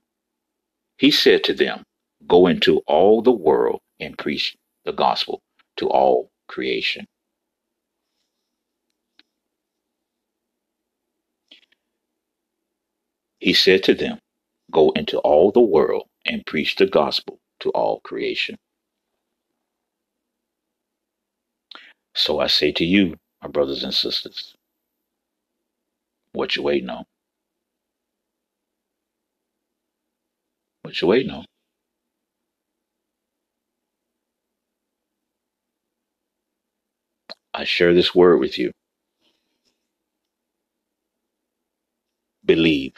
He 0.99 1.11
said 1.11 1.45
to 1.45 1.55
them, 1.55 1.85
Go 2.29 2.47
into 2.49 2.79
all 2.87 3.23
the 3.23 3.33
world 3.33 3.81
and 4.01 4.19
preach 4.19 4.57
the 4.85 4.93
gospel 4.93 5.41
to 5.79 5.89
all 5.89 6.31
creation. 6.49 7.07
He 13.43 13.55
said 13.55 13.84
to 13.84 13.95
them, 13.95 14.20
Go 14.72 14.93
into 14.93 15.18
all 15.20 15.53
the 15.53 15.61
world 15.62 16.09
and 16.26 16.47
preach 16.47 16.76
the 16.76 16.86
gospel 16.86 17.40
to 17.62 17.70
all 17.70 18.01
creation. 18.03 18.57
So 22.14 22.40
I 22.40 22.49
say 22.49 22.72
to 22.72 22.84
you, 22.84 23.16
my 23.43 23.49
brothers 23.49 23.84
and 23.84 23.95
sisters, 23.95 24.55
what 26.34 26.57
you 26.57 26.62
waiting 26.62 26.90
on? 26.90 27.05
What 30.82 31.01
you 31.03 31.09
waiting 31.09 31.32
on? 31.32 31.47
I 37.55 37.64
share 37.64 37.95
this 37.95 38.14
word 38.14 38.38
with 38.40 38.59
you. 38.59 38.72
Believe. 42.45 42.95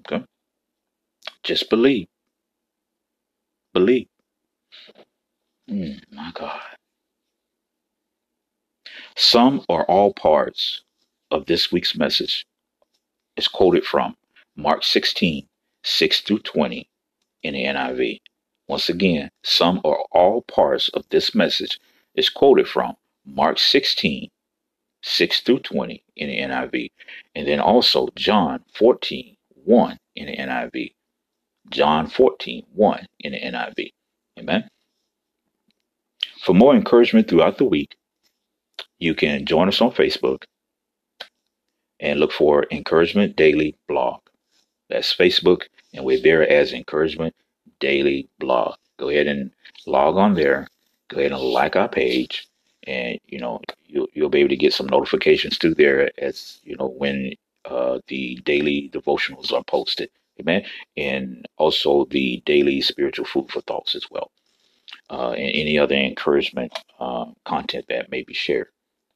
Okay? 0.00 0.24
Just 1.42 1.70
believe. 1.70 2.08
Believe. 3.72 4.08
Mm, 5.68 6.00
my 6.12 6.32
God. 6.34 6.60
Some 9.16 9.64
or 9.68 9.84
all 9.84 10.12
parts 10.12 10.82
of 11.30 11.46
this 11.46 11.70
week's 11.70 11.96
message 11.96 12.46
is 13.36 13.48
quoted 13.48 13.84
from 13.84 14.16
Mark 14.56 14.82
16, 14.82 15.46
6 15.82 16.20
through 16.22 16.40
20 16.40 16.88
in 17.42 17.54
the 17.54 17.64
NIV. 17.64 18.20
Once 18.68 18.88
again, 18.88 19.30
some 19.42 19.80
or 19.84 20.06
all 20.12 20.42
parts 20.42 20.88
of 20.90 21.04
this 21.10 21.34
message 21.34 21.78
is 22.14 22.28
quoted 22.28 22.68
from 22.68 22.96
Mark 23.24 23.58
16, 23.58 24.28
6 25.02 25.40
through 25.40 25.60
20 25.60 26.04
in 26.16 26.28
the 26.28 26.38
NIV. 26.38 26.90
And 27.34 27.46
then 27.46 27.60
also 27.60 28.08
John 28.14 28.64
14, 28.74 29.36
1 29.64 29.98
in 30.16 30.26
the 30.26 30.36
NIV. 30.36 30.92
John 31.70 32.06
14, 32.08 32.64
1 32.72 33.06
in 33.20 33.32
the 33.32 33.40
NIV. 33.40 33.92
Amen. 34.38 34.68
For 36.42 36.54
more 36.54 36.74
encouragement 36.74 37.28
throughout 37.28 37.58
the 37.58 37.64
week, 37.64 37.96
you 38.98 39.14
can 39.14 39.46
join 39.46 39.68
us 39.68 39.80
on 39.80 39.90
Facebook 39.92 40.44
and 42.00 42.18
look 42.18 42.32
for 42.32 42.66
Encouragement 42.70 43.36
Daily 43.36 43.76
Blog. 43.88 44.20
That's 44.88 45.14
Facebook, 45.14 45.62
and 45.94 46.04
we're 46.04 46.20
there 46.20 46.48
as 46.48 46.72
Encouragement 46.72 47.34
Daily 47.78 48.28
Blog. 48.38 48.76
Go 48.98 49.08
ahead 49.10 49.26
and 49.26 49.50
log 49.86 50.16
on 50.16 50.34
there. 50.34 50.66
Go 51.08 51.20
ahead 51.20 51.32
and 51.32 51.40
like 51.40 51.76
our 51.76 51.88
page, 51.88 52.48
and 52.86 53.18
you 53.26 53.38
know 53.38 53.60
you'll, 53.86 54.08
you'll 54.14 54.30
be 54.30 54.40
able 54.40 54.48
to 54.50 54.56
get 54.56 54.72
some 54.72 54.86
notifications 54.86 55.58
through 55.58 55.74
there 55.74 56.10
as 56.18 56.60
you 56.64 56.76
know 56.76 56.88
when 56.88 57.32
uh, 57.66 57.98
the 58.08 58.36
daily 58.44 58.90
devotionals 58.92 59.52
are 59.52 59.64
posted. 59.64 60.10
Amen. 60.40 60.64
And 60.96 61.46
also 61.58 62.06
the 62.06 62.42
daily 62.46 62.80
spiritual 62.80 63.26
food 63.26 63.50
for 63.50 63.60
thoughts 63.62 63.94
as 63.94 64.06
well 64.10 64.30
uh, 65.10 65.32
and 65.32 65.50
any 65.54 65.78
other 65.78 65.94
encouragement 65.94 66.72
uh, 66.98 67.26
content 67.44 67.86
that 67.88 68.10
may 68.10 68.22
be 68.22 68.34
shared. 68.34 68.68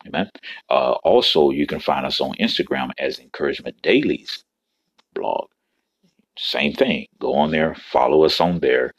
Amen. 0.06 0.30
Uh, 0.70 0.92
also, 1.04 1.50
you 1.50 1.66
can 1.66 1.80
find 1.80 2.06
us 2.06 2.20
on 2.20 2.34
Instagram 2.36 2.90
as 2.98 3.18
Encouragement 3.18 3.80
Dailies 3.82 4.44
blog. 5.14 5.48
Same 6.38 6.72
thing. 6.74 7.06
Go 7.20 7.34
on 7.34 7.50
there, 7.50 7.74
follow 7.76 8.24
us 8.24 8.40
on 8.40 8.60
there, 8.60 8.92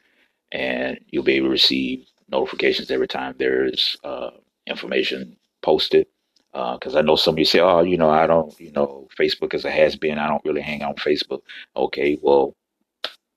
and 0.51 0.99
you'll 1.09 1.23
be 1.23 1.33
able 1.33 1.47
to 1.47 1.51
receive 1.51 2.07
notifications 2.29 2.91
every 2.91 3.07
time 3.07 3.35
there's 3.37 3.97
uh, 4.03 4.31
information 4.67 5.37
posted. 5.61 6.07
Because 6.55 6.95
uh, 6.95 6.99
I 6.99 7.01
know 7.01 7.17
some 7.17 7.35
of 7.35 7.39
you 7.39 7.45
say, 7.45 7.59
oh, 7.59 7.81
you 7.81 7.97
know, 7.97 8.09
I 8.09 8.27
don't, 8.27 8.57
you 8.61 8.71
know, 8.71 9.09
Facebook 9.19 9.53
is 9.53 9.65
a 9.65 9.71
has 9.71 9.97
been. 9.97 10.17
I 10.17 10.29
don't 10.29 10.45
really 10.45 10.61
hang 10.61 10.83
out 10.83 10.91
on 10.91 10.95
Facebook. 10.95 11.41
Okay, 11.75 12.17
well, 12.21 12.53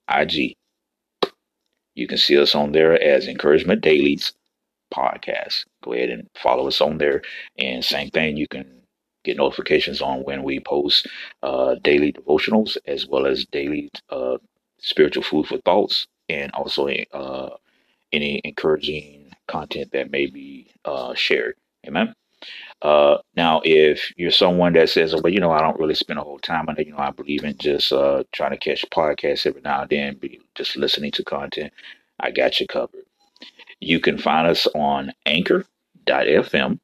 IG, 0.09 0.55
you 1.97 2.07
can 2.07 2.17
see 2.19 2.39
us 2.39 2.55
on 2.55 2.71
there 2.71 3.01
as 3.03 3.27
Encouragement 3.27 3.81
Dailies 3.81 4.33
podcast. 4.95 5.65
Go 5.83 5.95
ahead 5.95 6.11
and 6.11 6.29
follow 6.41 6.69
us 6.69 6.81
on 6.81 6.99
there. 6.99 7.23
And 7.59 7.85
same 7.85 8.11
thing, 8.11 8.37
you 8.37 8.47
can 8.47 8.67
get 9.25 9.37
notifications 9.37 10.01
on 10.01 10.23
when 10.23 10.45
we 10.45 10.61
post 10.61 11.09
uh, 11.43 11.75
daily 11.83 12.13
devotionals 12.13 12.77
as 12.87 13.09
well 13.09 13.27
as 13.27 13.45
daily 13.47 13.91
uh, 14.11 14.39
spiritual 14.79 15.25
food 15.25 15.47
for 15.47 15.59
thoughts 15.59 16.07
and 16.29 16.53
also 16.53 16.87
uh, 17.13 17.51
any 18.13 18.41
encouraging 18.45 19.33
content 19.49 19.91
that 19.93 20.13
may 20.13 20.27
be 20.27 20.71
uh, 20.85 21.15
shared. 21.15 21.57
Amen. 21.87 22.15
Uh, 22.81 23.19
now, 23.35 23.61
if 23.65 24.13
you're 24.17 24.31
someone 24.31 24.73
that 24.75 24.89
says, 24.89 25.15
"Well, 25.15 25.33
you 25.33 25.41
know, 25.41 25.51
I 25.51 25.61
don't 25.61 25.79
really 25.79 25.95
spend 25.95 26.19
a 26.19 26.23
whole 26.23 26.39
time 26.39 26.69
on 26.69 26.79
it. 26.79 26.87
You 26.87 26.93
know, 26.93 26.99
I 26.99 27.11
believe 27.11 27.43
in 27.43 27.57
just 27.59 27.93
uh, 27.93 28.23
trying 28.33 28.53
to 28.53 28.57
catch 28.57 28.85
podcasts 28.91 29.47
every 29.47 29.63
now 29.63 29.83
and 29.83 29.91
then, 29.91 30.15
be 30.17 30.41
just 30.55 30.77
listening 30.77 31.11
to 31.13 31.25
content," 31.25 31.73
I 32.21 32.31
got 32.31 32.61
you 32.61 32.67
covered. 32.69 33.05
You 33.81 33.99
can 33.99 34.17
find 34.17 34.47
us 34.47 34.69
on 34.75 35.13
Anchor.fm, 35.27 36.79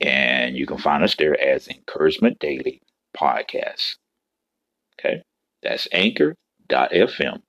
and 0.00 0.56
you 0.56 0.66
can 0.66 0.78
find 0.78 1.02
us 1.02 1.16
there 1.16 1.40
as 1.40 1.66
Encouragement 1.66 2.38
Daily 2.38 2.80
Podcast. 3.16 3.96
Okay, 5.00 5.24
that's 5.64 5.88
Anchor.fm, 5.90 7.42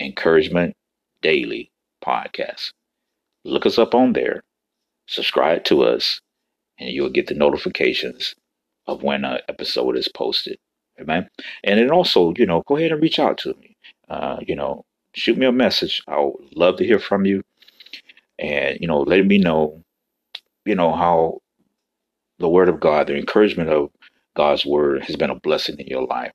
Encouragement 0.00 0.74
Daily 1.20 1.70
Podcast. 2.02 2.72
Look 3.44 3.66
us 3.66 3.78
up 3.78 3.94
on 3.94 4.14
there 4.14 4.42
subscribe 5.08 5.64
to 5.64 5.82
us, 5.82 6.20
and 6.78 6.90
you'll 6.90 7.10
get 7.10 7.26
the 7.26 7.34
notifications 7.34 8.36
of 8.86 9.02
when 9.02 9.24
an 9.24 9.40
episode 9.48 9.96
is 9.96 10.08
posted. 10.08 10.58
Amen. 11.00 11.28
And 11.64 11.80
then 11.80 11.90
also, 11.90 12.34
you 12.36 12.46
know, 12.46 12.62
go 12.66 12.76
ahead 12.76 12.92
and 12.92 13.02
reach 13.02 13.18
out 13.18 13.38
to 13.38 13.54
me. 13.60 13.76
Uh, 14.08 14.38
you 14.46 14.56
know, 14.56 14.84
shoot 15.14 15.38
me 15.38 15.46
a 15.46 15.52
message. 15.52 16.02
I 16.08 16.20
would 16.20 16.56
love 16.56 16.76
to 16.78 16.86
hear 16.86 17.00
from 17.00 17.26
you. 17.26 17.42
And, 18.38 18.78
you 18.80 18.86
know, 18.88 19.00
let 19.00 19.26
me 19.26 19.38
know, 19.38 19.82
you 20.64 20.76
know, 20.76 20.94
how 20.94 21.40
the 22.38 22.48
word 22.48 22.68
of 22.68 22.80
God, 22.80 23.08
the 23.08 23.16
encouragement 23.16 23.70
of 23.70 23.90
God's 24.36 24.66
word 24.66 25.04
has 25.04 25.16
been 25.16 25.30
a 25.30 25.40
blessing 25.40 25.78
in 25.80 25.88
your 25.88 26.06
life. 26.06 26.32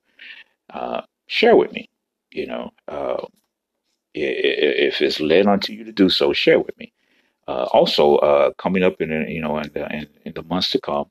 Uh, 0.70 1.02
share 1.26 1.56
with 1.56 1.72
me, 1.72 1.88
you 2.30 2.46
know, 2.46 2.70
uh, 2.88 3.26
If 4.14 5.02
it's 5.02 5.20
led 5.20 5.46
unto 5.46 5.72
you 5.72 5.84
to 5.84 5.92
do 5.92 6.08
so, 6.08 6.32
share 6.32 6.60
with 6.60 6.78
me. 6.78 6.93
Uh, 7.46 7.66
also, 7.72 8.16
uh, 8.16 8.50
coming 8.58 8.82
up 8.82 9.00
in 9.00 9.10
you 9.28 9.40
know 9.40 9.58
in 9.58 9.70
the, 9.74 9.86
in, 9.94 10.06
in 10.24 10.32
the 10.34 10.42
months 10.44 10.70
to 10.70 10.80
come, 10.80 11.06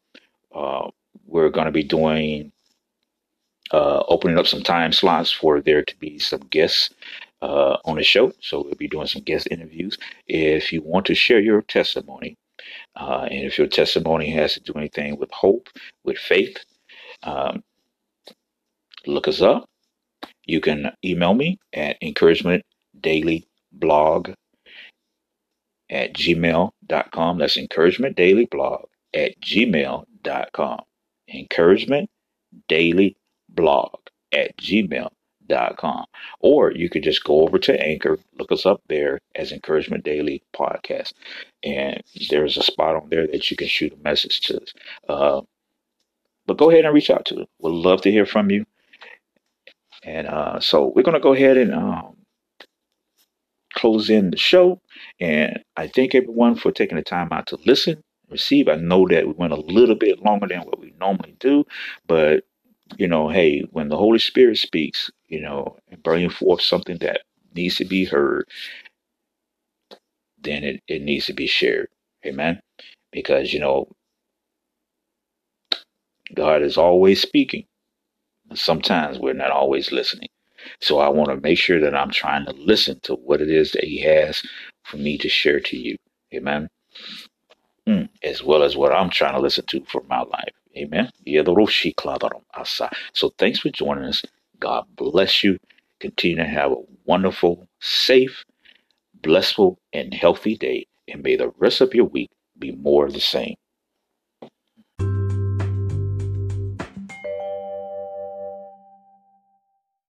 uh, 0.54 0.90
we're 1.26 1.50
going 1.50 1.66
to 1.66 1.72
be 1.72 1.84
doing 1.84 2.52
uh, 3.72 4.04
opening 4.08 4.38
up 4.38 4.48
some 4.48 4.64
time 4.64 4.92
slots 4.92 5.32
for 5.32 5.62
there 5.62 5.84
to 5.84 5.96
be 5.98 6.20
some 6.20 6.42
guests 6.50 6.90
uh, 7.42 7.78
on 7.86 7.98
the 7.98 8.04
show. 8.04 8.32
So 8.42 8.64
we'll 8.64 8.76
be 8.76 8.88
doing 8.88 9.08
some 9.08 9.24
guest 9.24 9.48
interviews. 9.52 9.98
If 10.28 10.72
you 10.72 10.82
want 10.82 11.06
to 11.08 11.16
share 11.16 11.40
your 11.40 11.62
testimony, 11.62 12.38
uh, 12.96 13.28
and 13.30 13.46
if 13.46 13.58
your 13.58 13.68
testimony 13.68 14.30
has 14.32 14.54
to 14.54 14.62
do 14.62 14.74
anything 14.74 15.18
with 15.18 15.32
hope, 15.32 15.70
with 16.04 16.18
faith, 16.18 16.58
um, 17.24 17.64
look 19.06 19.28
us 19.28 19.42
up. 19.42 19.66
You 20.46 20.62
can 20.62 20.92
email 21.04 21.34
me 21.34 21.58
at 21.74 22.00
encouragementdailyblog 22.02 24.36
at 25.94 26.14
gmail.com. 26.14 27.38
That's 27.38 27.56
encouragementdailyblog 27.58 28.86
at 29.14 29.40
gmail.com. 29.40 30.80
Encouragement 31.34 32.10
Daily 32.68 33.16
Blog 33.50 33.96
at 34.34 34.58
gmail.com. 34.58 36.06
Or 36.40 36.72
you 36.72 36.90
could 36.90 37.04
just 37.04 37.24
go 37.24 37.42
over 37.42 37.60
to 37.60 37.80
Anchor, 37.80 38.18
look 38.38 38.52
us 38.52 38.66
up 38.66 38.82
there 38.90 39.20
as 39.36 39.52
Encouragement 39.52 40.04
Daily 40.04 40.42
Podcast. 40.56 41.14
And 41.64 42.02
there's 42.30 42.58
a 42.58 42.64
spot 42.64 42.96
on 42.96 43.10
there 43.10 43.28
that 43.28 43.50
you 43.52 43.56
can 43.56 43.68
shoot 43.68 43.94
a 43.94 44.04
message 44.04 44.42
to 44.42 44.62
us. 44.62 44.74
Uh, 45.08 45.42
but 46.48 46.58
go 46.58 46.72
ahead 46.72 46.86
and 46.86 46.94
reach 46.94 47.12
out 47.12 47.26
to 47.26 47.42
us. 47.42 47.48
We'd 47.60 47.72
love 47.72 48.02
to 48.02 48.12
hear 48.12 48.26
from 48.26 48.50
you. 48.50 48.66
And 50.04 50.28
uh, 50.28 50.60
so 50.60 50.92
we're 50.94 51.04
going 51.04 51.14
to 51.14 51.22
go 51.22 51.34
ahead 51.34 51.56
and 51.56 51.74
um, 51.74 52.16
close 53.84 54.10
in 54.10 54.32
the 54.32 54.38
show. 54.38 54.82
And 55.22 55.60
I 55.78 55.88
thank 55.90 56.16
everyone 56.16 56.56
for 56.56 56.72
taking 56.72 56.98
the 56.98 57.04
time 57.04 57.30
out 57.34 57.48
to 57.50 57.60
listen, 57.68 58.04
receive. 58.32 58.70
I 58.70 58.78
know 58.78 59.08
that 59.10 59.28
we 59.28 59.34
went 59.34 59.54
a 59.54 59.58
little 59.58 59.96
bit 59.96 60.24
longer 60.24 60.48
than 60.48 60.62
what 60.62 60.80
we 60.80 60.94
normally 61.00 61.36
do, 61.42 61.66
but 62.08 62.46
you 62.98 63.08
know, 63.10 63.30
hey, 63.30 63.62
when 63.72 63.90
the 63.90 63.98
Holy 63.98 64.20
Spirit 64.20 64.60
speaks, 64.60 65.12
you 65.28 65.42
know, 65.42 65.78
and 65.92 66.04
bringing 66.04 66.32
forth 66.32 66.62
something 66.62 67.00
that 67.00 67.22
needs 67.56 67.78
to 67.78 67.86
be 67.86 68.06
heard, 68.06 68.46
then 70.42 70.64
it, 70.64 70.84
it 70.88 71.04
needs 71.04 71.28
to 71.28 71.34
be 71.34 71.48
shared. 71.48 71.90
Amen. 72.26 72.62
Because, 73.12 73.54
you 73.54 73.62
know, 73.62 73.90
God 76.36 76.64
is 76.64 76.78
always 76.78 77.22
speaking. 77.22 77.66
Sometimes 78.56 79.20
we're 79.20 79.34
not 79.34 79.52
always 79.52 79.92
listening. 79.92 80.30
So 80.82 81.00
I 81.00 81.10
want 81.10 81.30
to 81.32 81.38
make 81.42 81.58
sure 81.58 81.80
that 81.82 81.96
I'm 81.96 82.12
trying 82.12 82.46
to 82.46 82.54
listen 82.54 83.00
to 83.04 83.16
what 83.16 83.42
it 83.42 83.50
is 83.50 83.72
that 83.74 83.84
He 83.86 84.02
has 84.02 84.44
for 84.84 84.98
me 84.98 85.18
to 85.20 85.30
share 85.30 85.60
to 85.62 85.78
you. 85.78 85.98
Amen. 86.34 86.70
Mm, 87.88 88.10
as 88.24 88.44
well 88.44 88.64
as 88.64 88.78
what 88.78 88.94
I'm 88.94 89.10
trying 89.10 89.34
to 89.36 89.42
listen 89.42 89.66
to 89.68 89.84
for 89.86 90.04
my 90.10 90.22
life. 90.22 90.54
Amen. 90.78 91.10
So 93.14 93.32
thanks 93.38 93.60
for 93.60 93.70
joining 93.70 94.06
us. 94.06 94.24
God 94.60 94.86
bless 94.96 95.44
you. 95.44 95.58
Continue 96.00 96.38
to 96.38 96.46
have 96.46 96.72
a 96.72 96.78
wonderful, 97.06 97.68
safe, 97.82 98.44
blissful, 99.22 99.78
and 99.94 100.14
healthy 100.14 100.58
day. 100.58 100.88
And 101.08 101.24
may 101.24 101.36
the 101.36 101.52
rest 101.60 101.82
of 101.82 101.94
your 101.94 102.06
week 102.06 102.30
be 102.60 102.72
more 102.72 103.06
of 103.06 103.14
the 103.14 103.20
same. 103.22 103.56